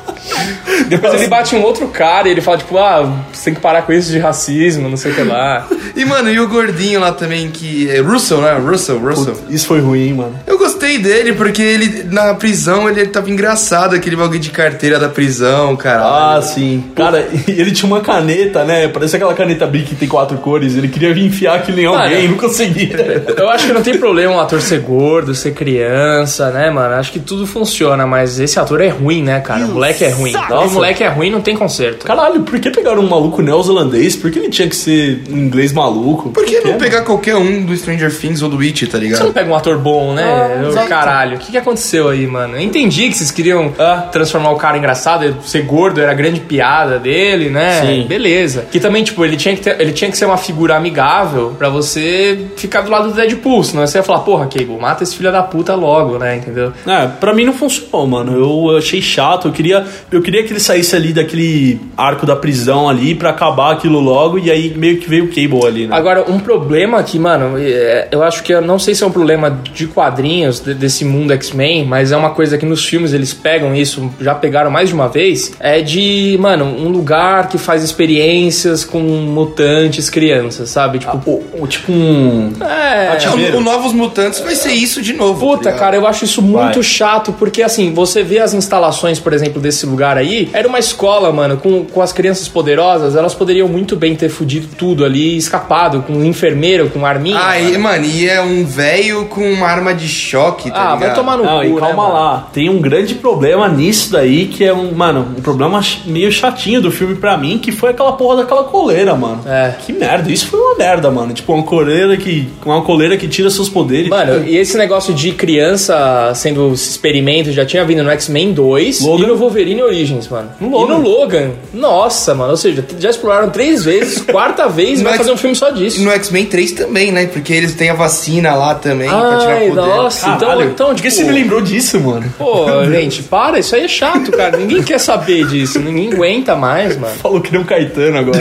Depois 0.87 1.13
ele 1.13 1.27
bate 1.27 1.55
um 1.55 1.61
outro 1.61 1.87
cara 1.87 2.27
e 2.27 2.31
ele 2.31 2.41
fala, 2.41 2.57
tipo, 2.57 2.77
ah, 2.77 3.11
você 3.31 3.45
tem 3.45 3.53
que 3.53 3.61
parar 3.61 3.83
com 3.83 3.93
isso 3.93 4.11
de 4.11 4.19
racismo, 4.19 4.89
não 4.89 4.97
sei 4.97 5.11
o 5.11 5.15
que 5.15 5.23
lá. 5.23 5.67
E, 5.95 6.05
mano, 6.05 6.29
e 6.29 6.39
o 6.39 6.47
gordinho 6.47 6.99
lá 6.99 7.11
também, 7.11 7.49
que 7.49 7.89
é 7.89 7.99
Russell, 7.99 8.41
né? 8.41 8.53
Russell, 8.53 8.99
Russell. 8.99 9.35
Isso 9.49 9.67
foi 9.67 9.81
ruim, 9.81 10.13
mano. 10.13 10.39
Eu 10.47 10.57
gostei 10.57 10.97
dele 10.97 11.33
porque 11.33 11.61
ele, 11.61 12.03
na 12.03 12.33
prisão, 12.35 12.87
ele 12.87 13.05
tava 13.07 13.29
engraçado, 13.29 13.95
aquele 13.95 14.15
bagulho 14.15 14.39
de 14.39 14.49
carteira 14.49 14.97
da 14.99 15.09
prisão, 15.09 15.75
cara. 15.75 16.35
Ah, 16.35 16.41
sim. 16.41 16.85
Cara, 16.95 17.27
e 17.47 17.51
ele 17.59 17.71
tinha 17.71 17.87
uma 17.91 18.01
caneta, 18.01 18.63
né? 18.63 18.87
Parece 18.87 19.15
aquela 19.15 19.33
caneta 19.33 19.65
Bic 19.65 19.89
que 19.89 19.95
tem 19.95 20.07
quatro 20.07 20.37
cores. 20.37 20.75
Ele 20.75 20.87
queria 20.87 21.13
vir 21.13 21.25
enfiar 21.25 21.55
aquilo 21.55 21.79
em 21.79 21.85
alguém, 21.85 22.27
não 22.29 22.37
conseguia. 22.37 23.23
Eu 23.35 23.49
acho 23.49 23.67
que 23.67 23.73
não 23.73 23.81
tem 23.81 23.97
problema 23.97 24.35
um 24.35 24.39
ator 24.39 24.61
ser 24.61 24.79
gordo, 24.79 25.33
ser 25.35 25.53
criança, 25.53 26.49
né, 26.51 26.69
mano? 26.69 26.95
Acho 26.95 27.11
que 27.11 27.19
tudo 27.19 27.45
funciona, 27.45 28.05
mas 28.05 28.39
esse 28.39 28.59
ator 28.59 28.79
é 28.79 28.89
ruim, 28.89 29.23
né, 29.23 29.39
cara? 29.39 29.65
O 29.65 29.69
moleque 29.69 30.05
é 30.05 30.08
ruim. 30.11 30.31
Nossa. 30.31 30.55
O 30.67 30.71
moleque 30.71 31.03
é 31.03 31.07
ruim, 31.07 31.29
não 31.29 31.41
tem 31.41 31.55
conserto. 31.55 32.05
Caralho, 32.05 32.41
por 32.41 32.59
que 32.59 32.69
pegaram 32.69 33.01
um 33.01 33.07
maluco 33.09 33.41
neozelandês? 33.41 34.15
Por 34.15 34.31
que 34.31 34.39
ele 34.39 34.49
tinha 34.49 34.67
que 34.67 34.75
ser 34.75 35.23
um 35.29 35.37
inglês 35.37 35.71
maluco? 35.71 36.29
Por 36.29 36.45
que 36.45 36.59
não 36.59 36.67
mano? 36.67 36.79
pegar 36.79 37.01
qualquer 37.03 37.35
um 37.35 37.63
do 37.65 37.75
Stranger 37.75 38.15
Things 38.15 38.41
ou 38.41 38.49
do 38.49 38.57
Witch, 38.57 38.83
tá 38.83 38.91
Você 38.91 38.97
não 38.97 39.03
ligado? 39.03 39.33
pega 39.33 39.49
um 39.51 39.55
ator 39.55 39.77
bom, 39.77 40.13
né? 40.13 40.23
Ah, 40.23 40.61
Eu-. 40.63 40.87
Caralho, 40.87 41.35
o 41.37 41.39
que, 41.39 41.51
que 41.51 41.57
aconteceu 41.57 42.09
aí, 42.09 42.25
mano? 42.27 42.55
Eu 42.55 42.61
entendi 42.61 43.07
que 43.09 43.15
vocês 43.17 43.31
queriam 43.31 43.73
Ah. 43.77 44.07
transformar 44.11 44.51
o 44.51 44.55
cara 44.55 44.77
engraçado, 44.77 45.35
ser 45.45 45.61
gordo, 45.63 45.99
era 46.01 46.11
a 46.11 46.15
grande 46.15 46.39
piada 46.39 46.97
dele, 46.99 47.49
né? 47.49 47.81
Sim. 47.81 48.05
Beleza. 48.07 48.65
Que 48.71 48.79
também, 48.79 49.03
tipo, 49.03 49.23
ele 49.23 49.37
tinha 49.37 49.55
que, 49.55 49.61
ter- 49.61 49.79
ele 49.79 49.91
tinha 49.91 50.09
que 50.09 50.17
ser 50.17 50.25
uma 50.25 50.37
figura 50.37 50.75
amigável 50.75 51.55
pra 51.57 51.69
você 51.69 52.47
ficar 52.57 52.81
do 52.81 52.89
lado 52.91 53.09
do 53.09 53.13
Deadpool. 53.13 53.63
Senão 53.63 53.85
você 53.85 53.97
ia 53.99 54.03
falar, 54.03 54.19
porra, 54.19 54.47
Cable, 54.47 54.77
mata 54.79 55.03
esse 55.03 55.15
filho 55.15 55.31
da 55.31 55.43
puta 55.43 55.75
logo, 55.75 56.17
né? 56.17 56.37
Entendeu? 56.37 56.71
É, 56.85 57.07
pra 57.07 57.33
mim 57.33 57.45
não 57.45 57.53
funcionou, 57.53 58.07
mano. 58.07 58.33
Eu 58.37 58.77
achei 58.77 59.01
chato. 59.01 59.47
Eu 59.47 59.51
queria, 59.51 59.85
eu 60.11 60.21
queria 60.21 60.43
que 60.43 60.51
ele 60.51 60.59
saísse 60.59 60.95
ali 60.95 61.13
daquele 61.13 61.79
arco 61.97 62.25
da 62.25 62.35
prisão 62.35 62.87
ali 62.89 63.13
pra 63.15 63.29
acabar 63.29 63.73
aquilo 63.73 63.99
logo. 63.99 64.39
E 64.39 64.49
aí 64.51 64.73
meio 64.75 64.97
que 64.97 65.09
veio 65.09 65.25
o 65.25 65.27
Cable 65.27 65.65
ali, 65.67 65.87
né? 65.87 65.95
Agora, 65.95 66.23
um 66.29 66.39
problema 66.39 67.01
que, 67.03 67.17
mano, 67.19 67.57
é, 67.57 68.07
eu 68.11 68.23
acho 68.23 68.43
que 68.43 68.53
eu 68.53 68.61
não 68.61 68.79
sei 68.79 68.95
se 68.95 69.03
é 69.03 69.07
um 69.07 69.11
problema 69.11 69.49
de 69.73 69.87
quadrinhos 69.87 70.59
de- 70.59 70.73
desse 70.73 71.03
mundo 71.05 71.31
X-Men, 71.33 71.85
mas 71.85 72.11
é 72.11 72.17
uma 72.17 72.31
coisa 72.31 72.57
que 72.57 72.65
nos 72.65 72.85
filmes 72.85 73.13
eles 73.13 73.33
pegam 73.33 73.75
isso, 73.75 74.09
já 74.19 74.33
pegaram 74.35 74.71
mais 74.71 74.89
de 74.89 74.95
uma 74.95 75.07
vez, 75.07 75.53
é 75.59 75.81
de, 75.81 76.37
mano, 76.39 76.65
um 76.65 76.89
lugar 76.89 77.47
que 77.49 77.57
faz 77.57 77.83
experiências 77.83 78.83
com 78.83 78.99
mutantes 78.99 80.09
crianças, 80.09 80.69
sabe? 80.69 80.99
Tipo, 80.99 81.17
O- 81.29 81.43
o- 81.63 81.67
tipo 81.67 81.91
um. 81.91 82.51
é. 82.61 83.17
O, 83.53 83.57
o 83.57 83.61
Novos 83.61 83.93
Mutantes 83.93 84.39
vai 84.39 84.55
ser 84.55 84.71
isso 84.71 85.01
de 85.01 85.13
novo. 85.13 85.39
tá 85.39 85.45
Puta, 85.45 85.57
ligado? 85.69 85.79
cara, 85.79 85.95
eu 85.95 86.07
acho 86.07 86.25
isso 86.25 86.41
muito 86.41 86.75
Vai. 86.75 86.83
chato, 86.83 87.33
porque 87.33 87.61
assim, 87.61 87.93
você 87.93 88.23
vê 88.23 88.39
as 88.39 88.53
instalações, 88.53 89.19
por 89.19 89.33
exemplo, 89.33 89.61
desse 89.61 89.85
lugar 89.85 89.98
aí, 90.03 90.49
era 90.53 90.67
uma 90.67 90.79
escola, 90.79 91.31
mano, 91.31 91.57
com, 91.57 91.85
com 91.85 92.01
as 92.01 92.11
crianças 92.13 92.47
poderosas, 92.47 93.15
elas 93.15 93.33
poderiam 93.33 93.67
muito 93.67 93.95
bem 93.95 94.15
ter 94.15 94.29
fudido 94.29 94.67
tudo 94.77 95.03
ali, 95.05 95.37
escapado, 95.37 96.01
com 96.03 96.13
um 96.13 96.23
enfermeiro, 96.25 96.89
com 96.89 97.05
arminha. 97.05 97.37
Ah, 97.39 97.55
mano. 97.59 97.73
e, 97.73 97.77
mano, 97.77 98.05
e 98.05 98.29
é 98.29 98.41
um 98.41 98.65
velho 98.65 99.25
com 99.25 99.41
uma 99.51 99.67
arma 99.67 99.93
de 99.93 100.07
choque, 100.07 100.69
tá 100.71 100.77
Ah, 100.79 100.83
ligado? 100.95 100.99
vai 100.99 101.13
tomar 101.15 101.37
no 101.37 101.43
Não, 101.43 101.59
cu, 101.59 101.65
e 101.65 101.69
né, 101.73 101.79
calma 101.79 102.03
mano? 102.03 102.13
lá. 102.15 102.49
Tem 102.53 102.69
um 102.69 102.79
grande 102.79 103.15
problema 103.15 103.67
nisso 103.67 104.11
daí, 104.11 104.45
que 104.47 104.63
é 104.63 104.73
um, 104.73 104.91
mano, 104.93 105.35
um 105.37 105.41
problema 105.41 105.81
meio 106.05 106.31
chatinho 106.31 106.81
do 106.81 106.91
filme 106.91 107.15
pra 107.15 107.37
mim, 107.37 107.57
que 107.57 107.71
foi 107.71 107.91
aquela 107.91 108.13
porra 108.13 108.37
daquela 108.37 108.63
coleira, 108.63 109.15
mano. 109.15 109.41
É. 109.45 109.73
Que 109.85 109.93
merda, 109.93 110.31
isso 110.31 110.47
foi 110.47 110.59
uma 110.59 110.75
merda, 110.75 111.09
mano. 111.11 111.33
Tipo, 111.33 111.53
uma 111.53 111.63
coleira 111.63 112.15
que. 112.17 112.47
Uma 112.65 112.81
coleira 112.81 113.17
que 113.17 113.27
tira 113.27 113.49
seus 113.49 113.69
poderes. 113.69 114.09
Mano, 114.09 114.43
e 114.47 114.57
esse 114.57 114.77
negócio 114.77 115.13
de 115.13 115.31
criança 115.31 116.31
sendo 116.35 116.71
experimento 116.73 117.51
já 117.51 117.65
tinha 117.65 117.83
vindo 117.85 118.03
no 118.03 118.09
X-Men 118.11 118.53
2 118.53 119.01
Logan. 119.01 119.23
e 119.23 119.27
no 119.27 119.35
Wolverine 119.37 119.81
Origins, 119.89 120.27
mano. 120.27 120.49
No 120.59 120.69
Logan. 120.69 120.93
E 120.93 120.97
no 120.97 121.03
Logan. 121.09 121.51
Nossa, 121.73 122.33
mano. 122.35 122.51
Ou 122.51 122.57
seja, 122.57 122.85
já 122.99 123.09
exploraram 123.09 123.49
três 123.49 123.83
vezes, 123.83 124.21
quarta 124.31 124.67
vez, 124.67 125.01
e 125.01 125.03
vai 125.03 125.17
fazer 125.17 125.31
um 125.31 125.37
filme 125.37 125.55
só 125.55 125.69
E 125.69 125.73
disso. 125.73 126.01
no 126.03 126.11
X-Men 126.11 126.45
3 126.45 126.71
também, 126.73 127.11
né? 127.11 127.25
Porque 127.27 127.51
eles 127.53 127.73
têm 127.73 127.89
a 127.89 127.93
vacina 127.93 128.53
lá 128.55 128.75
também 128.75 129.09
pra 129.09 129.37
tirar 129.39 129.51
Ai, 129.53 129.67
poder. 129.69 129.75
nossa. 129.81 130.29
Então, 130.29 130.61
então, 130.63 130.87
por 130.87 130.95
que 130.95 131.01
tipo, 131.09 131.15
você 131.15 131.23
me 131.23 131.31
lembrou 131.31 131.61
disso, 131.61 131.99
mano? 131.99 132.33
Pô, 132.37 132.65
gente, 132.89 133.23
para, 133.23 133.59
isso 133.59 133.75
aí 133.75 133.83
é 133.83 133.87
chato, 133.87 134.31
cara. 134.31 134.57
Ninguém 134.57 134.83
quer 134.83 134.99
saber 134.99 135.45
disso, 135.47 135.79
ninguém 135.79 136.13
aguenta 136.13 136.55
mais, 136.55 136.97
mano. 136.97 137.15
Falou 137.21 137.41
que 137.41 137.51
nem 137.51 137.61
um 137.61 137.65
Caetano 137.65 138.17
agora. 138.17 138.39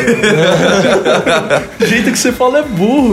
o 1.80 1.84
jeito 1.86 2.10
que 2.12 2.18
você 2.18 2.32
fala 2.32 2.58
é 2.60 2.62
burro. 2.62 3.12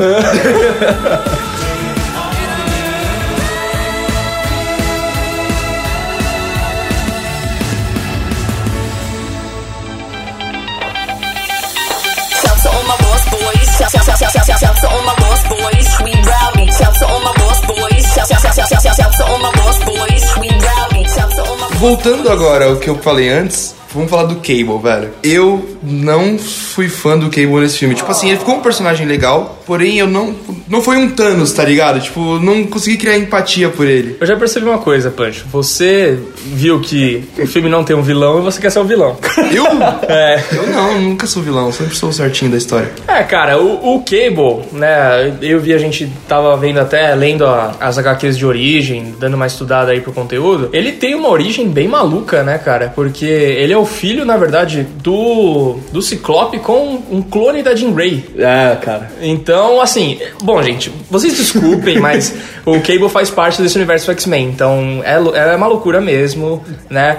Voltando 21.78 22.30
agora 22.32 22.65
ao 22.65 22.78
que 22.78 22.89
eu 22.89 22.98
falei 22.98 23.30
antes, 23.30 23.76
vamos 23.93 24.10
falar 24.10 24.24
do 24.24 24.36
Cable, 24.36 24.80
velho. 24.82 25.13
Eu 25.24 25.78
não 25.84 26.38
fui 26.38 26.89
fã 26.89 27.17
do 27.17 27.30
Cable 27.30 27.60
nesse 27.60 27.78
filme. 27.78 27.95
Tipo 27.95 28.12
assim, 28.12 28.30
ele 28.30 28.39
ficou 28.39 28.56
um 28.56 28.62
personagem 28.62 29.06
legal, 29.06 29.60
porém 29.65 30.00
eu 30.00 30.08
não. 30.08 30.36
Não 30.67 30.82
foi 30.82 30.97
um 30.97 31.10
Thanos, 31.12 31.51
tá 31.54 31.63
ligado? 31.63 31.99
Tipo, 31.99 32.39
não 32.39 32.63
consegui 32.65 32.97
criar 32.97 33.17
empatia 33.17 33.69
por 33.69 33.88
ele. 33.88 34.17
Eu 34.19 34.25
já 34.28 34.36
percebi 34.36 34.65
uma 34.65 34.78
coisa, 34.80 35.10
Pancho. 35.12 35.45
Você 35.51 36.17
viu 36.45 36.80
que 36.80 37.23
o 37.38 37.45
filme 37.45 37.69
não 37.69 37.84
tem 37.84 37.95
um 37.95 38.01
vilão 38.01 38.39
e 38.39 38.41
você 38.41 38.60
quer 38.60 38.69
ser 38.71 38.80
o 38.80 38.84
vilão. 38.84 39.17
Eu? 39.51 39.65
É. 40.08 40.43
Eu 40.51 40.67
não, 40.67 40.99
nunca 41.01 41.28
sou 41.28 41.41
vilão, 41.43 41.71
sempre 41.71 41.95
sou 41.95 42.10
o 42.10 42.13
certinho 42.13 42.51
da 42.51 42.58
história. 42.58 42.91
É, 43.08 43.23
cara, 43.23 43.58
o, 43.62 43.95
o 43.95 44.04
Cable, 44.04 44.65
né? 44.71 45.36
Eu 45.41 45.60
vi 45.60 45.73
a 45.73 45.78
gente 45.78 46.12
tava 46.28 46.56
vendo 46.58 46.80
até, 46.80 47.13
lendo 47.15 47.45
a- 47.45 47.75
as 47.80 47.97
HQs 47.97 48.38
de 48.38 48.45
origem, 48.45 49.15
dando 49.19 49.34
uma 49.36 49.47
estudada 49.47 49.91
aí 49.91 50.01
pro 50.01 50.12
conteúdo. 50.13 50.69
Ele 50.73 50.91
tem 50.91 51.15
uma 51.15 51.30
origem 51.30 51.67
bem 51.69 51.88
maluca, 51.88 52.43
né, 52.43 52.58
cara? 52.58 52.91
Porque 52.95 53.25
ele 53.25 53.73
é 53.73 53.78
o 53.78 53.86
filho, 53.86 54.25
na 54.25 54.38
verdade, 54.38 54.86
do, 55.01 55.78
do 55.91 56.01
Ciclope 56.01 56.60
com 56.60 57.01
um 57.12 57.21
clone 57.21 57.62
da 57.63 57.75
Jean 57.75 57.91
Grey. 57.91 58.23
É, 58.38 58.75
cara. 58.82 59.12
Então, 59.21 59.82
assim, 59.82 60.19
bom, 60.43 60.55
gente, 60.63 60.91
vocês 61.10 61.36
desculpem, 61.36 61.98
mas 62.02 62.34
o 62.65 62.80
Cable 62.82 63.10
faz 63.10 63.30
parte 63.30 63.62
desse 63.62 63.76
universo 63.76 64.12
X-Men, 64.12 64.50
então 64.50 65.02
é, 65.04 65.15
é 65.52 65.56
uma 65.56 65.68
loucura 65.68 66.00
mesmo, 66.02 66.63
né? 66.89 67.18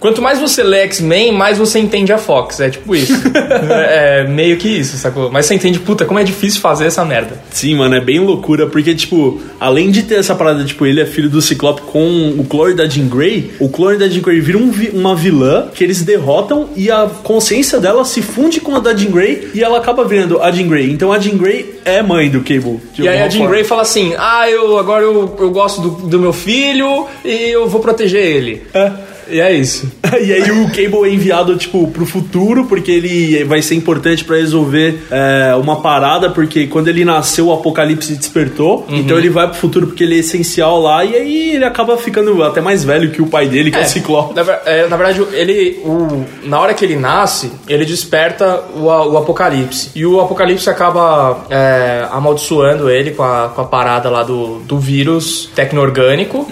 Quanto 0.00 0.20
mais 0.20 0.38
você 0.38 0.62
lê 0.62 0.80
X-Men, 0.80 1.32
mais 1.32 1.58
você 1.58 1.78
entende 1.78 2.12
a 2.12 2.18
Fox, 2.18 2.60
é 2.60 2.70
tipo 2.70 2.94
isso. 2.94 3.12
é, 3.34 4.20
é 4.22 4.28
meio 4.28 4.56
que 4.56 4.68
isso, 4.68 4.96
sacou? 4.96 5.30
Mas 5.30 5.46
você 5.46 5.54
entende, 5.54 5.78
puta, 5.78 6.04
como 6.04 6.18
é 6.18 6.24
difícil 6.24 6.60
fazer 6.60 6.86
essa 6.86 7.04
merda. 7.04 7.40
Sim, 7.50 7.76
mano, 7.76 7.94
é 7.94 8.00
bem 8.00 8.20
loucura, 8.20 8.66
porque, 8.66 8.94
tipo, 8.94 9.40
além 9.60 9.90
de 9.90 10.02
ter 10.02 10.16
essa 10.16 10.34
parada, 10.34 10.64
tipo, 10.64 10.84
ele 10.86 11.00
é 11.00 11.06
filho 11.06 11.28
do 11.30 11.40
Ciclope 11.40 11.82
com 11.82 12.34
o 12.38 12.44
clone 12.44 12.74
da 12.74 12.86
Jean 12.86 13.06
Grey, 13.08 13.52
o 13.58 13.68
clone 13.68 13.98
da 13.98 14.08
Jean 14.08 14.22
Grey 14.22 14.40
vira 14.40 14.58
um 14.58 14.70
vi- 14.70 14.90
uma 14.92 15.14
vilã 15.16 15.68
que 15.74 15.82
eles 15.84 16.02
derrotam 16.02 16.68
e 16.76 16.90
a 16.90 17.06
consciência 17.22 17.78
dela 17.80 18.04
se 18.04 18.20
funde 18.22 18.60
com 18.60 18.74
a 18.76 18.80
da 18.80 18.94
Jean 18.94 19.10
Grey 19.10 19.48
e 19.54 19.62
ela 19.62 19.78
acaba 19.78 20.04
virando 20.04 20.40
a 20.42 20.50
Jean 20.50 20.68
Grey. 20.68 20.90
Então 20.90 21.12
a 21.12 21.18
Jean 21.18 21.36
Grey 21.36 21.74
é 21.84 22.02
mãe 22.02 22.28
do 22.28 22.40
Cable. 22.60 22.80
e 22.98 23.08
aí 23.08 23.22
a 23.22 23.28
Jean. 23.28 23.46
Grey 23.46 23.64
fala 23.64 23.82
assim: 23.82 24.14
Ah, 24.18 24.48
eu 24.48 24.78
agora 24.78 25.02
eu, 25.02 25.36
eu 25.38 25.50
gosto 25.50 25.80
do, 25.80 25.90
do 26.06 26.18
meu 26.18 26.32
filho 26.32 27.06
e 27.24 27.50
eu 27.50 27.68
vou 27.68 27.80
proteger 27.80 28.24
ele. 28.24 28.66
É. 28.74 29.13
E 29.28 29.40
é 29.40 29.52
isso. 29.52 29.90
e 30.22 30.32
aí 30.32 30.50
o 30.50 30.66
Cable 30.68 31.08
é 31.08 31.14
enviado, 31.14 31.56
tipo, 31.56 31.86
pro 31.88 32.06
futuro, 32.06 32.66
porque 32.66 32.90
ele 32.90 33.44
vai 33.44 33.62
ser 33.62 33.74
importante 33.74 34.24
pra 34.24 34.36
resolver 34.36 35.00
é, 35.10 35.54
uma 35.56 35.80
parada, 35.80 36.30
porque 36.30 36.66
quando 36.66 36.88
ele 36.88 37.04
nasceu, 37.04 37.46
o 37.48 37.52
apocalipse 37.52 38.14
despertou. 38.14 38.86
Uhum. 38.88 38.96
Então 38.96 39.18
ele 39.18 39.30
vai 39.30 39.48
pro 39.48 39.56
futuro 39.56 39.86
porque 39.86 40.04
ele 40.04 40.16
é 40.16 40.18
essencial 40.18 40.80
lá, 40.80 41.04
e 41.04 41.14
aí 41.14 41.54
ele 41.54 41.64
acaba 41.64 41.96
ficando 41.96 42.42
até 42.42 42.60
mais 42.60 42.84
velho 42.84 43.10
que 43.10 43.22
o 43.22 43.26
pai 43.26 43.46
dele, 43.46 43.70
que 43.70 43.78
é, 43.78 43.82
o 43.82 43.88
Ciclope. 43.88 44.34
Na, 44.34 44.42
é, 44.64 44.88
na 44.88 44.96
verdade, 44.96 45.26
ele, 45.32 45.80
o, 45.84 46.24
na 46.44 46.60
hora 46.60 46.74
que 46.74 46.84
ele 46.84 46.96
nasce, 46.96 47.50
ele 47.68 47.84
desperta 47.84 48.62
o, 48.74 48.84
o 48.84 49.18
Apocalipse. 49.18 49.90
E 49.94 50.04
o 50.04 50.20
Apocalipse 50.20 50.68
acaba 50.68 51.44
é, 51.50 52.06
amaldiçoando 52.10 52.90
ele 52.90 53.12
com 53.12 53.22
a, 53.22 53.48
com 53.54 53.60
a 53.60 53.64
parada 53.64 54.10
lá 54.10 54.22
do, 54.22 54.60
do 54.60 54.78
vírus 54.78 55.50
tecno-orgânico. 55.54 56.46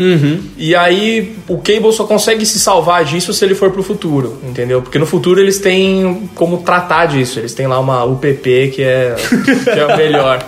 E 0.56 0.74
aí 0.74 1.35
o 1.48 1.58
Cable 1.58 1.92
só 1.92 2.04
consegue 2.04 2.44
se 2.46 2.58
salvar 2.62 3.05
disso 3.05 3.33
se 3.33 3.44
ele 3.44 3.55
for 3.55 3.70
pro 3.70 3.83
futuro, 3.83 4.38
entendeu? 4.42 4.81
Porque 4.83 4.98
no 4.98 5.07
futuro 5.07 5.40
eles 5.40 5.59
têm 5.59 6.29
como 6.35 6.59
tratar 6.59 7.07
disso. 7.07 7.38
Eles 7.38 7.53
têm 7.55 7.66
lá 7.66 7.79
uma 7.79 8.05
UPP 8.05 8.70
que 8.75 8.83
é, 8.83 9.14
que 9.64 9.70
é 9.70 9.87
o 9.87 9.96
melhor. 9.96 10.44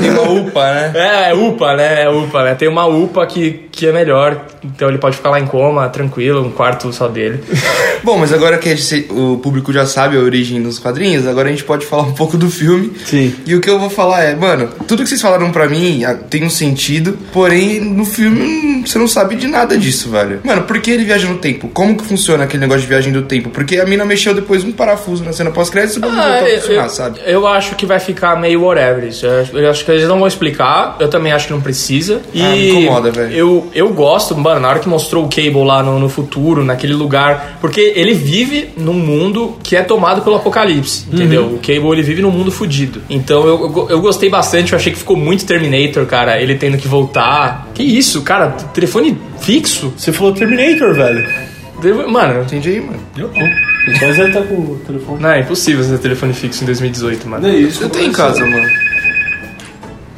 Tem 0.00 0.10
uma 0.10 0.22
UPA, 0.22 0.72
né? 0.72 0.92
É, 0.94 1.30
é 1.30 1.34
UPA, 1.34 1.76
né? 1.76 2.02
É 2.04 2.08
UPA, 2.08 2.44
né? 2.44 2.54
Tem 2.54 2.68
uma 2.68 2.86
UPA 2.86 3.26
que, 3.26 3.66
que 3.70 3.86
é 3.86 3.92
melhor. 3.92 4.46
Então 4.64 4.88
ele 4.88 4.98
pode 4.98 5.16
ficar 5.16 5.30
lá 5.30 5.38
em 5.38 5.46
coma, 5.46 5.88
tranquilo, 5.88 6.42
um 6.44 6.50
quarto 6.50 6.92
só 6.92 7.08
dele. 7.08 7.40
Bom, 8.02 8.18
mas 8.18 8.32
agora 8.32 8.58
que 8.58 8.74
gente- 8.74 9.06
o 9.12 9.38
público 9.38 9.72
já 9.72 9.84
sabe 9.86 10.16
a 10.16 10.20
origem 10.20 10.62
dos 10.62 10.78
quadrinhos, 10.78 11.26
agora 11.26 11.48
a 11.48 11.50
gente 11.50 11.64
pode 11.64 11.84
falar 11.84 12.02
um 12.04 12.12
pouco 12.14 12.36
do 12.38 12.50
filme. 12.50 12.92
Sim. 13.04 13.34
E 13.46 13.54
o 13.54 13.60
que 13.60 13.68
eu 13.68 13.78
vou 13.78 13.90
falar 13.90 14.22
é, 14.24 14.34
mano, 14.34 14.68
tudo 14.88 15.02
que 15.02 15.08
vocês 15.08 15.20
falaram 15.20 15.50
pra 15.52 15.68
mim 15.68 16.04
ah, 16.04 16.14
tem 16.14 16.42
um 16.44 16.50
sentido, 16.50 17.18
porém 17.32 17.80
no 17.80 18.04
filme 18.04 18.40
hum, 18.40 18.82
você 18.86 18.98
não 18.98 19.08
sabe 19.08 19.36
de 19.36 19.46
nada 19.46 19.76
disso, 19.76 20.10
velho. 20.10 20.40
Mano, 20.44 20.62
por 20.62 20.80
que 20.80 20.90
ele 20.90 21.04
viaja 21.04 21.28
no 21.28 21.38
tempo? 21.38 21.55
Como 21.72 21.96
que 21.96 22.04
funciona 22.04 22.44
aquele 22.44 22.60
negócio 22.62 22.82
de 22.82 22.88
viagem 22.88 23.12
do 23.12 23.22
tempo? 23.22 23.50
Porque 23.50 23.78
a 23.78 23.84
mina 23.86 24.04
mexeu 24.04 24.34
depois 24.34 24.64
um 24.64 24.72
parafuso 24.72 25.24
na 25.24 25.32
cena 25.32 25.50
pós-crédito 25.50 25.98
e 25.98 26.00
não 26.00 26.08
voltou 26.10 26.24
a 26.24 26.48
eu, 26.50 26.60
funcionar, 26.60 26.84
eu- 26.84 26.88
sabe? 26.90 27.20
eu 27.26 27.46
acho 27.46 27.74
que 27.74 27.86
vai 27.86 27.98
ficar 27.98 28.38
meio 28.40 28.62
whatever 28.62 29.04
isso. 29.04 29.24
Eu, 29.26 29.40
acho- 29.42 29.58
eu 29.58 29.70
acho 29.70 29.84
que 29.84 29.90
eles 29.90 30.08
não 30.08 30.18
vão 30.18 30.28
explicar. 30.28 30.96
Eu 31.00 31.08
também 31.08 31.32
acho 31.32 31.46
que 31.46 31.52
não 31.52 31.60
precisa. 31.60 32.20
E 32.34 32.42
Ah, 32.42 32.50
me 32.50 32.70
incomoda, 32.70 33.10
velho. 33.10 33.32
Eu, 33.32 33.70
eu 33.74 33.88
gosto, 33.90 34.36
mano, 34.36 34.60
na 34.60 34.68
hora 34.68 34.78
que 34.78 34.88
mostrou 34.88 35.24
o 35.24 35.28
Cable 35.28 35.64
lá 35.64 35.82
no, 35.82 35.98
no 35.98 36.08
futuro, 36.08 36.64
naquele 36.64 36.92
lugar. 36.94 37.58
Porque 37.60 37.92
ele 37.96 38.14
vive 38.14 38.70
num 38.76 38.92
mundo 38.94 39.56
que 39.62 39.76
é 39.76 39.82
tomado 39.82 40.22
pelo 40.22 40.36
apocalipse, 40.36 41.06
entendeu? 41.12 41.46
O 41.46 41.58
Cable 41.58 41.90
ele 41.92 42.02
vive 42.02 42.22
num 42.22 42.30
mundo 42.30 42.50
fudido. 42.50 43.00
Então 43.08 43.46
eu, 43.46 43.60
eu, 43.76 43.86
eu 43.90 44.00
gostei 44.00 44.28
bastante. 44.28 44.72
Eu 44.72 44.78
achei 44.78 44.92
que 44.92 44.98
ficou 44.98 45.16
muito 45.16 45.44
Terminator, 45.46 46.04
cara. 46.06 46.40
Ele 46.40 46.54
tendo 46.54 46.76
que 46.78 46.88
voltar. 46.88 47.68
Que 47.74 47.82
isso, 47.82 48.22
cara? 48.22 48.48
Telefone 48.74 49.16
fixo? 49.40 49.92
Você 49.96 50.12
falou 50.12 50.32
Terminator, 50.32 50.94
velho. 50.94 51.45
Tele- 51.80 52.06
Mano, 52.06 52.42
Entendi 52.42 52.70
aí, 52.70 52.80
mano. 52.80 52.98
Eu 53.16 53.28
não. 53.28 53.66
Então 53.94 54.08
você 54.14 54.30
tá 54.32 54.42
com 54.42 54.54
o 54.54 54.80
telefone. 54.86 55.22
não, 55.22 55.30
é 55.30 55.40
impossível 55.40 55.84
você 55.84 55.90
ter 55.92 55.98
telefone 56.02 56.32
fixo 56.32 56.62
em 56.64 56.66
2018, 56.66 57.28
mano. 57.28 57.46
É 57.46 57.50
isso. 57.56 57.82
Eu 57.84 57.90
tenho 57.90 58.08
em 58.08 58.12
casa, 58.12 58.40
mano. 58.44 58.68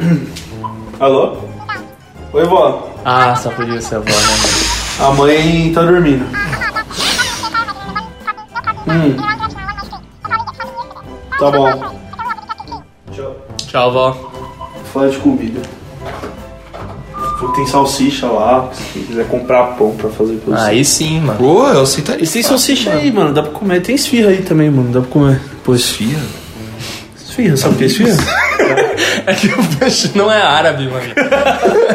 Alô? 1.00 1.36
Oi, 2.32 2.44
vó. 2.44 2.94
Ah, 3.04 3.34
só 3.36 3.50
podia 3.50 3.80
ser 3.80 3.96
a 3.96 3.98
avó, 3.98 4.08
né? 4.10 4.16
A 5.00 5.10
mãe 5.12 5.72
tá 5.72 5.82
dormindo. 5.82 6.24
Hum. 8.88 9.16
Tá 11.38 11.50
bom. 11.50 11.98
Tchau. 13.12 13.36
Tchau, 13.58 13.88
avó. 13.90 14.30
Fala 14.92 15.08
de 15.10 15.18
comida. 15.18 15.60
Tem 17.54 17.66
salsicha 17.66 18.26
lá. 18.26 18.68
Se 18.72 18.98
quiser 19.00 19.26
comprar 19.28 19.62
pão 19.76 19.92
pra 19.96 20.10
fazer 20.10 20.34
pra 20.44 20.56
você. 20.56 20.68
Aí 20.70 20.84
sim, 20.84 21.20
mano. 21.20 21.38
Pô, 21.38 21.66
eu 21.68 21.82
aceitaria. 21.82 22.24
E 22.24 22.28
tem 22.28 22.42
salsicha 22.42 22.90
aí, 22.92 23.12
mano. 23.12 23.32
Dá 23.32 23.42
pra 23.42 23.52
comer. 23.52 23.80
Tem 23.82 23.94
esfirra 23.94 24.30
aí 24.30 24.42
também, 24.42 24.70
mano. 24.70 24.90
Dá 24.92 25.00
pra 25.00 25.08
comer. 25.10 25.40
Pô, 25.64 25.74
esfia. 25.74 26.18
Esfirra, 27.16 27.56
sabe 27.56 27.74
o 27.74 27.78
que 27.78 27.84
é 27.84 27.86
esfirra? 27.86 28.16
É 29.26 29.34
que 29.34 29.46
o 29.48 29.64
peixe 29.78 30.10
não 30.14 30.30
é 30.30 30.40
árabe, 30.40 30.88
mano. 30.88 31.14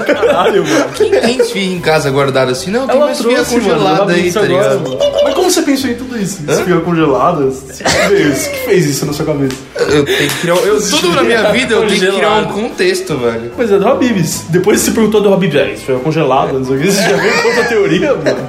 Caralho, 0.05 0.63
mano. 0.67 0.85
Quem 0.95 1.11
tem 1.11 1.37
esfia 1.41 1.63
em 1.63 1.79
casa 1.79 2.09
guardada 2.09 2.51
assim? 2.51 2.71
Não, 2.71 2.87
tem 2.87 2.95
Ela 2.95 3.05
uma 3.07 3.15
trouxe, 3.15 3.55
mano. 3.57 3.69
congelada 3.69 4.01
ela 4.03 4.11
aí, 4.11 4.31
tá 4.31 4.39
agora, 4.41 4.53
ligado? 4.75 4.89
mano. 4.89 5.32
Como 5.43 5.51
você 5.51 5.61
pensou 5.61 5.89
em 5.89 5.95
tudo 5.95 6.17
isso? 6.17 6.39
Esfirra 6.47 6.79
congelada? 6.79 7.51
Fez- 7.51 8.47
que 8.47 8.57
fez 8.65 8.85
isso 8.85 9.05
na 9.05 9.11
sua 9.11 9.25
cabeça? 9.25 9.57
Eu 9.77 10.05
tenho 10.05 10.29
que 10.29 10.39
criar. 10.39 10.53
um- 10.55 10.59
Eu, 10.59 10.81
tudo 10.81 11.11
na 11.11 11.21
minha 11.23 11.43
vida 11.51 11.73
eu 11.75 11.85
tenho 11.85 11.99
que 11.99 12.11
criar 12.13 12.37
um 12.39 12.45
contexto, 12.45 13.17
velho. 13.17 13.51
Pois 13.53 13.69
é, 13.69 13.77
do 13.77 13.85
Habibs. 13.85 14.45
Depois 14.47 14.79
você 14.79 14.91
perguntou 14.91 15.19
do 15.21 15.33
Habibs. 15.33 15.55
É, 15.59 15.73
esfirra 15.73 15.99
congelada, 15.99 16.53
não 16.53 16.63
sei 16.63 16.77
o 16.77 16.79
que. 16.79 16.89
Você 16.91 17.01
já 17.01 17.17
veio 17.17 17.41
com 17.41 17.47
outra 17.49 17.63
teoria, 17.65 18.13
mano. 18.15 18.47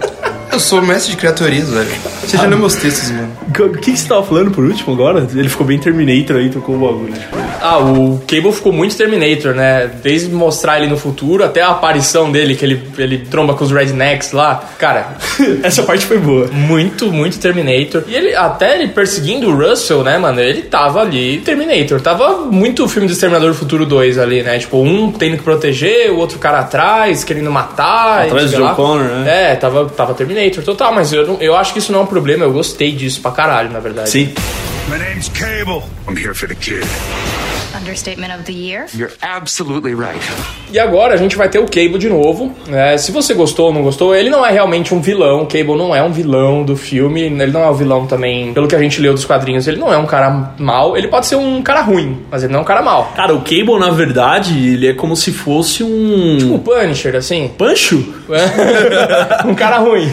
Eu 0.52 0.60
sou 0.60 0.80
mestre 0.82 1.10
de 1.10 1.16
criar 1.16 1.32
teorias, 1.32 1.68
velho. 1.68 1.88
Você 2.24 2.36
já 2.36 2.44
leu 2.46 2.58
meus 2.58 2.76
textos, 2.76 3.10
mano. 3.10 3.28
O 3.48 3.70
que, 3.78 3.90
que 3.90 3.96
você 3.98 4.06
tava 4.06 4.22
falando 4.22 4.52
por 4.52 4.62
último 4.64 4.94
agora? 4.94 5.26
Ele 5.34 5.48
ficou 5.48 5.66
bem 5.66 5.80
Terminator 5.80 6.36
aí, 6.36 6.48
tocou 6.48 6.76
o 6.76 6.78
bagulho. 6.78 7.12
Tipo. 7.12 7.36
Ah, 7.60 7.78
o 7.78 8.20
Cable 8.26 8.52
ficou 8.52 8.72
muito 8.72 8.96
Terminator, 8.96 9.54
né? 9.54 9.90
Desde 10.02 10.28
mostrar 10.32 10.78
ele 10.78 10.86
no 10.88 10.96
futuro 10.96 11.42
até 11.44 11.60
a 11.62 11.68
aparição 11.68 12.30
dele, 12.30 12.54
que 12.54 12.64
ele, 12.64 12.82
ele 12.98 13.18
tromba 13.18 13.54
com 13.54 13.64
os 13.64 13.70
rednecks 13.72 14.32
lá. 14.32 14.62
Cara, 14.78 15.16
Essa 15.62 15.82
parte 15.82 16.04
foi 16.06 16.18
boa. 16.18 16.46
muito, 16.52 17.10
muito 17.12 17.38
Terminator. 17.38 18.04
E 18.06 18.14
ele, 18.14 18.34
até 18.34 18.74
ele 18.74 18.88
perseguindo 18.88 19.48
o 19.50 19.56
Russell, 19.56 20.02
né, 20.02 20.18
mano? 20.18 20.40
Ele 20.40 20.62
tava 20.62 21.00
ali 21.00 21.38
Terminator. 21.38 22.00
Tava 22.00 22.38
muito 22.46 22.84
o 22.84 22.88
filme 22.88 23.06
do 23.08 23.12
Exterminador 23.12 23.50
do 23.52 23.56
Futuro 23.56 23.86
2 23.86 24.18
ali, 24.18 24.42
né? 24.42 24.58
Tipo, 24.58 24.78
um 24.82 25.10
tendo 25.12 25.36
que 25.38 25.42
proteger, 25.42 26.10
o 26.12 26.16
outro 26.18 26.38
cara 26.38 26.60
atrás, 26.60 27.24
querendo 27.24 27.50
matar. 27.50 28.24
e 28.24 28.28
Atrás 28.28 28.50
do 28.50 28.56
John. 28.58 28.74
Connor, 28.74 29.08
né? 29.20 29.52
É, 29.52 29.56
tava, 29.56 29.86
tava 29.88 30.14
Terminator 30.14 30.62
total, 30.64 30.92
mas 30.94 31.12
eu, 31.12 31.26
não- 31.26 31.36
eu 31.40 31.56
acho 31.56 31.72
que 31.72 31.78
isso 31.78 31.90
não 31.92 32.00
é 32.00 32.02
um 32.02 32.06
problema. 32.06 32.44
Eu 32.44 32.52
gostei 32.52 32.92
disso 32.92 33.20
pra 33.20 33.30
caralho, 33.30 33.70
na 33.70 33.80
verdade. 33.80 34.10
Sim. 34.10 34.32
My 34.88 34.98
name's 34.98 35.28
Cable. 35.30 35.82
I'm 36.08 36.16
here 36.16 36.34
for 36.34 36.46
the 36.48 36.54
kid. 36.54 36.84
Understatement 37.76 38.32
of 38.34 38.44
the 38.44 38.52
year. 38.52 38.86
You're 38.94 39.12
absolutely 39.22 39.94
right. 39.94 40.20
E 40.72 40.78
agora 40.78 41.14
a 41.14 41.16
gente 41.16 41.36
vai 41.36 41.48
ter 41.48 41.58
o 41.58 41.66
Cable 41.66 41.98
de 41.98 42.08
novo. 42.08 42.52
né? 42.66 42.96
se 42.98 43.12
você 43.12 43.34
gostou 43.34 43.66
ou 43.66 43.72
não 43.72 43.82
gostou, 43.82 44.14
ele 44.14 44.30
não 44.30 44.44
é 44.44 44.50
realmente 44.50 44.94
um 44.94 45.00
vilão. 45.00 45.42
O 45.42 45.46
Cable 45.46 45.76
não 45.76 45.94
é 45.94 46.02
um 46.02 46.12
vilão 46.12 46.62
do 46.64 46.76
filme. 46.76 47.22
Ele 47.22 47.52
não 47.52 47.62
é 47.62 47.70
um 47.70 47.74
vilão 47.74 48.06
também, 48.06 48.52
pelo 48.52 48.66
que 48.68 48.74
a 48.74 48.78
gente 48.78 49.00
leu 49.00 49.12
dos 49.12 49.24
quadrinhos. 49.24 49.66
Ele 49.66 49.78
não 49.78 49.92
é 49.92 49.98
um 49.98 50.06
cara 50.06 50.54
mal. 50.58 50.96
Ele 50.96 51.08
pode 51.08 51.26
ser 51.26 51.36
um 51.36 51.62
cara 51.62 51.82
ruim, 51.82 52.18
mas 52.30 52.42
ele 52.42 52.52
não 52.52 52.60
é 52.60 52.62
um 52.62 52.66
cara 52.66 52.82
mal. 52.82 53.12
Cara, 53.16 53.34
o 53.34 53.40
Cable, 53.40 53.78
na 53.78 53.90
verdade, 53.90 54.56
ele 54.58 54.88
é 54.88 54.94
como 54.94 55.16
se 55.16 55.32
fosse 55.32 55.82
um. 55.82 56.54
O 56.54 56.58
Punisher, 56.58 57.14
assim. 57.16 57.50
Pancho? 57.56 58.14
um 59.44 59.54
cara 59.54 59.78
ruim. 59.78 60.08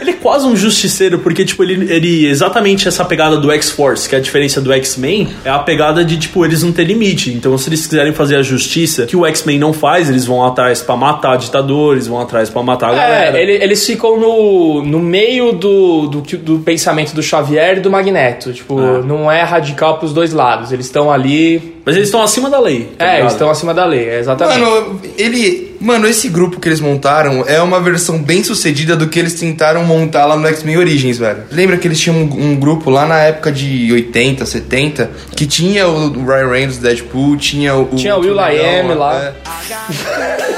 Ele 0.00 0.10
é 0.10 0.14
quase 0.14 0.46
um 0.46 0.56
justiceiro, 0.56 1.20
porque, 1.20 1.44
tipo, 1.44 1.62
ele, 1.62 1.92
ele. 1.92 2.26
Exatamente 2.26 2.88
essa 2.88 3.04
pegada 3.04 3.36
do 3.36 3.50
X-Force, 3.52 4.08
que 4.08 4.14
é 4.14 4.18
a 4.18 4.20
diferença 4.20 4.60
do 4.60 4.72
X-Men, 4.72 5.28
é 5.44 5.50
a 5.50 5.60
pegada 5.60 6.04
de, 6.04 6.16
tipo, 6.16 6.44
eles 6.44 6.62
não 6.62 6.72
ter 6.72 6.84
limite. 6.84 7.32
Então, 7.32 7.56
se 7.56 7.68
eles 7.68 7.86
quiserem 7.86 8.12
fazer 8.12 8.36
a 8.36 8.42
justiça, 8.42 9.06
que 9.06 9.16
o 9.16 9.24
X-Men 9.26 9.58
não 9.58 9.72
faz, 9.72 10.10
eles 10.10 10.24
vão 10.24 10.44
atrás 10.44 10.82
pra 10.82 10.96
matar 10.96 11.36
ditadores, 11.36 12.06
vão 12.08 12.20
atrás 12.20 12.50
pra 12.50 12.62
matar 12.62 12.90
a 12.90 12.94
galera. 12.94 13.38
É, 13.38 13.42
ele- 13.42 13.62
eles 13.62 13.86
ficam 13.86 14.18
no, 14.18 14.82
no 14.84 14.98
meio 14.98 15.52
do, 15.52 16.08
do, 16.08 16.20
do 16.38 16.58
pensamento 16.58 17.14
do 17.14 17.22
Xavier 17.22 17.78
e 17.78 17.80
do 17.80 17.90
Magneto. 17.90 18.52
Tipo, 18.52 18.80
não 19.04 19.30
é 19.30 19.42
radical 19.42 19.98
pros 19.98 20.12
dois 20.12 20.32
lados. 20.32 20.72
Eles 20.72 20.86
estão 20.86 21.12
ali. 21.12 21.76
Mas 21.84 21.96
eles 21.96 22.08
estão 22.08 22.22
acima 22.22 22.50
da 22.50 22.58
lei. 22.58 22.88
tá 22.98 23.04
é, 23.04 23.08
ligado? 23.08 23.20
eles 23.20 23.32
estão 23.32 23.50
acima 23.50 23.72
da 23.74 23.84
lei, 23.84 24.08
é 24.08 24.18
exatamente. 24.18 24.60
Mano, 24.60 25.00
ele. 25.16 25.71
Mano, 25.82 26.06
esse 26.06 26.28
grupo 26.28 26.60
que 26.60 26.68
eles 26.68 26.80
montaram 26.80 27.44
é 27.46 27.60
uma 27.60 27.80
versão 27.80 28.22
bem 28.22 28.44
sucedida 28.44 28.94
do 28.96 29.08
que 29.08 29.18
eles 29.18 29.34
tentaram 29.34 29.84
montar 29.84 30.26
lá 30.26 30.36
no 30.36 30.46
X-Men 30.46 30.78
Origins, 30.78 31.18
velho. 31.18 31.42
Lembra 31.50 31.76
que 31.76 31.88
eles 31.88 31.98
tinham 31.98 32.16
um, 32.16 32.52
um 32.52 32.56
grupo 32.56 32.88
lá 32.88 33.06
na 33.06 33.18
época 33.18 33.50
de 33.50 33.92
80, 33.92 34.46
70, 34.46 35.10
que 35.34 35.44
tinha 35.44 35.88
o 35.88 36.24
Ryan 36.24 36.48
Reynolds, 36.48 36.78
Deadpool, 36.78 37.36
tinha 37.36 37.74
o. 37.74 37.86
Tinha 37.96 38.16
o 38.16 38.20
Will 38.20 38.36
I 38.36 38.80
Am 38.80 38.94
lá. 38.94 39.34
é. 39.68 40.48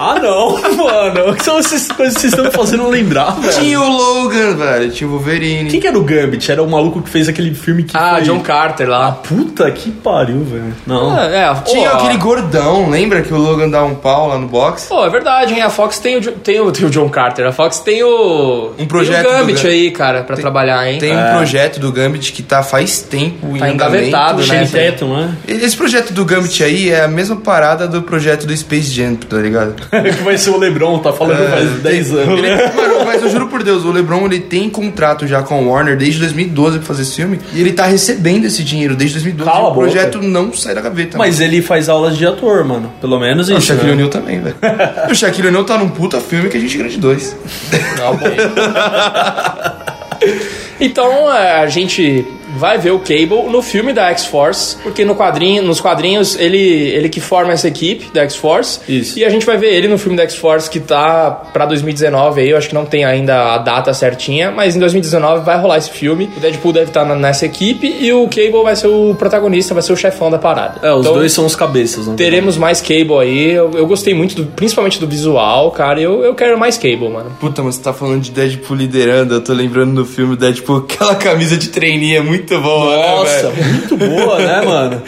Ah, 0.00 0.18
não, 0.18 0.52
mano. 0.76 1.30
O 1.30 1.34
que 1.36 1.44
são 1.44 1.58
essas 1.58 1.88
coisas 1.88 2.14
que 2.14 2.20
vocês 2.22 2.32
estão 2.32 2.50
fazendo 2.50 2.88
lembrar, 2.88 3.32
velho? 3.40 3.52
Tinha 3.52 3.80
o 3.80 3.88
Logan, 3.88 4.56
velho. 4.56 4.90
Tinha 4.90 5.08
o 5.08 5.12
Wolverine. 5.12 5.70
Quem 5.70 5.80
que 5.80 5.86
era 5.86 5.98
o 5.98 6.02
Gambit? 6.02 6.50
Era 6.50 6.62
o 6.62 6.70
maluco 6.70 7.02
que 7.02 7.10
fez 7.10 7.28
aquele 7.28 7.54
filme 7.54 7.82
que. 7.82 7.96
Ah, 7.96 8.14
foi- 8.14 8.22
John 8.22 8.40
Carter 8.40 8.88
lá. 8.88 9.12
Puta 9.12 9.70
que 9.70 9.90
pariu, 9.90 10.42
velho. 10.44 10.74
Não. 10.86 11.10
Ah, 11.16 11.24
é, 11.26 11.54
Tinha 11.70 11.90
pô, 11.90 11.96
aquele 11.98 12.16
gordão, 12.18 12.88
lembra 12.88 13.20
que 13.22 13.32
o 13.34 13.36
Logan 13.38 13.68
dá 13.68 13.84
um 13.84 13.94
pau 13.94 14.28
lá 14.28 14.38
no 14.38 14.46
box? 14.48 14.86
Pô, 14.88 15.04
é 15.04 15.10
verdade, 15.10 15.52
hein? 15.54 15.60
A 15.62 15.68
Fox 15.70 15.98
tem 15.98 16.16
o, 16.16 16.20
tem 16.32 16.60
o, 16.60 16.72
tem 16.72 16.86
o 16.86 16.90
John 16.90 17.08
Carter. 17.08 17.46
A 17.46 17.52
Fox 17.52 17.80
tem 17.80 18.02
o. 18.02 18.72
Um 18.78 18.86
projeto 18.86 19.22
Tem 19.22 19.30
o 19.30 19.34
do 19.34 19.38
Gambit 19.40 19.62
Gam- 19.62 19.70
aí, 19.70 19.90
cara, 19.90 20.22
pra 20.22 20.36
trabalhar, 20.36 20.90
hein? 20.90 20.98
Tem 20.98 21.16
um 21.16 21.36
projeto 21.36 21.78
do 21.78 21.92
Gambit 21.92 22.32
que 22.32 22.42
tá 22.42 22.62
faz 22.62 23.00
tempo 23.02 23.54
em 23.56 23.58
Tá 23.58 23.66
andamento. 23.66 24.06
engavetado, 24.06 24.38
né? 24.46 24.64
Shane 24.66 24.90
Tatum, 24.92 25.16
né? 25.16 25.34
Esse 25.46 25.76
projeto 25.76 26.12
do 26.12 26.24
Gambit 26.24 26.62
aí 26.64 26.90
é 26.90 27.04
a 27.04 27.08
mesma 27.08 27.36
parada 27.36 27.86
do 27.86 28.02
projeto 28.02 28.46
do 28.46 28.56
Space 28.56 28.90
Jam, 28.90 29.14
tá 29.16 29.36
ligado? 29.36 29.74
que 30.16 30.22
vai 30.22 30.38
ser 30.38 30.50
o 30.50 30.58
Lebron, 30.58 30.98
tá 31.00 31.12
falando 31.12 31.48
faz 31.50 31.70
10 31.82 32.12
anos. 32.14 32.38
Ele- 32.38 32.56
mano, 32.74 33.04
mas 33.04 33.22
eu 33.22 33.30
juro 33.30 33.48
por 33.48 33.62
Deus, 33.62 33.84
o 33.84 33.90
LeBron 33.90 34.24
ele 34.26 34.40
tem 34.40 34.68
contrato 34.70 35.26
já 35.26 35.42
com 35.42 35.54
a 35.54 35.58
Warner 35.60 35.96
desde 35.96 36.20
2012 36.20 36.78
pra 36.78 36.86
fazer 36.86 37.02
esse 37.02 37.16
filme 37.16 37.40
e 37.52 37.60
ele 37.60 37.72
tá 37.72 37.84
recebendo 37.86 38.44
esse 38.44 38.62
dinheiro 38.62 38.94
desde 38.94 39.14
2012. 39.16 39.50
Cala 39.50 39.68
e 39.68 39.70
o 39.70 39.74
boca. 39.74 39.86
projeto 39.86 40.22
não 40.22 40.52
sai 40.52 40.74
da 40.74 40.80
gaveta. 40.80 41.18
Mas 41.18 41.40
ele 41.40 41.60
faz 41.62 41.88
aulas 41.88 42.16
de 42.16 42.26
ator, 42.26 42.64
mano. 42.64 42.92
Pelo 43.00 43.18
menos 43.18 43.48
O 43.48 43.52
isso. 43.52 43.62
Shaquille 43.62 43.88
né? 43.88 43.92
O'Neal 43.94 44.08
também, 44.08 44.40
velho. 44.40 44.56
O 45.10 45.14
Shaquille 45.14 45.48
O'Neal 45.48 45.64
tá 45.64 45.76
num 45.78 45.88
puta 45.88 46.20
filme 46.20 46.48
que 46.48 46.56
a 46.56 46.60
gente 46.60 46.76
grande 46.78 46.98
dois. 46.98 47.36
Então 50.80 51.32
é, 51.34 51.60
a 51.62 51.66
gente 51.66 52.24
vai 52.60 52.78
ver 52.78 52.90
o 52.92 52.98
Cable 53.00 53.50
no 53.50 53.62
filme 53.62 53.92
da 53.92 54.08
X-Force, 54.10 54.76
porque 54.82 55.04
no 55.04 55.14
quadrinho, 55.16 55.62
nos 55.62 55.80
quadrinhos 55.80 56.36
ele, 56.38 56.58
ele 56.58 57.08
que 57.08 57.20
forma 57.20 57.52
essa 57.52 57.66
equipe 57.66 58.12
da 58.12 58.22
X-Force. 58.22 58.80
Isso. 58.88 59.18
E 59.18 59.24
a 59.24 59.28
gente 59.30 59.44
vai 59.46 59.56
ver 59.56 59.72
ele 59.74 59.88
no 59.88 59.96
filme 59.98 60.16
da 60.16 60.22
X-Force 60.24 60.68
que 60.70 60.78
tá 60.78 61.30
pra 61.52 61.64
2019 61.66 62.42
aí, 62.42 62.50
eu 62.50 62.56
acho 62.58 62.68
que 62.68 62.74
não 62.74 62.84
tem 62.84 63.04
ainda 63.04 63.54
a 63.54 63.58
data 63.58 63.92
certinha, 63.94 64.50
mas 64.50 64.76
em 64.76 64.78
2019 64.78 65.44
vai 65.44 65.58
rolar 65.58 65.78
esse 65.78 65.90
filme. 65.90 66.28
O 66.36 66.40
Deadpool 66.40 66.72
deve 66.72 66.86
estar 66.90 67.04
na- 67.04 67.16
nessa 67.16 67.46
equipe 67.46 67.86
e 68.00 68.12
o 68.12 68.26
Cable 68.28 68.62
vai 68.62 68.76
ser 68.76 68.88
o 68.88 69.14
protagonista, 69.18 69.72
vai 69.74 69.82
ser 69.82 69.92
o 69.92 69.96
chefão 69.96 70.30
da 70.30 70.38
parada. 70.38 70.86
É, 70.86 70.92
os 70.92 71.00
Então, 71.00 71.14
dois 71.14 71.32
são 71.32 71.46
os 71.46 71.56
cabeças, 71.56 72.06
né? 72.06 72.14
Teremos 72.16 72.56
mais 72.58 72.80
Cable 72.80 73.18
aí. 73.20 73.52
Eu, 73.52 73.70
eu 73.74 73.86
gostei 73.86 74.12
muito, 74.12 74.34
do- 74.34 74.46
principalmente 74.52 75.00
do 75.00 75.06
visual, 75.06 75.70
cara. 75.70 76.00
Eu, 76.00 76.22
eu 76.22 76.34
quero 76.34 76.58
mais 76.58 76.76
Cable, 76.76 77.08
mano. 77.08 77.30
Puta, 77.40 77.62
mas 77.62 77.76
você 77.76 77.82
tá 77.82 77.92
falando 77.92 78.20
de 78.20 78.30
Deadpool 78.30 78.76
liderando, 78.76 79.34
eu 79.34 79.40
tô 79.40 79.52
lembrando 79.52 79.92
no 79.92 80.04
filme 80.04 80.36
Deadpool, 80.36 80.78
aquela 80.90 81.14
camisa 81.14 81.56
de 81.56 81.68
treininho 81.68 82.18
é 82.18 82.20
muito 82.50 82.60
boa, 82.60 82.96
Nossa, 82.96 83.48
né, 83.48 83.54
velho? 83.54 83.72
muito 83.72 83.96
boa, 83.96 84.38
né, 84.38 84.62
mano? 84.62 85.02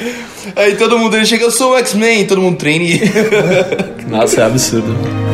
Aí 0.57 0.77
todo 0.77 0.99
mundo, 0.99 1.17
ele 1.17 1.27
chega, 1.27 1.45
eu 1.45 1.51
sou 1.51 1.73
o 1.73 1.79
X-Men, 1.79 2.27
todo 2.27 2.41
mundo 2.41 2.57
treina 2.57 2.85
e... 2.85 3.01
Nossa, 4.09 4.41
é 4.43 4.45
absurdo. 4.45 5.32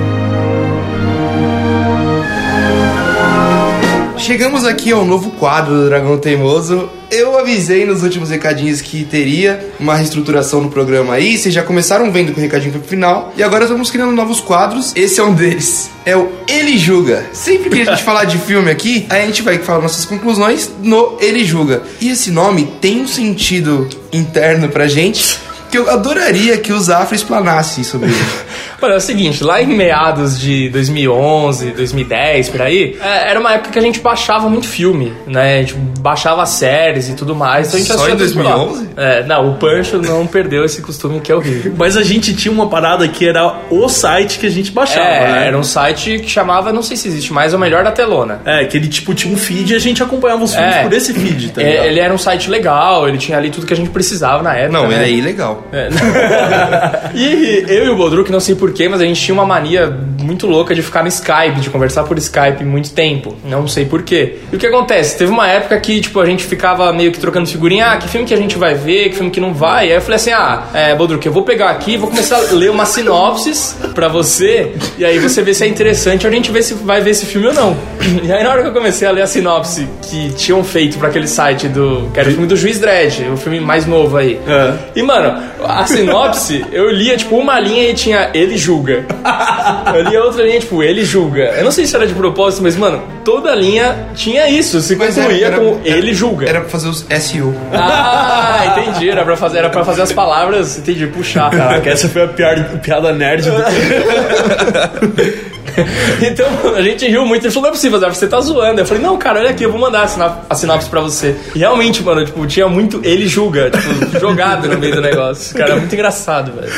Chegamos 4.28 4.66
aqui 4.66 4.92
ao 4.92 5.06
novo 5.06 5.30
quadro 5.30 5.74
do 5.74 5.86
Dragão 5.86 6.18
Teimoso. 6.18 6.90
Eu 7.10 7.38
avisei 7.38 7.86
nos 7.86 8.02
últimos 8.02 8.28
recadinhos 8.28 8.82
que 8.82 9.02
teria 9.02 9.72
uma 9.80 9.94
reestruturação 9.94 10.60
no 10.60 10.68
programa 10.68 11.14
aí. 11.14 11.38
Vocês 11.38 11.54
já 11.54 11.62
começaram 11.62 12.12
vendo 12.12 12.34
que 12.34 12.38
o 12.38 12.42
recadinho 12.42 12.72
pro 12.72 12.82
final. 12.82 13.32
E 13.38 13.42
agora 13.42 13.64
estamos 13.64 13.90
criando 13.90 14.12
novos 14.12 14.38
quadros. 14.38 14.92
Esse 14.94 15.18
é 15.18 15.22
um 15.22 15.32
deles. 15.32 15.88
É 16.04 16.14
o 16.14 16.30
Ele 16.46 16.76
Julga. 16.76 17.24
Sempre 17.32 17.70
que 17.70 17.80
a 17.80 17.84
gente 17.86 18.04
falar 18.04 18.24
de 18.24 18.36
filme 18.36 18.70
aqui, 18.70 19.06
a 19.08 19.18
gente 19.20 19.40
vai 19.40 19.56
falar 19.60 19.80
nossas 19.80 20.04
conclusões 20.04 20.70
no 20.82 21.16
Ele 21.22 21.42
Julga. 21.42 21.82
E 21.98 22.10
esse 22.10 22.30
nome 22.30 22.70
tem 22.82 23.00
um 23.00 23.08
sentido 23.08 23.88
interno 24.12 24.68
pra 24.68 24.86
gente 24.86 25.38
que 25.70 25.78
eu 25.78 25.90
adoraria 25.90 26.56
que 26.58 26.72
o 26.72 26.80
Zafra 26.80 27.14
explanasse 27.14 27.84
sobre 27.84 28.08
ele. 28.08 28.24
Mano, 28.80 28.94
é 28.94 28.96
o 28.96 29.00
seguinte, 29.00 29.42
lá 29.42 29.60
em 29.60 29.66
meados 29.66 30.38
de 30.38 30.68
2011, 30.70 31.72
2010, 31.72 32.48
por 32.50 32.62
aí, 32.62 32.96
é, 33.02 33.30
era 33.30 33.40
uma 33.40 33.52
época 33.54 33.70
que 33.72 33.78
a 33.78 33.82
gente 33.82 34.00
baixava 34.00 34.48
muito 34.48 34.68
filme, 34.68 35.12
né? 35.26 35.56
A 35.56 35.58
gente 35.62 35.74
baixava 35.74 36.46
séries 36.46 37.08
e 37.08 37.14
tudo 37.14 37.34
mais. 37.34 37.68
Então 37.68 37.76
a 37.76 37.82
gente 37.82 37.88
Só 37.88 38.08
em 38.08 38.16
tudo 38.16 38.32
por 38.34 38.44
lá. 38.44 38.54
2011? 38.56 38.88
É, 38.96 39.24
não, 39.24 39.50
o 39.50 39.54
Pancho 39.56 39.98
não 39.98 40.26
perdeu 40.26 40.64
esse 40.64 40.80
costume 40.80 41.20
que 41.20 41.32
é 41.32 41.34
horrível. 41.34 41.72
Mas 41.76 41.96
a 41.96 42.02
gente 42.02 42.34
tinha 42.34 42.52
uma 42.52 42.68
parada 42.68 43.06
que 43.08 43.28
era 43.28 43.52
o 43.70 43.88
site 43.88 44.38
que 44.38 44.46
a 44.46 44.50
gente 44.50 44.70
baixava, 44.70 45.06
É, 45.06 45.32
né? 45.32 45.46
era 45.48 45.58
um 45.58 45.64
site 45.64 46.20
que 46.20 46.28
chamava, 46.28 46.72
não 46.72 46.82
sei 46.82 46.96
se 46.96 47.08
existe 47.08 47.32
mais, 47.32 47.52
o 47.52 47.58
melhor 47.58 47.82
da 47.82 47.90
telona. 47.90 48.40
É, 48.44 48.64
que 48.64 48.76
ele 48.76 48.86
tipo 48.88 49.12
tinha 49.14 49.32
um 49.34 49.36
feed 49.36 49.72
e 49.72 49.76
a 49.76 49.80
gente 49.80 50.02
acompanhava 50.02 50.44
os 50.44 50.54
filmes 50.54 50.74
É. 50.74 50.82
por 50.84 50.92
esse 50.92 51.12
feed, 51.12 51.50
tá 51.50 51.60
É, 51.62 51.64
ligado? 51.70 51.86
ele 51.86 52.00
era 52.00 52.14
um 52.14 52.18
site 52.18 52.48
legal, 52.48 53.08
ele 53.08 53.18
tinha 53.18 53.36
ali 53.38 53.50
tudo 53.50 53.66
que 53.66 53.72
a 53.72 53.76
gente 53.76 53.90
precisava 53.90 54.42
na 54.42 54.54
época. 54.54 54.72
Não, 54.78 54.86
né? 54.88 54.96
ele 54.96 55.04
é 55.04 55.10
ilegal. 55.18 55.64
É. 55.72 55.88
e 57.14 57.64
eu 57.68 57.86
e 57.86 57.88
o 57.88 57.96
Bodruk, 57.96 58.30
não 58.30 58.40
sei 58.40 58.54
porquê, 58.68 58.88
mas 58.88 59.00
a 59.00 59.04
gente 59.04 59.20
tinha 59.20 59.34
uma 59.34 59.46
mania 59.46 59.86
muito 60.20 60.46
louca 60.46 60.74
de 60.74 60.82
ficar 60.82 61.02
no 61.02 61.08
Skype, 61.08 61.60
de 61.60 61.70
conversar 61.70 62.04
por 62.04 62.18
Skype 62.18 62.64
muito 62.64 62.92
tempo. 62.92 63.34
Não 63.44 63.66
sei 63.66 63.86
porquê. 63.86 64.36
E 64.52 64.56
o 64.56 64.58
que 64.58 64.66
acontece? 64.66 65.16
Teve 65.16 65.30
uma 65.30 65.48
época 65.48 65.78
que, 65.80 66.00
tipo, 66.00 66.20
a 66.20 66.26
gente 66.26 66.44
ficava 66.44 66.92
meio 66.92 67.10
que 67.10 67.18
trocando 67.18 67.48
figurinha, 67.48 67.86
ah, 67.86 67.96
que 67.96 68.08
filme 68.08 68.26
que 68.26 68.34
a 68.34 68.36
gente 68.36 68.58
vai 68.58 68.74
ver, 68.74 69.10
que 69.10 69.16
filme 69.16 69.30
que 69.30 69.40
não 69.40 69.54
vai. 69.54 69.86
Aí 69.86 69.94
eu 69.94 70.00
falei 70.00 70.16
assim, 70.16 70.32
ah, 70.32 70.64
é, 70.74 70.94
Bodruk, 70.94 71.24
eu 71.24 71.32
vou 71.32 71.42
pegar 71.42 71.70
aqui, 71.70 71.96
vou 71.96 72.08
começar 72.08 72.36
a 72.36 72.52
ler 72.52 72.70
uma 72.70 72.84
sinopsis 72.84 73.76
pra 73.94 74.08
você, 74.08 74.72
e 74.98 75.04
aí 75.04 75.18
você 75.18 75.42
vê 75.42 75.54
se 75.54 75.64
é 75.64 75.66
interessante, 75.66 76.26
a 76.26 76.30
gente 76.30 76.50
vê 76.50 76.62
se 76.62 76.74
vai 76.74 77.00
ver 77.00 77.10
esse 77.10 77.26
filme 77.26 77.48
ou 77.48 77.54
não. 77.54 77.76
E 78.28 78.32
aí 78.32 78.42
na 78.42 78.50
hora 78.50 78.62
que 78.62 78.68
eu 78.68 78.72
comecei 78.72 79.06
a 79.06 79.10
ler 79.10 79.22
a 79.22 79.26
sinopse 79.26 79.86
que 80.02 80.32
tinham 80.32 80.64
feito 80.64 80.98
pra 80.98 81.08
aquele 81.08 81.28
site 81.28 81.68
do. 81.68 82.10
que 82.12 82.18
era 82.18 82.28
o 82.28 82.32
filme 82.32 82.46
do 82.46 82.56
Juiz 82.56 82.78
Dredd, 82.78 83.22
o 83.32 83.36
filme 83.36 83.60
mais 83.60 83.86
novo 83.86 84.16
aí. 84.16 84.38
É. 84.46 84.74
E, 84.96 85.02
mano, 85.02 85.40
a 85.62 85.86
sinopse, 85.86 86.64
eu 86.72 86.90
lia, 86.90 87.16
tipo, 87.16 87.36
uma 87.36 87.60
linha 87.60 87.90
e 87.90 87.94
tinha 87.94 88.30
ele 88.34 88.57
julga. 88.58 89.06
Eu 89.94 90.02
lia 90.02 90.22
outra 90.22 90.44
linha, 90.44 90.60
tipo, 90.60 90.82
ele 90.82 91.04
julga. 91.04 91.42
Eu 91.56 91.64
não 91.64 91.70
sei 91.70 91.86
se 91.86 91.94
era 91.96 92.06
de 92.06 92.14
propósito, 92.14 92.62
mas, 92.62 92.76
mano, 92.76 93.02
toda 93.24 93.54
linha 93.54 94.08
tinha 94.14 94.48
isso. 94.48 94.80
Se 94.80 94.96
Mas 94.96 95.16
era- 95.16 95.26
concluía 95.26 95.46
era- 95.46 95.58
com 95.58 95.80
era- 95.84 95.96
ele 95.98 96.12
julga. 96.14 96.48
Era 96.48 96.60
pra 96.60 96.68
fazer 96.68 96.88
os 96.88 97.06
SEO. 97.20 97.54
Ah, 97.72 98.74
entendi. 98.76 99.08
Era 99.08 99.24
pra 99.24 99.36
fazer, 99.36 99.58
era 99.58 99.70
pra 99.70 99.84
fazer 99.84 100.02
as 100.02 100.12
palavras, 100.12 100.78
entendi, 100.78 101.06
puxar. 101.06 101.50
Caraca, 101.50 101.88
essa 101.88 102.08
foi 102.08 102.24
a 102.24 102.28
piada, 102.28 102.78
piada 102.82 103.12
nerd 103.12 103.44
do 103.44 103.52
Então, 106.22 106.46
a 106.74 106.82
gente 106.82 107.06
riu 107.08 107.24
muito. 107.24 107.44
Ele 107.44 107.52
falou, 107.52 107.62
não 107.64 107.70
é 107.70 107.72
possível, 107.72 107.98
Zé, 107.98 108.08
você 108.08 108.26
tá 108.26 108.40
zoando. 108.40 108.80
Eu 108.80 108.86
falei, 108.86 109.02
não, 109.02 109.16
cara, 109.16 109.40
olha 109.40 109.50
aqui, 109.50 109.64
eu 109.64 109.70
vou 109.70 109.80
mandar 109.80 110.02
a 110.02 110.08
sinop- 110.08 110.44
a 110.50 110.54
sinopse 110.54 110.88
pra 110.88 111.00
você. 111.00 111.36
E 111.54 111.58
realmente, 111.60 112.02
mano, 112.02 112.24
tipo, 112.24 112.46
tinha 112.46 112.68
muito 112.68 113.00
ele 113.04 113.26
julga, 113.28 113.70
tipo, 113.70 114.18
jogado 114.20 114.68
no 114.68 114.78
meio 114.78 114.94
do 114.96 115.00
negócio. 115.00 115.56
Cara, 115.56 115.76
muito 115.76 115.94
engraçado, 115.94 116.52
velho. 116.52 116.72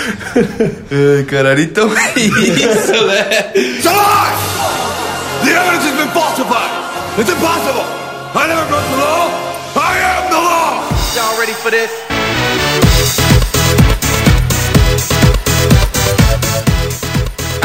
Ai, 1.19 1.25
caralho, 1.25 1.61
então 1.63 1.91
é 1.97 2.21
isso, 2.21 3.07
né? 3.07 3.51
It's 3.55 3.87
a 3.87 3.93
lie! 3.93 5.45
The 5.45 5.51
evidence 5.57 5.87
has 5.89 5.97
been 5.97 6.11
falsified! 6.13 6.71
It's 7.19 7.31
impossible! 7.31 7.85
I 8.35 8.47
never 8.47 8.65
broke 8.67 8.85
the 8.91 8.97
law! 8.97 9.31
I 9.77 9.99
am 9.99 10.31
the 10.31 10.37
law! 10.37 10.85
Y'all 11.17 11.39
ready 11.39 11.53
for 11.55 11.71
this? 11.71 11.91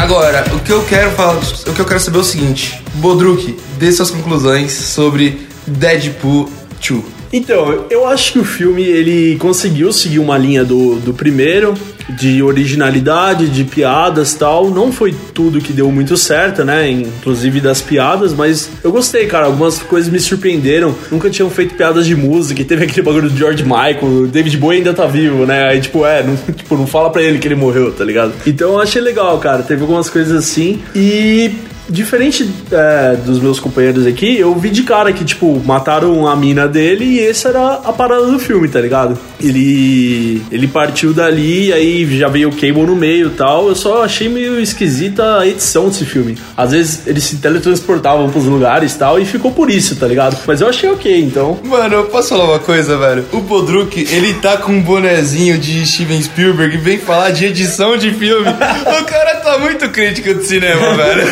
Agora, 0.06 0.46
o 0.54 0.60
que 0.60 0.72
eu 0.72 0.86
quero 0.86 1.10
falar, 1.14 1.38
o 1.38 1.74
que 1.74 1.82
eu 1.82 1.86
quero 1.86 2.00
saber 2.00 2.20
é 2.20 2.22
o 2.22 2.24
seguinte: 2.24 2.80
Bodruk, 2.94 3.58
dê 3.80 3.92
suas 3.92 4.12
conclusões 4.12 4.72
sobre 4.72 5.48
Deadpool 5.66 6.48
2. 6.88 7.15
Então, 7.36 7.86
eu 7.90 8.08
acho 8.08 8.32
que 8.32 8.40
o 8.40 8.46
filme 8.46 8.82
ele 8.82 9.36
conseguiu 9.36 9.92
seguir 9.92 10.20
uma 10.20 10.38
linha 10.38 10.64
do, 10.64 10.96
do 10.96 11.14
primeiro, 11.14 11.74
de 12.08 12.42
originalidade, 12.42 13.50
de 13.50 13.66
piadas 13.66 14.34
tal. 14.36 14.72
Não 14.72 14.90
foi 14.90 15.14
tudo 15.34 15.60
que 15.60 15.74
deu 15.74 15.92
muito 15.92 16.16
certo, 16.16 16.64
né? 16.64 16.90
Inclusive 16.90 17.60
das 17.60 17.82
piadas, 17.82 18.34
mas 18.34 18.70
eu 18.82 18.90
gostei, 18.90 19.26
cara. 19.26 19.48
Algumas 19.48 19.80
coisas 19.80 20.10
me 20.10 20.18
surpreenderam. 20.18 20.96
Nunca 21.12 21.30
tinham 21.30 21.50
feito 21.50 21.76
piadas 21.76 22.06
de 22.06 22.16
música. 22.16 22.62
e 22.62 22.64
Teve 22.64 22.86
aquele 22.86 23.02
bagulho 23.02 23.30
do 23.30 23.38
George 23.38 23.64
Michael. 23.64 24.06
O 24.06 24.28
David 24.28 24.56
Bowie 24.58 24.78
ainda 24.78 24.94
tá 24.94 25.06
vivo, 25.06 25.46
né? 25.46 25.68
Aí, 25.68 25.82
tipo, 25.82 26.06
é, 26.06 26.24
não, 26.24 26.38
tipo, 26.56 26.78
não 26.78 26.88
fala 26.88 27.10
pra 27.10 27.22
ele 27.22 27.38
que 27.38 27.50
ele 27.50 27.56
morreu, 27.56 27.92
tá 27.92 28.06
ligado? 28.06 28.32
Então 28.48 28.72
eu 28.72 28.80
achei 28.80 29.02
legal, 29.02 29.38
cara. 29.40 29.62
Teve 29.62 29.82
algumas 29.82 30.10
coisas 30.10 30.38
assim. 30.38 30.82
E 30.96 31.52
Diferente 31.88 32.50
é, 32.72 33.16
dos 33.16 33.40
meus 33.40 33.60
companheiros 33.60 34.08
aqui, 34.08 34.40
eu 34.40 34.56
vi 34.56 34.70
de 34.70 34.84
cara 34.84 35.14
que, 35.14 35.24
tipo, 35.24 35.62
mataram 35.64 36.28
a 36.28 36.36
mina 36.36 36.68
dele 36.68 37.06
e 37.06 37.20
essa 37.28 37.50
era 37.50 37.74
a 37.74 37.94
parada 37.94 38.26
do 38.26 38.40
filme, 38.40 38.68
tá 38.68 38.82
ligado? 38.82 39.18
Ele 39.46 40.42
ele 40.52 40.68
partiu 40.68 41.14
dali, 41.14 41.72
aí 41.72 42.06
já 42.18 42.28
veio 42.28 42.50
o 42.50 42.52
Cable 42.52 42.84
no 42.86 42.96
meio 42.96 43.28
e 43.28 43.32
tal. 43.32 43.68
Eu 43.70 43.76
só 43.76 44.04
achei 44.04 44.28
meio 44.30 44.60
esquisita 44.60 45.40
a 45.40 45.48
edição 45.48 45.88
desse 45.90 46.06
filme. 46.06 46.38
Às 46.56 46.72
vezes 46.72 47.08
eles 47.08 47.24
se 47.24 47.38
teletransportavam 47.38 48.30
pros 48.30 48.46
lugares 48.46 48.94
e 48.94 48.98
tal, 48.98 49.20
e 49.20 49.26
ficou 49.26 49.52
por 49.52 49.70
isso, 49.70 49.96
tá 49.96 50.08
ligado? 50.08 50.38
Mas 50.46 50.62
eu 50.62 50.68
achei 50.70 50.90
ok, 50.90 51.20
então. 51.22 51.60
Mano, 51.64 51.96
eu 51.96 52.04
posso 52.06 52.30
falar 52.30 52.46
uma 52.46 52.60
coisa, 52.60 52.98
velho? 52.98 53.26
O 53.32 53.40
Bodruk, 53.42 53.98
ele 54.12 54.34
tá 54.36 54.58
com 54.58 54.72
um 54.72 54.82
bonezinho 54.82 55.58
de 55.58 55.86
Steven 55.86 56.22
Spielberg 56.22 56.76
e 56.76 56.80
vem 56.80 56.98
falar 56.98 57.32
de 57.32 57.46
edição 57.46 57.98
de 57.98 58.12
filme. 58.12 58.48
o 58.50 59.04
cara 59.06 59.36
tá 59.38 59.58
muito 59.58 59.90
crítico 59.90 60.34
de 60.34 60.44
cinema, 60.46 60.94
velho. 60.96 61.24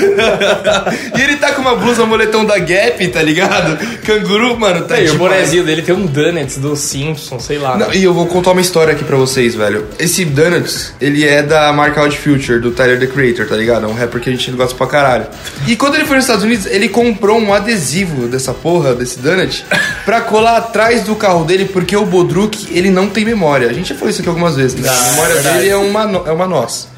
e 1.17 1.21
ele 1.21 1.37
tá 1.37 1.51
com 1.53 1.61
uma 1.61 1.75
blusa 1.75 2.05
moletom 2.05 2.45
da 2.45 2.57
Gap, 2.59 3.07
tá 3.09 3.21
ligado? 3.21 3.77
Canguru, 4.03 4.57
mano, 4.59 4.85
tá 4.85 4.99
E 4.99 5.03
o 5.09 5.11
demais. 5.13 5.17
bonezinho 5.31 5.63
dele 5.63 5.81
tem 5.81 5.95
um 5.95 6.05
Donuts 6.05 6.57
do 6.57 6.75
Simpsons, 6.75 7.43
sei 7.43 7.57
lá. 7.57 7.77
Não, 7.77 7.93
e 8.03 8.05
eu 8.05 8.13
vou 8.13 8.27
contar 8.27 8.51
uma 8.51 8.59
história 8.59 8.93
aqui 8.93 9.03
pra 9.03 9.15
vocês, 9.15 9.55
velho. 9.55 9.85
Esse 9.97 10.25
Donuts, 10.25 10.93
ele 10.99 11.25
é 11.25 11.41
da 11.41 11.71
marca 11.71 12.01
Out 12.01 12.17
Future, 12.17 12.59
do 12.59 12.71
Tyler 12.71 12.99
The 12.99 13.07
Creator, 13.07 13.47
tá 13.47 13.55
ligado? 13.55 13.85
É 13.85 13.87
um 13.87 13.93
rapper 13.93 14.19
que 14.19 14.29
a 14.29 14.33
gente 14.33 14.51
gosta 14.51 14.75
pra 14.75 14.87
caralho. 14.87 15.25
E 15.65 15.77
quando 15.77 15.95
ele 15.95 16.03
foi 16.03 16.17
nos 16.17 16.25
Estados 16.25 16.43
Unidos, 16.43 16.65
ele 16.65 16.89
comprou 16.89 17.39
um 17.39 17.53
adesivo 17.53 18.27
dessa 18.27 18.53
porra, 18.53 18.93
desse 18.93 19.19
Donut, 19.19 19.65
pra 20.03 20.19
colar 20.19 20.57
atrás 20.57 21.03
do 21.03 21.15
carro 21.15 21.45
dele, 21.45 21.63
porque 21.63 21.95
o 21.95 22.05
Bodruk, 22.05 22.67
ele 22.71 22.91
não 22.91 23.07
tem 23.07 23.23
memória. 23.23 23.69
A 23.69 23.73
gente 23.73 23.87
já 23.87 23.95
falou 23.95 24.09
isso 24.09 24.19
aqui 24.19 24.27
algumas 24.27 24.57
vezes. 24.57 24.75
né? 24.75 24.89
a 24.89 25.11
memória 25.11 25.35
dele 25.41 25.69
é 25.69 25.77
uma, 25.77 26.01
é 26.27 26.31
uma 26.31 26.47
nossa. 26.47 26.92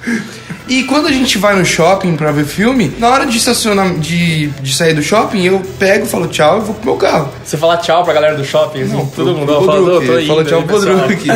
E 0.68 0.84
quando 0.84 1.08
a 1.08 1.12
gente 1.12 1.38
vai 1.38 1.56
no 1.56 1.64
shopping 1.64 2.16
pra 2.16 2.32
ver 2.32 2.43
filme, 2.45 2.91
na 2.97 3.10
hora 3.10 3.28
de 3.28 3.38
estacionar, 3.38 3.93
de, 3.99 4.47
de 4.47 4.76
sair 4.76 4.95
do 4.95 5.01
shopping, 5.03 5.43
eu 5.45 5.62
pego, 5.78 6.08
falo 6.08 6.28
tchau 6.28 6.58
e 6.58 6.62
vou 6.62 6.74
pro 6.74 6.86
meu 6.86 6.95
carro. 6.95 7.30
Você 7.43 7.56
fala 7.56 7.78
tchau 7.78 8.03
pra 8.03 8.14
galera 8.14 8.36
do 8.36 8.43
shopping, 8.43 8.82
assim, 8.82 9.10
todo 9.16 9.36
mundo 9.36 9.45
pro 9.45 9.66
fala, 9.66 9.80
"Ô, 9.80 9.84
Bodruk. 9.86 10.08
tô 10.08 10.20
indo. 10.20 10.28
Fala 10.28 10.43
tchau 10.45 10.64
pro 10.64 10.76
pessoal." 10.80 10.97
Bodruk. 10.97 11.28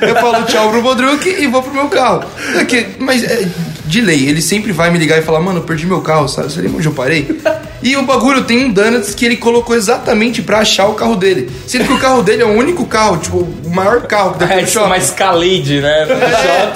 eu 0.00 0.14
falo 0.16 0.44
tchau 0.44 0.70
pro 0.70 0.82
Bodruk 0.82 1.26
e 1.28 1.46
vou 1.48 1.60
pro 1.62 1.72
meu 1.74 1.88
carro. 1.88 2.22
É 2.56 2.64
que- 2.64 2.86
mas 3.00 3.24
é, 3.24 3.48
de 3.84 4.00
lei. 4.00 4.28
Ele 4.28 4.42
sempre 4.42 4.70
vai 4.70 4.90
me 4.90 4.98
ligar 4.98 5.18
e 5.18 5.22
falar, 5.22 5.40
mano, 5.40 5.58
eu 5.58 5.62
perdi 5.64 5.86
meu 5.86 6.00
carro, 6.00 6.28
sabe? 6.28 6.52
Você 6.52 6.60
lembra 6.60 6.76
onde 6.78 6.86
eu 6.86 6.92
parei? 6.92 7.40
E 7.82 7.96
o 7.96 8.02
bagulho 8.02 8.44
tem 8.44 8.64
um 8.66 8.70
donuts 8.70 9.14
que 9.14 9.24
ele 9.24 9.36
colocou 9.36 9.74
exatamente 9.74 10.42
pra 10.42 10.58
achar 10.60 10.86
o 10.86 10.94
carro 10.94 11.16
dele. 11.16 11.50
Sendo 11.66 11.84
que 11.86 11.92
o 11.92 11.98
carro 11.98 12.22
dele 12.22 12.42
é 12.42 12.46
o 12.46 12.50
único 12.52 12.84
carro, 12.86 13.16
tipo, 13.18 13.48
o 13.70 13.74
maior 13.74 14.02
carro 14.02 14.32
que 14.32 14.38
deve 14.40 14.52
ter 14.54 14.58
É 14.58 14.60
no 14.60 14.66
tipo 14.66 14.72
shopping. 14.78 14.86
uma 14.86 14.96
Escalade, 14.98 15.80
né? 15.80 16.06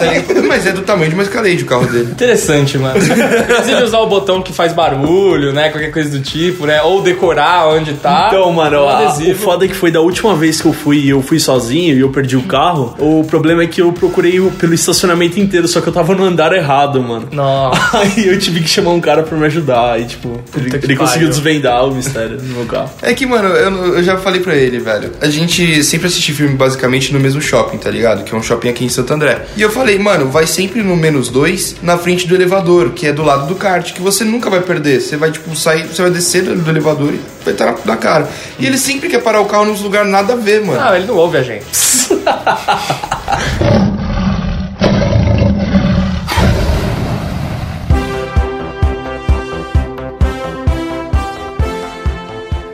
É, 0.00 0.04
ligado? 0.20 0.48
Mas 0.48 0.66
é 0.66 0.72
do 0.72 0.82
tamanho 0.82 1.08
de 1.08 1.14
uma 1.14 1.22
Escalade 1.24 1.62
o 1.62 1.66
carro 1.66 1.86
dele. 1.86 2.10
Interessante, 2.10 2.78
mano. 2.78 2.98
Inclusive 2.98 3.82
usar 3.82 3.98
o 3.98 4.06
botão 4.06 4.42
que 4.42 4.52
faz 4.52 4.72
barulho, 4.72 5.52
né? 5.52 5.70
Qualquer 5.70 5.90
coisa 5.90 6.10
do 6.10 6.20
tipo, 6.22 6.66
né? 6.66 6.82
Ou 6.82 7.02
decorar 7.02 7.68
onde 7.68 7.94
tá. 7.94 8.26
Então, 8.28 8.52
mano, 8.52 8.86
a- 8.88 8.98
adesivo. 9.08 9.32
o 9.32 9.34
foda 9.34 9.64
é 9.64 9.68
que 9.68 9.74
foi 9.74 9.90
da 9.90 10.00
última 10.00 10.34
vez 10.34 10.60
que 10.60 10.66
eu 10.66 10.72
fui 10.72 10.98
e 10.98 11.10
eu 11.10 11.22
fui 11.22 11.38
sozinho 11.38 11.96
e 11.96 12.00
eu 12.00 12.10
perdi 12.10 12.36
o 12.36 12.42
carro. 12.42 12.94
O 12.98 13.24
problema 13.24 13.62
é 13.62 13.66
que 13.66 13.80
eu 13.80 13.92
procurei 13.92 14.40
o- 14.40 14.50
pelo 14.52 14.74
estacionamento 14.74 15.38
inteiro, 15.40 15.66
só 15.68 15.80
que 15.80 15.88
eu 15.88 15.92
tava 15.92 16.14
no 16.14 16.24
andar 16.24 16.52
errado, 16.52 17.00
mano. 17.02 17.28
Nossa. 17.32 17.98
Aí 17.98 18.26
eu 18.26 18.38
tive 18.38 18.60
que 18.60 18.68
chamar 18.68 18.90
um 18.90 19.00
cara 19.00 19.22
pra 19.22 19.36
me 19.36 19.46
ajudar. 19.46 19.92
Aí, 19.94 20.04
tipo, 20.04 20.40
ele, 20.56 20.70
que 20.78 20.86
ele 20.86 20.96
conseguiu 20.96 21.28
desvendar 21.28 21.84
o 21.86 21.94
mistério 21.94 22.36
do 22.36 22.44
meu 22.44 22.66
carro. 22.66 22.90
É 23.02 23.12
que, 23.14 23.24
mano, 23.26 23.48
eu, 23.48 23.96
eu 23.96 24.02
já 24.02 24.16
falei 24.18 24.40
pra 24.40 24.54
ele, 24.54 24.78
velho. 24.78 25.10
A 25.20 25.28
gente 25.28 25.82
sempre 25.84 26.06
assiste 26.08 26.32
filme 26.32 26.54
basicamente 26.54 26.81
no 27.12 27.20
mesmo 27.20 27.40
shopping, 27.40 27.78
tá 27.78 27.90
ligado? 27.90 28.24
Que 28.24 28.34
é 28.34 28.38
um 28.38 28.42
shopping 28.42 28.68
aqui 28.68 28.84
em 28.84 28.88
Santo 28.88 29.12
André. 29.12 29.42
E 29.56 29.62
eu 29.62 29.70
falei, 29.70 29.98
mano, 29.98 30.28
vai 30.28 30.46
sempre 30.46 30.82
no 30.82 30.96
menos 30.96 31.28
dois 31.28 31.76
na 31.82 31.96
frente 31.96 32.26
do 32.26 32.34
elevador, 32.34 32.90
que 32.90 33.06
é 33.06 33.12
do 33.12 33.22
lado 33.22 33.46
do 33.46 33.54
kart, 33.54 33.92
que 33.92 34.00
você 34.00 34.24
nunca 34.24 34.50
vai 34.50 34.60
perder. 34.60 35.00
Você 35.00 35.16
vai, 35.16 35.30
tipo, 35.30 35.54
sair, 35.56 35.86
você 35.86 36.02
vai 36.02 36.10
descer 36.10 36.42
do, 36.42 36.54
do 36.54 36.70
elevador 36.70 37.14
e 37.14 37.20
vai 37.44 37.54
estar 37.54 37.66
na, 37.66 37.76
na 37.84 37.96
cara. 37.96 38.28
E 38.58 38.66
ele 38.66 38.78
sempre 38.78 39.08
quer 39.08 39.22
parar 39.22 39.40
o 39.40 39.46
carro 39.46 39.64
nos 39.64 39.80
lugares 39.80 40.10
nada 40.10 40.34
a 40.34 40.36
ver, 40.36 40.64
mano. 40.64 40.80
Não, 40.80 40.94
ele 40.94 41.06
não 41.06 41.16
ouve 41.16 41.38
a 41.38 41.42
gente. 41.42 41.64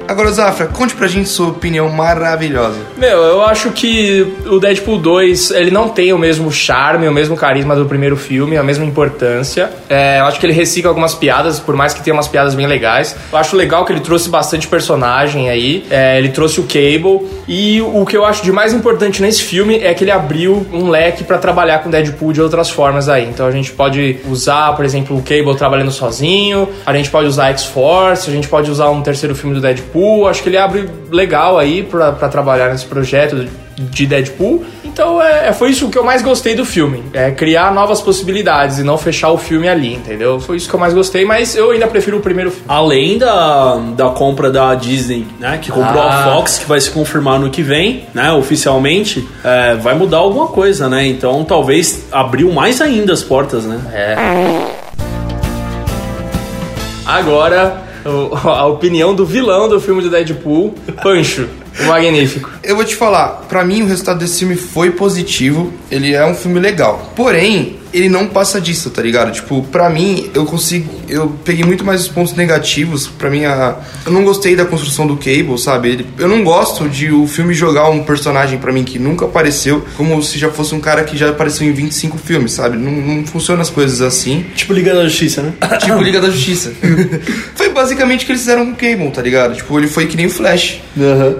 Agora, 0.09 0.32
Zafra, 0.32 0.66
conte 0.68 0.94
pra 0.94 1.06
gente 1.06 1.28
sua 1.28 1.48
opinião 1.48 1.86
maravilhosa. 1.90 2.78
Meu, 2.96 3.18
eu 3.18 3.42
acho 3.42 3.70
que 3.72 4.26
o 4.46 4.59
Deadpool 4.59 4.98
2, 4.98 5.50
ele 5.50 5.70
não 5.70 5.90
tem 5.90 6.14
o 6.14 6.18
mesmo 6.18 6.50
charme, 6.50 7.06
o 7.06 7.12
mesmo 7.12 7.36
carisma 7.36 7.76
do 7.76 7.84
primeiro 7.84 8.16
filme, 8.16 8.56
a 8.56 8.62
mesma 8.62 8.86
importância. 8.86 9.70
É, 9.86 10.18
eu 10.20 10.24
acho 10.24 10.40
que 10.40 10.46
ele 10.46 10.54
recicla 10.54 10.90
algumas 10.90 11.14
piadas, 11.14 11.61
por 11.61 11.76
mais 11.76 11.92
que 11.92 12.02
tenha 12.02 12.14
umas 12.14 12.26
piadas 12.26 12.54
bem 12.54 12.66
legais. 12.66 13.14
Eu 13.30 13.36
acho 13.36 13.54
legal 13.54 13.84
que 13.84 13.92
ele 13.92 14.00
trouxe 14.00 14.30
bastante 14.30 14.66
personagem 14.66 15.50
aí. 15.50 15.84
É, 15.90 16.16
ele 16.16 16.30
trouxe 16.30 16.59
o 16.59 16.62
Cable. 16.62 17.28
E 17.46 17.82
o 17.82 18.06
que 18.06 18.16
eu 18.16 18.24
acho 18.24 18.42
de 18.42 18.50
mais 18.50 18.72
importante 18.72 19.20
nesse 19.20 19.42
filme 19.42 19.76
é 19.76 19.92
que 19.92 20.04
ele 20.04 20.11
abriu 20.11 20.66
um 20.72 20.88
leque 20.88 21.22
pra 21.22 21.36
trabalhar 21.36 21.80
com 21.80 21.90
Deadpool 21.90 22.32
de 22.32 22.40
outras 22.40 22.70
formas 22.70 23.11
aí. 23.11 23.28
Então 23.28 23.46
a 23.46 23.50
gente 23.50 23.72
pode 23.72 24.20
usar, 24.26 24.74
por 24.74 24.86
exemplo, 24.86 25.18
o 25.18 25.22
Cable 25.22 25.54
trabalhando 25.54 25.90
sozinho, 25.90 26.66
a 26.86 26.94
gente 26.94 27.11
pode 27.11 27.28
usar 27.28 27.50
X-Force, 27.50 28.30
a 28.30 28.32
gente 28.32 28.48
pode 28.48 28.70
usar 28.70 28.88
um 28.88 29.02
terceiro 29.02 29.34
filme 29.34 29.54
do 29.54 29.61
Deadpool. 29.61 29.97
Acho 30.28 30.42
que 30.42 30.49
ele 30.49 30.59
abre 30.59 30.88
legal 31.11 31.59
aí 31.59 31.82
pra, 31.82 32.12
pra 32.12 32.28
trabalhar 32.28 32.68
nesse 32.70 32.86
projeto 32.86 33.46
de 33.76 34.07
Deadpool. 34.07 34.64
Então 34.84 35.22
é, 35.22 35.53
foi 35.53 35.70
isso 35.70 35.88
que 35.88 35.96
eu 35.96 36.03
mais 36.03 36.20
gostei 36.20 36.55
do 36.57 36.64
filme. 36.64 37.05
É 37.12 37.30
criar 37.30 37.72
novas 37.72 38.01
possibilidades 38.01 38.78
e 38.80 38.82
não 38.82 38.99
fechar 38.99 39.30
o 39.30 39.38
filme 39.38 39.68
ali, 39.68 39.94
entendeu? 39.94 40.40
Foi 40.40 40.57
isso 40.57 40.68
que 40.68 40.74
eu 40.74 40.80
mais 40.80 40.92
gostei, 40.92 41.24
mas 41.24 41.55
eu 41.55 41.70
ainda 41.70 41.86
prefiro 41.86 42.16
o 42.16 42.20
primeiro 42.20 42.51
filme. 42.51 42.64
Além 42.68 43.18
da, 43.18 43.76
da 43.96 44.09
compra 44.09 44.51
da 44.51 44.74
Disney, 44.74 45.26
né? 45.38 45.59
Que 45.62 45.70
comprou 45.70 46.03
Ah. 46.03 46.09
a 46.09 46.24
Fox, 46.32 46.59
que 46.59 46.66
vai 46.66 46.80
se 46.80 46.90
confirmar 46.90 47.38
no 47.38 47.51
que 47.51 47.62
vem, 47.62 48.07
né? 48.12 48.32
Oficialmente, 48.32 49.28
é, 49.44 49.76
vai 49.76 49.94
mudar 49.94 50.16
alguma 50.18 50.49
coisa, 50.49 50.88
né? 50.88 51.07
Então 51.07 51.44
talvez 51.44 52.07
abriu 52.11 52.51
mais 52.53 52.80
ainda 52.80 53.12
as 53.12 53.22
portas, 53.22 53.64
né? 53.64 53.78
Agora, 57.07 57.74
o- 57.84 57.88
a 58.05 58.66
opinião 58.66 59.14
do 59.14 59.24
vilão 59.24 59.68
do 59.68 59.80
filme 59.80 60.03
do 60.03 60.11
Deadpool, 60.11 60.74
Pancho, 61.03 61.49
Magnífico. 61.86 62.50
Eu 62.62 62.76
vou 62.76 62.84
te 62.84 62.94
falar, 62.96 63.46
pra 63.48 63.64
mim 63.64 63.82
o 63.82 63.86
resultado 63.86 64.18
desse 64.18 64.40
filme 64.40 64.56
foi 64.56 64.90
positivo. 64.90 65.72
Ele 65.90 66.12
é 66.12 66.24
um 66.26 66.34
filme 66.34 66.58
legal. 66.60 67.12
Porém, 67.16 67.76
ele 67.94 68.08
não 68.10 68.26
passa 68.26 68.60
disso, 68.60 68.90
tá 68.90 69.00
ligado? 69.00 69.32
Tipo, 69.32 69.62
pra 69.62 69.88
mim, 69.88 70.28
eu 70.34 70.44
consigo. 70.44 70.92
Eu 71.08 71.34
peguei 71.44 71.64
muito 71.64 71.84
mais 71.84 72.02
os 72.02 72.08
pontos 72.08 72.34
negativos. 72.34 73.06
Pra 73.06 73.30
mim, 73.30 73.46
a, 73.46 73.76
eu 74.04 74.12
não 74.12 74.22
gostei 74.24 74.54
da 74.54 74.66
construção 74.66 75.06
do 75.06 75.16
Cable, 75.16 75.56
sabe? 75.58 75.88
Ele- 75.90 76.06
eu 76.18 76.28
não 76.28 76.44
gosto 76.44 76.86
de 76.88 77.10
o 77.10 77.26
filme 77.26 77.54
jogar 77.54 77.88
um 77.88 78.02
personagem 78.02 78.58
pra 78.58 78.70
mim 78.72 78.84
que 78.84 78.98
nunca 78.98 79.24
apareceu, 79.24 79.82
como 79.96 80.22
se 80.22 80.38
já 80.38 80.50
fosse 80.50 80.74
um 80.74 80.80
cara 80.80 81.02
que 81.04 81.16
já 81.16 81.30
apareceu 81.30 81.66
em 81.66 81.72
25 81.72 82.18
filmes, 82.18 82.52
sabe? 82.52 82.76
Não, 82.76 82.92
não 82.92 83.24
funciona 83.26 83.62
as 83.62 83.70
coisas 83.70 84.02
assim. 84.02 84.44
Tipo 84.54 84.74
Liga 84.74 84.94
da 84.94 85.04
Justiça, 85.04 85.40
né? 85.42 85.52
Tipo 85.80 85.98
Liga 86.02 86.20
da 86.20 86.28
Justiça. 86.28 86.72
foi 87.54 87.70
basicamente 87.70 88.24
o 88.24 88.26
que 88.26 88.32
eles 88.32 88.42
fizeram 88.42 88.66
com 88.66 88.72
o 88.72 88.76
Cable, 88.76 89.10
tá 89.10 89.22
ligado? 89.22 89.54
Tipo, 89.56 89.78
ele 89.78 89.88
foi 89.88 90.06
que 90.06 90.16
nem 90.16 90.26
o 90.26 90.30
Flash. 90.30 90.80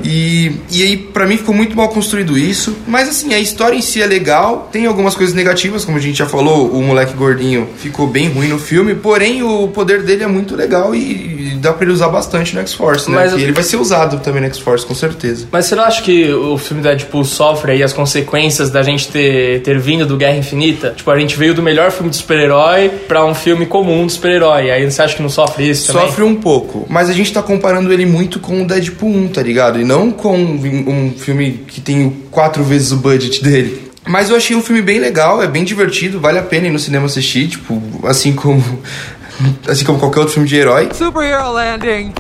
E, 0.03 0.28
e 0.71 0.83
aí, 0.83 0.97
pra 0.97 1.27
mim, 1.27 1.37
ficou 1.37 1.55
muito 1.55 1.77
mal 1.77 1.89
construído 1.89 2.37
isso. 2.37 2.77
Mas 2.87 3.09
assim, 3.09 3.35
a 3.35 3.39
história 3.39 3.77
em 3.77 3.83
si 3.83 4.03
é 4.03 4.07
legal. 4.07 4.69
Tem 4.73 4.87
algumas 4.87 5.15
coisas 5.15 5.35
negativas, 5.35 5.85
como 5.85 5.99
a 5.99 6.01
gente 6.01 6.19
já 6.19 6.27
falou, 6.27 6.71
o 6.71 6.83
moleque 6.83 7.15
gordinho 7.15 7.69
ficou 7.77 8.07
bem 8.07 8.29
ruim 8.29 8.49
no 8.49 8.59
filme. 8.59 8.95
Porém, 8.95 9.43
o 9.43 9.69
poder 9.69 10.03
dele 10.03 10.25
é 10.25 10.27
muito 10.27 10.55
legal 10.55 10.95
e 10.95 11.58
dá 11.59 11.73
pra 11.73 11.85
ele 11.85 11.93
usar 11.93 12.09
bastante 12.09 12.55
no 12.55 12.61
X-Force, 12.61 13.11
né? 13.11 13.17
Mas 13.17 13.33
eu- 13.33 13.39
ele 13.39 13.53
vai 13.53 13.63
ser 13.63 13.77
usado 13.77 14.19
também 14.21 14.41
no 14.41 14.47
X-Force, 14.49 14.87
com 14.87 14.95
certeza. 14.95 15.47
Mas 15.53 15.67
você 15.67 15.75
não 15.75 15.85
acha 15.85 16.03
que 16.03 16.33
o 16.33 16.57
filme 16.59 16.83
Deadpool 16.83 17.25
sofre 17.25 17.73
aí 17.73 17.83
as 17.83 17.93
consequências 17.93 18.71
da 18.71 18.83
gente 18.83 19.09
ter, 19.09 19.61
ter 19.63 19.79
vindo 19.79 20.07
do 20.07 20.17
Guerra 20.17 20.37
Infinita? 20.37 20.95
Tipo, 20.97 21.11
a 21.11 21.19
gente 21.19 21.37
veio 21.37 21.55
do 21.55 21.63
melhor 21.63 21.91
filme 21.91 22.11
de 22.11 22.17
super-herói 22.17 22.89
pra 23.07 23.25
um 23.25 23.35
filme 23.35 23.67
comum 23.67 24.07
de 24.07 24.13
super-herói. 24.13 24.71
Aí 24.71 24.91
você 24.91 25.03
acha 25.03 25.17
que 25.17 25.23
não 25.23 25.29
sofre 25.29 25.69
isso 25.69 25.93
também? 25.93 26.07
Sofre 26.09 26.25
um 26.25 26.37
pouco, 26.37 26.87
mas 26.89 27.09
a 27.11 27.13
gente 27.13 27.33
tá 27.33 27.43
comparando 27.43 27.93
ele 27.93 28.07
muito 28.07 28.39
com 28.41 28.63
o 28.63 28.67
Deadpool 28.67 29.11
1, 29.11 29.29
tá 29.29 29.43
ligado? 29.43 29.81
E 29.81 29.85
não 29.85 30.11
com 30.11 30.37
um 30.37 31.13
filme 31.17 31.61
que 31.67 31.81
tem 31.81 32.11
quatro 32.31 32.63
vezes 32.65 32.93
o 32.93 32.97
budget 32.97 33.43
dele. 33.43 33.89
Mas 34.07 34.31
eu 34.31 34.37
achei 34.37 34.57
um 34.57 34.63
filme 34.63 34.81
bem 34.81 34.99
legal, 34.99 35.43
é 35.43 35.47
bem 35.47 35.65
divertido, 35.65 36.19
vale 36.19 36.39
a 36.39 36.43
pena 36.43 36.67
ir 36.67 36.71
no 36.71 36.79
cinema 36.79 37.05
assistir, 37.07 37.47
tipo, 37.49 37.83
assim 38.05 38.33
como 38.33 38.63
assim 39.67 39.85
como 39.85 39.99
qualquer 39.99 40.21
outro 40.21 40.35
filme 40.35 40.49
de 40.49 40.57
herói. 40.57 40.89
Superhero 40.93 41.53
landing! 41.53 42.13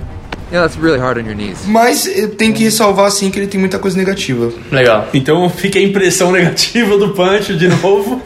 Yeah, 0.50 0.66
that's 0.66 0.76
really 0.82 0.98
hard 0.98 1.18
on 1.18 1.26
your 1.26 1.34
knees. 1.34 1.66
Mas 1.66 2.06
eu 2.06 2.34
tenho 2.34 2.54
que 2.54 2.64
ressalvar 2.64 3.06
assim 3.06 3.30
que 3.30 3.38
ele 3.38 3.46
tem 3.48 3.60
muita 3.60 3.78
coisa 3.78 3.98
negativa. 3.98 4.50
Legal. 4.72 5.06
Então 5.12 5.48
fica 5.50 5.78
a 5.78 5.82
impressão 5.82 6.32
negativa 6.32 6.96
do 6.96 7.10
Punch 7.10 7.54
de 7.54 7.68
novo, 7.68 8.22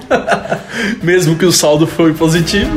mesmo 1.02 1.36
que 1.36 1.44
o 1.44 1.52
saldo 1.52 1.86
foi 1.86 2.14
positivo. 2.14 2.70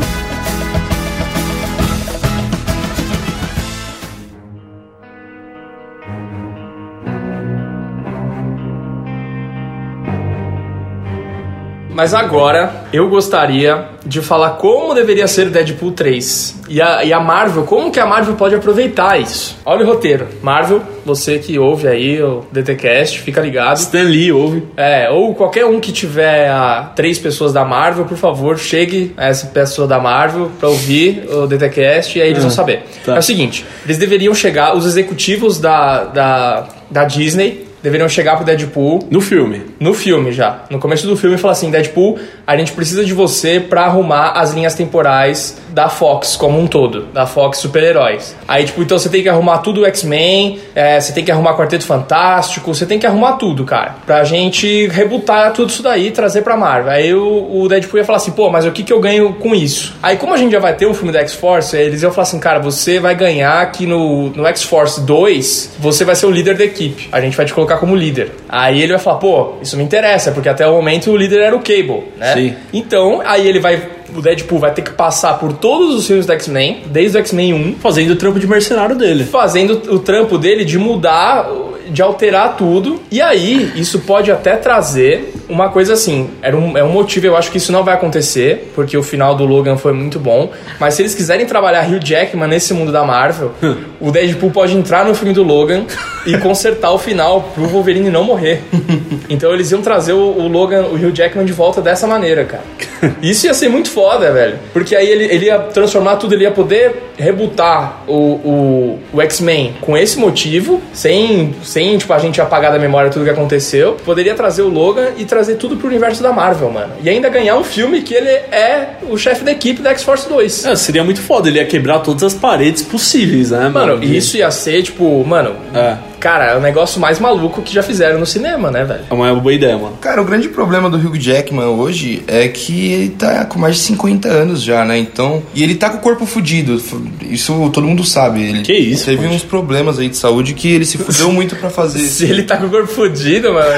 Mas 11.96 12.14
agora 12.14 12.84
eu 12.92 13.08
gostaria 13.08 13.86
de 14.06 14.22
falar 14.22 14.52
como 14.52 14.94
deveria 14.94 15.30
ser 15.30 15.50
Deadpool 15.50 15.94
3. 15.94 16.64
E 16.68 16.82
a, 16.82 17.06
e 17.06 17.14
a 17.14 17.22
Marvel, 17.22 17.64
como 17.64 17.90
que 17.90 18.02
a 18.02 18.06
Marvel 18.06 18.36
pode 18.36 18.54
aproveitar 18.54 19.18
isso? 19.18 19.58
Olha 19.66 19.86
o 19.86 19.88
roteiro. 19.88 20.28
Marvel, 20.42 20.82
você 21.06 21.40
que 21.40 21.58
ouve 21.58 21.88
aí 21.88 22.22
o 22.22 22.44
DTCast, 22.52 23.22
fica 23.22 23.40
ligado. 23.40 23.78
Stan 23.78 24.04
Lee 24.04 24.30
ouve. 24.30 24.64
É, 24.76 25.10
ou 25.10 25.34
qualquer 25.34 25.66
um 25.66 25.80
que 25.80 25.94
tiver 25.94 26.50
a 26.50 26.92
três 26.94 27.18
pessoas 27.18 27.54
da 27.54 27.64
Marvel, 27.64 28.04
por 28.04 28.18
favor, 28.18 28.60
chegue 28.60 29.14
a 29.16 29.28
essa 29.28 29.48
pessoa 29.48 29.88
da 29.88 29.98
Marvel 29.98 30.52
pra 30.60 30.68
ouvir 30.68 31.24
o 31.32 31.48
DTCast 31.48 32.20
e 32.20 32.22
aí 32.22 32.30
eles 32.32 32.42
vão 32.42 32.52
saber. 32.52 32.84
tá. 33.06 33.16
É 33.16 33.20
o 33.20 33.24
seguinte, 33.24 33.66
eles 33.86 33.98
deveriam 33.98 34.36
chegar, 34.36 34.76
os 34.76 34.86
executivos 34.86 35.60
da, 35.62 36.04
da, 36.04 36.68
da 36.92 37.06
Disney 37.06 37.65
deveriam 37.86 38.10
chegar 38.10 38.36
pro 38.36 38.44
Deadpool 38.46 39.08
No 39.10 39.22
filme. 39.22 39.62
no 39.80 39.94
filme 39.94 40.34
já. 40.34 40.64
No 40.70 40.80
começo 40.80 41.08
do 41.08 41.16
filme, 41.16 41.38
fala 41.38 41.54
assim: 41.54 41.72
Deadpool, 41.72 42.20
a 42.46 42.58
gente 42.58 42.74
precisa 42.74 43.06
de 43.06 43.14
você 43.14 43.60
pra 43.62 43.86
arrumar 43.86 44.32
as 44.32 44.54
linhas 44.54 44.76
temporais 44.76 45.58
da 45.76 45.90
Fox 45.90 46.38
como 46.38 46.58
um 46.58 46.68
todo, 46.68 47.02
da 47.14 47.26
Fox 47.26 47.58
super-heróis. 47.58 48.34
Aí, 48.48 48.64
tipo, 48.64 48.82
então 48.82 48.98
você 48.98 49.10
tem 49.10 49.22
que 49.22 49.28
arrumar 49.28 49.58
tudo 49.58 49.82
o 49.82 49.86
X-Men, 49.86 50.58
é, 50.74 51.02
você 51.02 51.12
tem 51.12 51.26
que 51.26 51.30
arrumar 51.30 51.58
Quarteto 51.58 51.86
Fantástico, 51.86 52.74
você 52.74 52.86
tem 52.86 52.98
que 52.98 53.06
arrumar 53.06 53.34
tudo, 53.34 53.66
cara. 53.66 53.98
Pra 54.06 54.24
gente 54.24 54.88
rebutar 54.88 55.52
tudo 55.52 55.70
isso 55.70 55.84
daí 55.84 56.08
e 56.08 56.12
trazer 56.12 56.44
pra 56.44 56.56
Marvel. 56.56 56.94
Aí 56.94 57.14
o, 57.14 57.64
o 57.64 57.68
Deadpool 57.68 58.00
ia 58.00 58.06
falar 58.06 58.20
assim: 58.20 58.32
pô, 58.32 58.50
mas 58.50 58.66
o 58.66 58.72
que, 58.72 58.84
que 58.84 58.94
eu 58.94 59.02
ganho 59.02 59.34
com 59.34 59.54
isso? 59.54 59.94
Aí, 60.02 60.16
como 60.16 60.34
a 60.34 60.38
gente 60.38 60.54
já 60.54 60.60
vai 60.60 60.74
ter 60.74 60.88
um 60.88 60.94
filme 60.94 61.12
da 61.12 61.20
X-Force, 61.20 61.76
eles 61.76 62.02
iam 62.02 62.12
falar 62.12 62.24
assim: 62.24 62.40
cara, 62.40 62.60
você 62.60 62.98
vai 62.98 63.14
ganhar 63.14 63.62
aqui 63.62 63.86
no, 63.86 64.30
no 64.30 64.48
X-Force 64.48 65.02
2, 65.02 65.76
você 65.78 66.06
vai 66.06 66.16
ser 66.16 66.26
o 66.26 66.32
líder 66.32 66.56
da 66.56 66.64
equipe. 66.64 67.10
A 67.12 67.20
gente 67.20 67.36
vai 67.36 67.46
te 67.46 67.54
colocar 67.54 67.80
como 67.80 67.98
líder. 67.98 68.32
Aí 68.48 68.82
ele 68.82 68.94
vai 68.94 69.02
falar: 69.02 69.18
pô, 69.18 69.56
isso 69.62 69.76
me 69.76 69.84
interessa, 69.84 70.32
porque 70.32 70.48
até 70.48 70.66
o 70.66 70.72
momento 70.72 71.12
o 71.12 71.18
líder 71.18 71.42
era 71.42 71.56
o 71.56 71.60
Cable, 71.60 72.06
né? 72.18 72.34
Sim. 72.34 72.56
Então, 72.72 73.22
aí 73.26 73.46
ele 73.46 73.60
vai. 73.60 73.95
O 74.16 74.22
Deadpool 74.22 74.60
vai 74.60 74.74
ter 74.74 74.82
que 74.82 74.92
passar 74.92 75.40
por 75.40 75.54
todos 75.54 75.96
os 75.96 76.06
filmes 76.08 76.26
do 76.26 76.34
X-Men, 76.34 76.84
desde 76.88 77.18
o 77.18 77.20
X-Men 77.20 77.54
1, 77.54 77.76
Fazendo 77.80 78.12
o 78.12 78.16
trampo 78.16 78.40
de 78.40 78.48
mercenário 78.48 78.96
dele. 78.96 79.24
fazendo 79.24 79.94
o 79.94 80.00
trampo 80.00 80.38
dele 80.38 80.66
de 80.66 80.78
mudar, 80.78 81.50
de 81.90 82.02
alterar 82.02 82.58
tudo. 82.58 83.00
E 83.12 83.22
aí, 83.22 83.72
isso 83.76 84.00
pode 84.00 84.32
até 84.32 84.56
trazer 84.56 85.34
uma 85.50 85.70
coisa 85.70 85.94
assim, 85.94 86.30
era 86.42 86.56
um, 86.56 86.78
é 86.78 86.84
um 86.84 86.90
motivo, 86.90 87.28
eu 87.28 87.38
acho 87.38 87.52
que 87.52 87.58
isso 87.58 87.72
não 87.72 87.84
vai 87.84 87.94
acontecer, 87.94 88.72
porque 88.76 88.98
o 88.98 89.04
final 89.04 89.36
do 89.36 89.46
Logan 89.46 89.78
foi 89.78 89.94
muito 89.94 90.20
bom. 90.20 90.52
Mas 90.80 90.96
se 90.96 91.02
eles 91.02 91.16
quiserem 91.16 91.46
trabalhar 91.46 91.88
Hugh 91.88 92.00
Jackman 92.04 92.48
nesse 92.48 92.74
mundo 92.74 92.92
da 92.92 93.04
Marvel, 93.04 93.52
o 94.00 94.12
Deadpool 94.12 94.52
pode 94.52 94.76
entrar 94.76 95.06
no 95.06 95.14
filme 95.14 95.34
do 95.34 95.44
Logan 95.44 95.86
e 96.26 96.38
consertar 96.38 96.92
o 96.92 96.98
final 96.98 97.52
pro 97.54 97.66
Wolverine 97.66 98.10
não 98.10 98.24
morrer. 98.24 98.62
Então 99.28 99.52
eles 99.52 99.72
iam 99.72 99.82
trazer 99.82 100.14
o, 100.14 100.20
o 100.20 100.48
Logan, 100.48 100.84
o 100.84 100.96
Hugh 100.96 101.12
Jackman 101.12 101.46
de 101.46 101.52
volta 101.52 101.82
dessa 101.82 102.06
maneira, 102.06 102.46
cara. 102.46 102.64
Isso 103.24 103.48
ia 103.48 103.56
ser 103.56 103.70
muito 103.70 103.90
foda, 103.90 104.32
velho. 104.32 104.60
Porque 104.72 104.96
aí 104.96 105.10
ele, 105.10 105.24
ele 105.26 105.46
ia 105.48 105.58
transformar 105.58 106.18
tudo, 106.18 106.34
ele 106.34 106.44
ia 106.44 106.52
poder 106.52 107.12
rebutar 107.18 108.04
o, 108.08 108.14
o, 108.14 109.00
o 109.12 109.22
X-Men 109.22 109.74
com 109.82 109.98
esse 109.98 110.20
motivo, 110.20 110.80
sem, 110.94 111.56
sem 111.64 111.98
tipo, 111.98 112.14
a 112.14 112.20
gente 112.20 112.40
apagar 112.40 112.72
da 112.72 112.78
memória 112.78 113.10
tudo 113.10 113.26
que 113.26 113.32
aconteceu. 113.32 113.98
Poderia 114.06 114.36
trazer 114.36 114.62
o 114.62 114.70
Logan 114.70 115.10
e 115.18 115.26
trazer 115.26 115.35
tudo 115.56 115.78
pro 115.78 115.88
universo 115.88 116.22
da 116.22 116.32
Marvel, 116.32 116.72
mano. 116.72 116.94
E 117.04 117.10
ainda 117.10 117.30
ganhar 117.30 117.58
um 117.58 117.64
filme 117.64 118.02
que 118.02 118.14
ele 118.14 118.30
é 118.30 118.98
o 119.10 119.18
chefe 119.18 119.44
da 119.44 119.52
equipe 119.52 119.82
da 119.82 119.92
X-Force 119.92 120.28
2. 120.30 120.66
É, 120.66 120.76
seria 120.76 121.04
muito 121.04 121.22
foda, 121.22 121.50
ele 121.50 121.60
ia 121.60 121.66
quebrar 121.66 122.00
todas 122.00 122.24
as 122.24 122.34
paredes 122.34 122.82
possíveis, 122.82 123.52
né, 123.52 123.70
mano? 123.70 123.94
Mano, 123.96 124.04
isso 124.04 124.38
ia 124.38 124.50
ser, 124.52 124.84
tipo, 124.84 125.24
mano. 125.26 125.56
É. 125.74 125.98
Cara, 126.26 126.54
é 126.54 126.58
o 126.58 126.60
negócio 126.60 127.00
mais 127.00 127.20
maluco 127.20 127.62
que 127.62 127.72
já 127.72 127.84
fizeram 127.84 128.18
no 128.18 128.26
cinema, 128.26 128.72
né, 128.72 128.84
velho? 128.84 129.02
É 129.12 129.14
uma 129.14 129.36
boa 129.36 129.54
ideia, 129.54 129.78
mano. 129.78 129.96
Cara, 130.02 130.20
o 130.20 130.26
grande 130.26 130.50
problema 130.50 130.90
do 130.90 130.98
Hugh 130.98 131.20
Jackman 131.20 131.68
hoje 131.68 132.24
é 132.26 132.48
que 132.48 132.92
ele 132.94 133.10
tá 133.10 133.46
com 133.46 133.60
mais 133.60 133.76
de 133.76 133.82
50 133.84 134.28
anos 134.28 134.64
já, 134.64 134.84
né? 134.84 134.98
Então. 134.98 135.44
E 135.54 135.62
ele 135.62 135.76
tá 135.76 135.88
com 135.88 135.98
o 135.98 136.00
corpo 136.00 136.26
fudido. 136.26 136.82
Isso 137.30 137.70
todo 137.72 137.86
mundo 137.86 138.04
sabe. 138.04 138.42
Ele 138.42 138.64
Que 138.64 138.74
isso, 138.74 139.06
Teve 139.06 139.18
poxa. 139.22 139.36
uns 139.36 139.44
problemas 139.44 140.00
aí 140.00 140.10
de 140.10 140.18
saúde 140.18 140.56
que 140.56 140.68
ele 140.68 140.84
se 140.84 140.98
fudeu 140.98 141.32
muito 141.32 141.56
pra 141.58 141.70
fazer. 141.70 142.00
Se 142.10 142.26
ele 142.26 142.42
tá 142.42 142.58
com 142.58 142.66
o 142.66 142.70
corpo 142.72 142.88
fudido, 142.88 143.54
mano. 143.54 143.70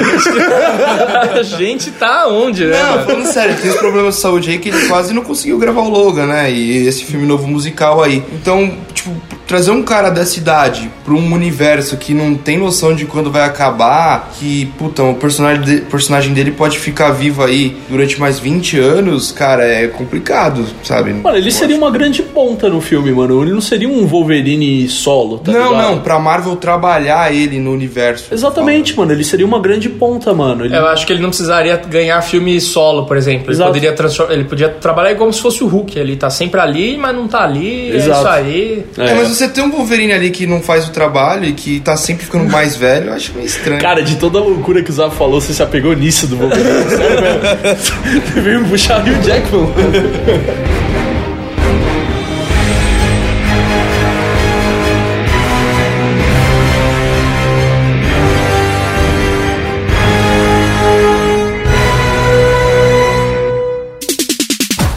A 1.38 1.42
gente 1.42 1.90
tá 1.90 2.28
onde, 2.28 2.64
né? 2.64 2.82
Não, 2.82 2.90
mano? 2.92 3.04
falando 3.04 3.26
sério, 3.26 3.56
tem 3.60 3.70
uns 3.70 3.76
problemas 3.76 4.14
de 4.14 4.22
saúde 4.22 4.48
aí 4.48 4.58
que 4.58 4.70
ele 4.70 4.88
quase 4.88 5.12
não 5.12 5.22
conseguiu 5.22 5.58
gravar 5.58 5.82
o 5.82 5.90
Logan, 5.90 6.24
né? 6.24 6.50
E 6.50 6.86
esse 6.86 7.04
filme 7.04 7.26
novo 7.26 7.46
musical 7.46 8.02
aí. 8.02 8.22
Então, 8.32 8.72
tipo, 8.94 9.10
trazer 9.48 9.70
um 9.70 9.82
cara 9.82 10.10
dessa 10.10 10.38
idade 10.38 10.90
pra 11.04 11.14
um 11.14 11.32
universo 11.32 11.96
que 11.96 12.12
não 12.14 12.34
tem 12.36 12.58
noção 12.58 12.94
de 12.94 13.06
quando 13.06 13.32
vai 13.32 13.42
acabar, 13.44 14.30
que, 14.38 14.66
puta, 14.78 15.02
o 15.02 15.14
personagem, 15.14 15.62
de- 15.62 15.80
personagem 15.82 16.32
dele 16.34 16.50
pode 16.52 16.78
ficar 16.78 17.10
vivo 17.12 17.42
aí 17.42 17.76
durante 17.88 18.20
mais 18.20 18.38
20 18.38 18.78
anos, 18.78 19.32
cara, 19.32 19.64
é 19.64 19.86
complicado, 19.88 20.64
sabe? 20.84 21.14
Mano, 21.14 21.36
ele 21.36 21.50
seria 21.50 21.76
uma 21.76 21.90
grande 21.90 22.22
ponta 22.22 22.68
no 22.68 22.80
filme, 22.80 23.10
mano. 23.10 23.42
Ele 23.42 23.52
não 23.52 23.60
seria 23.60 23.88
um 23.88 24.06
Wolverine 24.06 24.86
solo, 24.88 25.38
tá 25.38 25.50
Não, 25.50 25.70
ligado? 25.72 25.82
não, 25.94 25.98
pra 26.00 26.18
Marvel 26.18 26.54
trabalhar 26.56 27.34
ele 27.34 27.58
no 27.58 27.72
universo. 27.72 28.26
Exatamente, 28.32 28.96
mano. 28.96 29.12
Ele 29.12 29.24
seria 29.24 29.46
uma 29.46 29.58
grande 29.60 29.88
ponta, 29.88 30.34
mano. 30.34 30.64
Ele... 30.66 30.76
Eu 30.76 30.86
acho 30.88 31.06
que 31.06 31.12
ele 31.12 31.22
não 31.22 31.30
precisaria 31.30 31.76
ganhar 31.76 32.20
filme 32.20 32.60
solo, 32.60 33.06
por 33.06 33.16
exemplo. 33.16 33.46
Ele 33.46 33.52
Exato. 33.52 33.70
poderia 33.70 33.92
transformar, 33.94 34.34
ele 34.34 34.44
podia 34.44 34.68
trabalhar 34.68 35.14
como 35.16 35.32
se 35.32 35.40
fosse 35.40 35.64
o 35.64 35.66
Hulk. 35.66 35.98
Ele 35.98 36.16
tá 36.16 36.28
sempre 36.28 36.60
ali, 36.60 36.98
mas 36.98 37.16
não 37.16 37.26
tá 37.26 37.42
ali. 37.44 37.90
Exato. 37.96 38.18
É 38.18 38.20
isso 38.20 38.28
aí. 38.28 38.84
É, 38.98 39.14
mas 39.14 39.37
você 39.38 39.48
tem 39.48 39.62
um 39.62 39.70
Wolverine 39.70 40.12
ali 40.12 40.30
que 40.30 40.48
não 40.48 40.60
faz 40.60 40.88
o 40.88 40.90
trabalho 40.90 41.44
e 41.44 41.52
que 41.52 41.78
tá 41.78 41.96
sempre 41.96 42.24
ficando 42.24 42.50
mais 42.50 42.74
velho, 42.74 43.10
eu 43.10 43.12
acho 43.14 43.32
meio 43.34 43.46
estranho. 43.46 43.80
Cara, 43.80 44.02
de 44.02 44.16
toda 44.16 44.40
a 44.40 44.42
loucura 44.42 44.82
que 44.82 44.90
o 44.90 44.92
Zaf 44.92 45.16
falou, 45.16 45.40
você 45.40 45.54
se 45.54 45.62
apegou 45.62 45.94
nisso 45.94 46.26
do 46.26 46.36
Wolverine. 46.36 46.66
Sério 46.90 47.22
mesmo. 47.22 48.32
Você 48.34 48.40
veio 48.40 48.64
puxar 48.64 49.00
Hugh 49.00 49.22
Jackman. 49.22 49.72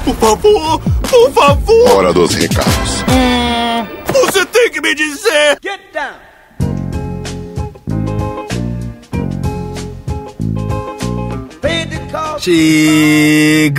Por 0.03 0.15
favor, 0.15 0.79
por 0.79 1.31
favor, 1.31 1.91
Hora 1.91 2.13
dos 2.13 2.33
recados. 2.33 3.03
Você 4.81 4.87
tem 4.87 4.87
que 4.87 4.87
me 4.87 4.95
dizer. 4.95 5.59
Chegamos 12.39 13.71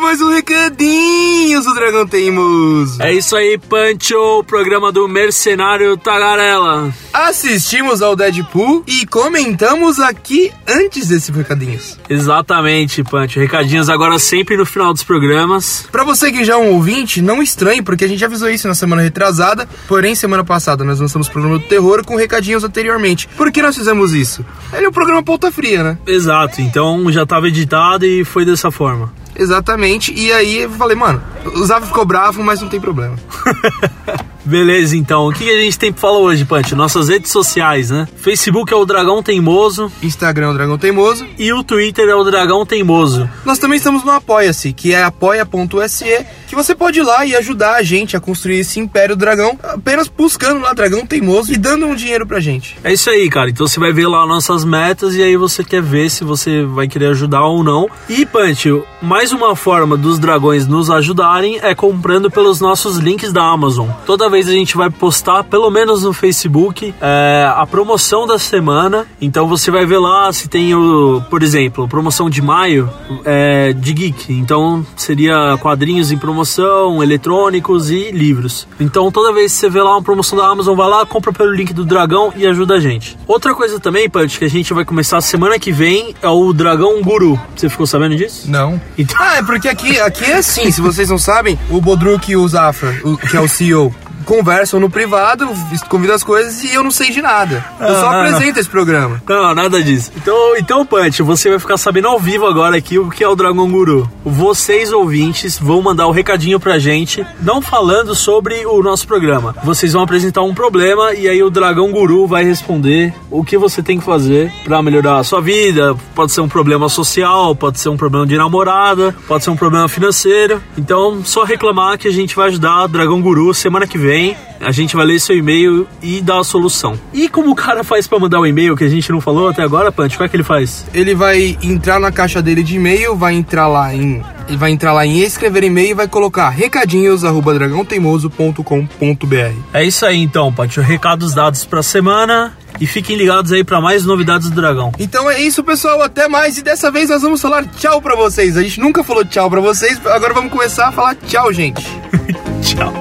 mais 0.00 0.20
um 0.20 0.30
recadinho 0.30 1.60
do 1.62 1.74
Dragão 1.74 2.06
Teimoso. 2.06 3.02
É 3.02 3.12
isso 3.12 3.36
aí, 3.36 3.58
Pancho, 3.58 4.16
o 4.38 4.44
programa 4.44 4.92
do 4.92 5.08
Mercenário 5.08 5.96
Tagarela. 5.96 6.94
Assistimos 7.12 8.00
ao 8.00 8.14
Deadpool 8.14 8.84
e 8.86 9.04
comentamos 9.06 9.98
aqui 9.98 10.52
antes 10.68 11.08
desses 11.08 11.34
recadinhos. 11.34 11.98
Exatamente, 12.08 13.02
Pancho. 13.02 13.40
Recadinhos 13.40 13.88
agora 13.88 14.18
sempre 14.18 14.56
no 14.56 14.64
final 14.64 14.92
dos 14.92 15.02
programas. 15.02 15.88
Pra 15.90 16.04
você 16.04 16.30
que 16.30 16.44
já 16.44 16.54
é 16.54 16.56
um 16.56 16.74
ouvinte, 16.74 17.20
não 17.20 17.42
estranhe, 17.42 17.82
porque 17.82 18.04
a 18.04 18.08
gente 18.08 18.24
avisou 18.24 18.48
isso 18.48 18.68
na 18.68 18.74
semana 18.74 19.02
retrasada, 19.02 19.68
porém 19.88 20.14
semana 20.14 20.44
passada 20.44 20.84
nós 20.84 21.00
lançamos 21.00 21.26
o 21.26 21.32
programa 21.32 21.58
do 21.58 21.64
terror 21.64 22.04
com 22.04 22.14
recadinhos 22.14 22.62
anteriormente. 22.62 23.28
Por 23.36 23.50
que 23.50 23.62
nós 23.62 23.76
fizemos 23.76 24.12
isso? 24.12 24.44
Ele 24.72 24.86
é 24.86 24.88
um 24.88 24.92
programa 24.92 25.22
pauta 25.22 25.50
fria, 25.50 25.82
né? 25.82 25.98
Exato, 26.06 26.60
então 26.60 27.10
já 27.10 27.24
estava 27.24 27.48
editado 27.48 28.06
e 28.06 28.24
foi 28.24 28.44
dessa 28.44 28.70
forma. 28.70 29.12
Exatamente, 29.38 30.12
e 30.12 30.32
aí 30.32 30.62
eu 30.62 30.70
falei, 30.72 30.96
mano, 30.96 31.22
o 31.54 31.64
Zav 31.64 31.86
ficou 31.86 32.04
bravo, 32.04 32.42
mas 32.42 32.60
não 32.60 32.68
tem 32.68 32.80
problema. 32.80 33.16
Beleza, 34.48 34.96
então. 34.96 35.28
O 35.28 35.32
que 35.32 35.48
a 35.50 35.60
gente 35.60 35.78
tem 35.78 35.92
pra 35.92 36.00
falar 36.00 36.18
hoje, 36.18 36.44
Pancho? 36.44 36.74
Nossas 36.74 37.08
redes 37.08 37.30
sociais, 37.30 37.90
né? 37.90 38.08
Facebook 38.16 38.72
é 38.72 38.76
o 38.76 38.84
Dragão 38.84 39.22
Teimoso 39.22 39.92
Instagram 40.02 40.46
é 40.46 40.50
o 40.50 40.54
Dragão 40.54 40.78
Teimoso. 40.78 41.26
e 41.38 41.52
o 41.52 41.62
Twitter 41.62 42.08
é 42.08 42.14
o 42.14 42.24
Dragão 42.24 42.64
Teimoso. 42.64 43.28
Nós 43.44 43.58
também 43.58 43.76
estamos 43.76 44.02
no 44.04 44.10
Apoia-se, 44.10 44.72
que 44.72 44.94
é 44.94 45.02
apoia.se, 45.02 46.26
que 46.46 46.54
você 46.54 46.74
pode 46.74 47.00
ir 47.00 47.02
lá 47.02 47.26
e 47.26 47.36
ajudar 47.36 47.74
a 47.74 47.82
gente 47.82 48.16
a 48.16 48.20
construir 48.20 48.60
esse 48.60 48.80
Império 48.80 49.14
Dragão, 49.14 49.58
apenas 49.62 50.08
buscando 50.08 50.60
lá 50.60 50.72
Dragão 50.72 51.04
Teimoso 51.06 51.52
e 51.52 51.56
dando 51.58 51.86
um 51.86 51.94
dinheiro 51.94 52.26
pra 52.26 52.40
gente. 52.40 52.76
É 52.82 52.92
isso 52.92 53.10
aí, 53.10 53.28
cara. 53.28 53.50
Então 53.50 53.66
você 53.66 53.78
vai 53.78 53.92
ver 53.92 54.06
lá 54.06 54.26
nossas 54.26 54.64
metas 54.64 55.14
e 55.14 55.22
aí 55.22 55.36
você 55.36 55.62
quer 55.62 55.82
ver 55.82 56.10
se 56.10 56.24
você 56.24 56.64
vai 56.64 56.88
querer 56.88 57.08
ajudar 57.08 57.44
ou 57.44 57.62
não. 57.62 57.88
E, 58.08 58.24
Pancho, 58.24 58.84
mais 59.02 59.32
uma 59.32 59.54
forma 59.54 59.96
dos 59.96 60.18
dragões 60.18 60.66
nos 60.66 60.90
ajudarem 60.90 61.58
é 61.62 61.74
comprando 61.74 62.30
pelos 62.30 62.60
nossos 62.60 62.96
links 62.96 63.32
da 63.32 63.42
Amazon. 63.42 63.88
Toda 64.06 64.30
vez 64.30 64.37
a 64.46 64.52
gente 64.52 64.76
vai 64.76 64.90
postar, 64.90 65.42
pelo 65.44 65.70
menos 65.70 66.02
no 66.02 66.12
Facebook, 66.12 66.94
é, 67.00 67.50
a 67.56 67.66
promoção 67.66 68.26
da 68.26 68.38
semana. 68.38 69.06
Então 69.20 69.48
você 69.48 69.70
vai 69.70 69.86
ver 69.86 69.98
lá 69.98 70.30
se 70.32 70.48
tem, 70.48 70.74
o, 70.74 71.22
por 71.30 71.42
exemplo, 71.42 71.88
promoção 71.88 72.28
de 72.28 72.42
maio 72.42 72.90
é, 73.24 73.72
de 73.72 73.92
Geek. 73.94 74.32
Então 74.34 74.84
seria 74.94 75.56
quadrinhos 75.60 76.12
em 76.12 76.18
promoção, 76.18 77.02
eletrônicos 77.02 77.90
e 77.90 78.10
livros. 78.10 78.68
Então 78.78 79.10
toda 79.10 79.32
vez 79.32 79.52
que 79.52 79.58
você 79.60 79.70
vê 79.70 79.80
lá 79.82 79.92
uma 79.92 80.02
promoção 80.02 80.36
da 80.38 80.46
Amazon, 80.46 80.76
vai 80.76 80.88
lá, 80.88 81.06
compra 81.06 81.32
pelo 81.32 81.52
link 81.52 81.72
do 81.72 81.84
Dragão 81.84 82.32
e 82.36 82.46
ajuda 82.46 82.74
a 82.74 82.80
gente. 82.80 83.16
Outra 83.26 83.54
coisa 83.54 83.80
também, 83.80 84.08
Punch, 84.10 84.38
que 84.38 84.44
a 84.44 84.50
gente 84.50 84.74
vai 84.74 84.84
começar 84.84 85.20
semana 85.20 85.58
que 85.58 85.72
vem 85.72 86.14
é 86.20 86.28
o 86.28 86.52
Dragão 86.52 87.00
Guru. 87.02 87.40
Você 87.56 87.68
ficou 87.68 87.86
sabendo 87.86 88.16
disso? 88.16 88.50
Não. 88.50 88.80
Então- 88.98 89.16
Ah, 89.18 89.36
é 89.38 89.42
porque 89.42 89.68
aqui, 89.68 89.98
aqui 90.00 90.24
é 90.24 90.34
assim, 90.36 90.70
se 90.70 90.80
vocês 90.80 91.08
não 91.08 91.18
sabem, 91.18 91.58
o 91.70 91.80
Bodruk 91.80 92.30
e 92.30 92.36
o 92.36 92.46
Zafra, 92.48 93.00
o- 93.04 93.16
que 93.16 93.36
é 93.36 93.40
o 93.40 93.48
CEO, 93.48 93.94
conversam 94.28 94.78
no 94.78 94.90
privado, 94.90 95.48
convidam 95.88 96.14
as 96.14 96.22
coisas 96.22 96.62
e 96.62 96.74
eu 96.74 96.84
não 96.84 96.90
sei 96.90 97.10
de 97.10 97.22
nada. 97.22 97.64
Eu 97.80 97.94
só 97.94 98.08
Ah, 98.08 98.12
não, 98.12 98.20
apresento 98.20 98.60
esse 98.60 98.68
programa. 98.68 99.22
Não, 99.26 99.54
nada 99.54 99.82
disso. 99.82 100.12
Então, 100.14 100.54
então, 100.58 100.84
Punch, 100.84 101.22
você 101.22 101.48
vai 101.48 101.58
ficar 101.58 101.78
sabendo 101.78 102.08
ao 102.08 102.20
vivo 102.20 102.46
agora 102.46 102.76
aqui 102.76 102.98
o 102.98 103.08
que 103.08 103.24
é 103.24 103.28
o 103.28 103.34
Dragão 103.34 103.70
Guru. 103.70 104.08
Vocês, 104.22 104.92
ouvintes, 104.92 105.58
vão 105.58 105.80
mandar 105.80 106.06
o 106.06 106.10
recadinho 106.10 106.60
pra 106.60 106.78
gente, 106.78 107.26
não 107.40 107.62
falando 107.62 108.14
sobre 108.14 108.66
o 108.66 108.82
nosso 108.82 109.06
programa. 109.06 109.56
Vocês 109.64 109.94
vão 109.94 110.02
apresentar 110.02 110.42
um 110.42 110.54
problema 110.54 111.14
e 111.14 111.26
aí 111.26 111.42
o 111.42 111.48
Dragão 111.48 111.90
Guru 111.90 112.26
vai 112.26 112.44
responder 112.44 113.14
o 113.30 113.42
que 113.42 113.56
você 113.56 113.82
tem 113.82 113.98
que 113.98 114.04
fazer 114.04 114.52
pra 114.62 114.82
melhorar 114.82 115.16
a 115.16 115.24
sua 115.24 115.40
vida. 115.40 115.96
Pode 116.14 116.32
ser 116.32 116.42
um 116.42 116.48
problema 116.48 116.90
social, 116.90 117.56
pode 117.56 117.80
ser 117.80 117.88
um 117.88 117.96
problema 117.96 118.26
de 118.26 118.36
namorada, 118.36 119.14
pode 119.26 119.42
ser 119.42 119.48
um 119.48 119.56
problema 119.56 119.88
financeiro. 119.88 120.62
Então, 120.76 121.22
só 121.24 121.44
reclamar 121.44 121.96
que 121.96 122.08
a 122.08 122.12
gente 122.12 122.36
vai 122.36 122.48
ajudar 122.48 122.84
o 122.84 122.88
Dragão 122.88 123.22
Guru 123.22 123.54
semana 123.54 123.86
que 123.86 123.96
vem. 123.96 124.17
A 124.60 124.72
gente 124.72 124.96
vai 124.96 125.06
ler 125.06 125.20
seu 125.20 125.36
e-mail 125.36 125.86
e 126.02 126.20
dar 126.20 126.40
a 126.40 126.44
solução. 126.44 126.98
E 127.12 127.28
como 127.28 127.52
o 127.52 127.54
cara 127.54 127.84
faz 127.84 128.06
pra 128.06 128.18
mandar 128.18 128.40
o 128.40 128.46
e-mail 128.46 128.76
que 128.76 128.84
a 128.84 128.88
gente 128.88 129.10
não 129.12 129.20
falou 129.20 129.48
até 129.48 129.62
agora, 129.62 129.92
Punch? 129.92 130.16
Como 130.16 130.26
é 130.26 130.28
que 130.28 130.36
ele 130.36 130.42
faz? 130.42 130.84
Ele 130.92 131.14
vai 131.14 131.56
entrar 131.62 132.00
na 132.00 132.10
caixa 132.10 132.42
dele 132.42 132.62
de 132.62 132.76
e-mail, 132.76 133.16
vai 133.16 133.34
entrar 133.34 133.68
lá 133.68 133.94
em. 133.94 134.22
Ele 134.48 134.56
vai 134.56 134.70
entrar 134.70 134.92
lá 134.92 135.06
em 135.06 135.20
escrever 135.20 135.62
e-mail 135.62 135.90
e 135.90 135.94
vai 135.94 136.08
colocar 136.08 136.48
recadinhos 136.48 137.24
arroba 137.24 137.54
dragãoteimoso.com.br. 137.54 139.56
É 139.72 139.84
isso 139.84 140.04
aí 140.04 140.18
então, 140.18 140.52
Punch. 140.52 140.80
Recados 140.80 141.34
dados 141.34 141.64
pra 141.64 141.82
semana. 141.82 142.56
E 142.80 142.86
fiquem 142.86 143.16
ligados 143.16 143.52
aí 143.52 143.64
pra 143.64 143.80
mais 143.80 144.04
novidades 144.04 144.50
do 144.50 144.54
Dragão. 144.54 144.92
Então 145.00 145.28
é 145.28 145.40
isso, 145.40 145.64
pessoal. 145.64 146.00
Até 146.00 146.28
mais. 146.28 146.58
E 146.58 146.62
dessa 146.62 146.90
vez 146.90 147.10
nós 147.10 147.22
vamos 147.22 147.40
falar 147.40 147.64
tchau 147.76 148.00
pra 148.00 148.14
vocês. 148.14 148.56
A 148.56 148.62
gente 148.62 148.80
nunca 148.80 149.02
falou 149.02 149.24
tchau 149.24 149.50
pra 149.50 149.60
vocês. 149.60 150.00
Agora 150.06 150.32
vamos 150.32 150.52
começar 150.52 150.88
a 150.88 150.92
falar 150.92 151.16
tchau, 151.16 151.52
gente. 151.52 151.84
Tchau. 152.62 152.97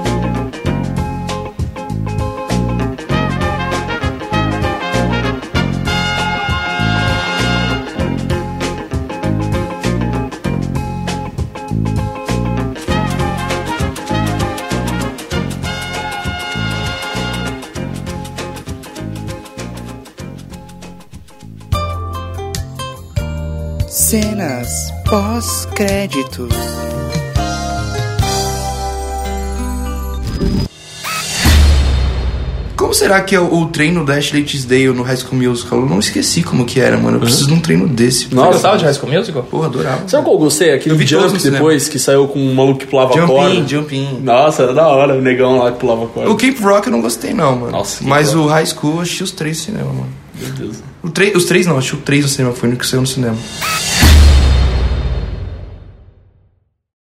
Pós-créditos. 25.09 26.53
Como 32.75 32.93
será 32.93 33.19
que 33.21 33.35
é 33.35 33.39
o, 33.39 33.51
o 33.61 33.65
treino 33.67 34.05
da 34.05 34.13
Ashley 34.15 34.43
Tisdale 34.43 34.89
no 34.89 35.01
High 35.01 35.17
School 35.17 35.41
Musical? 35.41 35.79
Eu 35.79 35.85
não 35.87 35.97
esqueci 35.99 36.43
como 36.43 36.63
que 36.63 36.79
era, 36.79 36.95
mano. 36.95 37.17
Eu 37.17 37.21
preciso 37.21 37.47
de 37.47 37.53
um 37.53 37.59
treino 37.59 37.87
desse. 37.87 38.33
Nossa. 38.33 38.51
Gostava 38.53 38.77
de 38.77 38.83
High 38.85 38.93
School 38.93 39.11
Musical? 39.11 39.43
Porra, 39.43 39.65
adorava. 39.65 40.07
Sabe 40.07 40.23
qual 40.23 40.35
eu 40.35 40.39
gostei? 40.39 40.73
Aquele 40.73 40.93
Eu 40.93 40.97
vi 40.97 41.05
todos 41.05 41.23
Jump 41.23 41.33
no 41.33 41.39
cinema. 41.39 41.57
depois, 41.57 41.89
que 41.89 41.97
saiu 41.97 42.27
com 42.27 42.39
um 42.39 42.53
maluco 42.53 42.79
que 42.79 42.85
pulava 42.85 43.13
Jump 43.13 43.27
corda. 43.27 43.55
in, 43.55 43.67
jump 43.67 43.95
in. 43.95 44.19
Nossa, 44.21 44.63
era 44.63 44.73
da 44.75 44.87
hora, 44.87 45.15
o 45.17 45.21
negão 45.21 45.57
lá 45.57 45.71
que 45.71 45.79
pulava 45.79 46.05
corda. 46.07 46.29
O 46.29 46.35
Camp 46.37 46.59
Rock 46.59 46.87
eu 46.87 46.91
não 46.93 47.01
gostei, 47.01 47.33
não, 47.33 47.55
mano. 47.55 47.71
Nossa, 47.71 47.99
Camp 47.99 48.07
Mas 48.09 48.33
Rock. 48.33 48.45
o 48.47 48.49
High 48.51 48.65
School 48.67 48.93
eu 48.95 49.01
assisti 49.01 49.23
os 49.23 49.31
três 49.31 49.57
no 49.57 49.63
cinema, 49.63 49.89
mano. 49.91 50.09
Meu 50.39 50.49
Deus. 50.51 50.77
O 51.01 51.09
tre- 51.09 51.33
os 51.35 51.45
três 51.45 51.65
não, 51.65 51.77
assisti 51.79 51.95
o 51.95 51.99
três 51.99 52.23
no 52.23 52.29
cinema, 52.29 52.53
foi 52.53 52.67
o 52.67 52.69
único 52.69 52.83
que 52.83 52.89
saiu 52.89 53.01
no 53.01 53.07
cinema. 53.07 53.35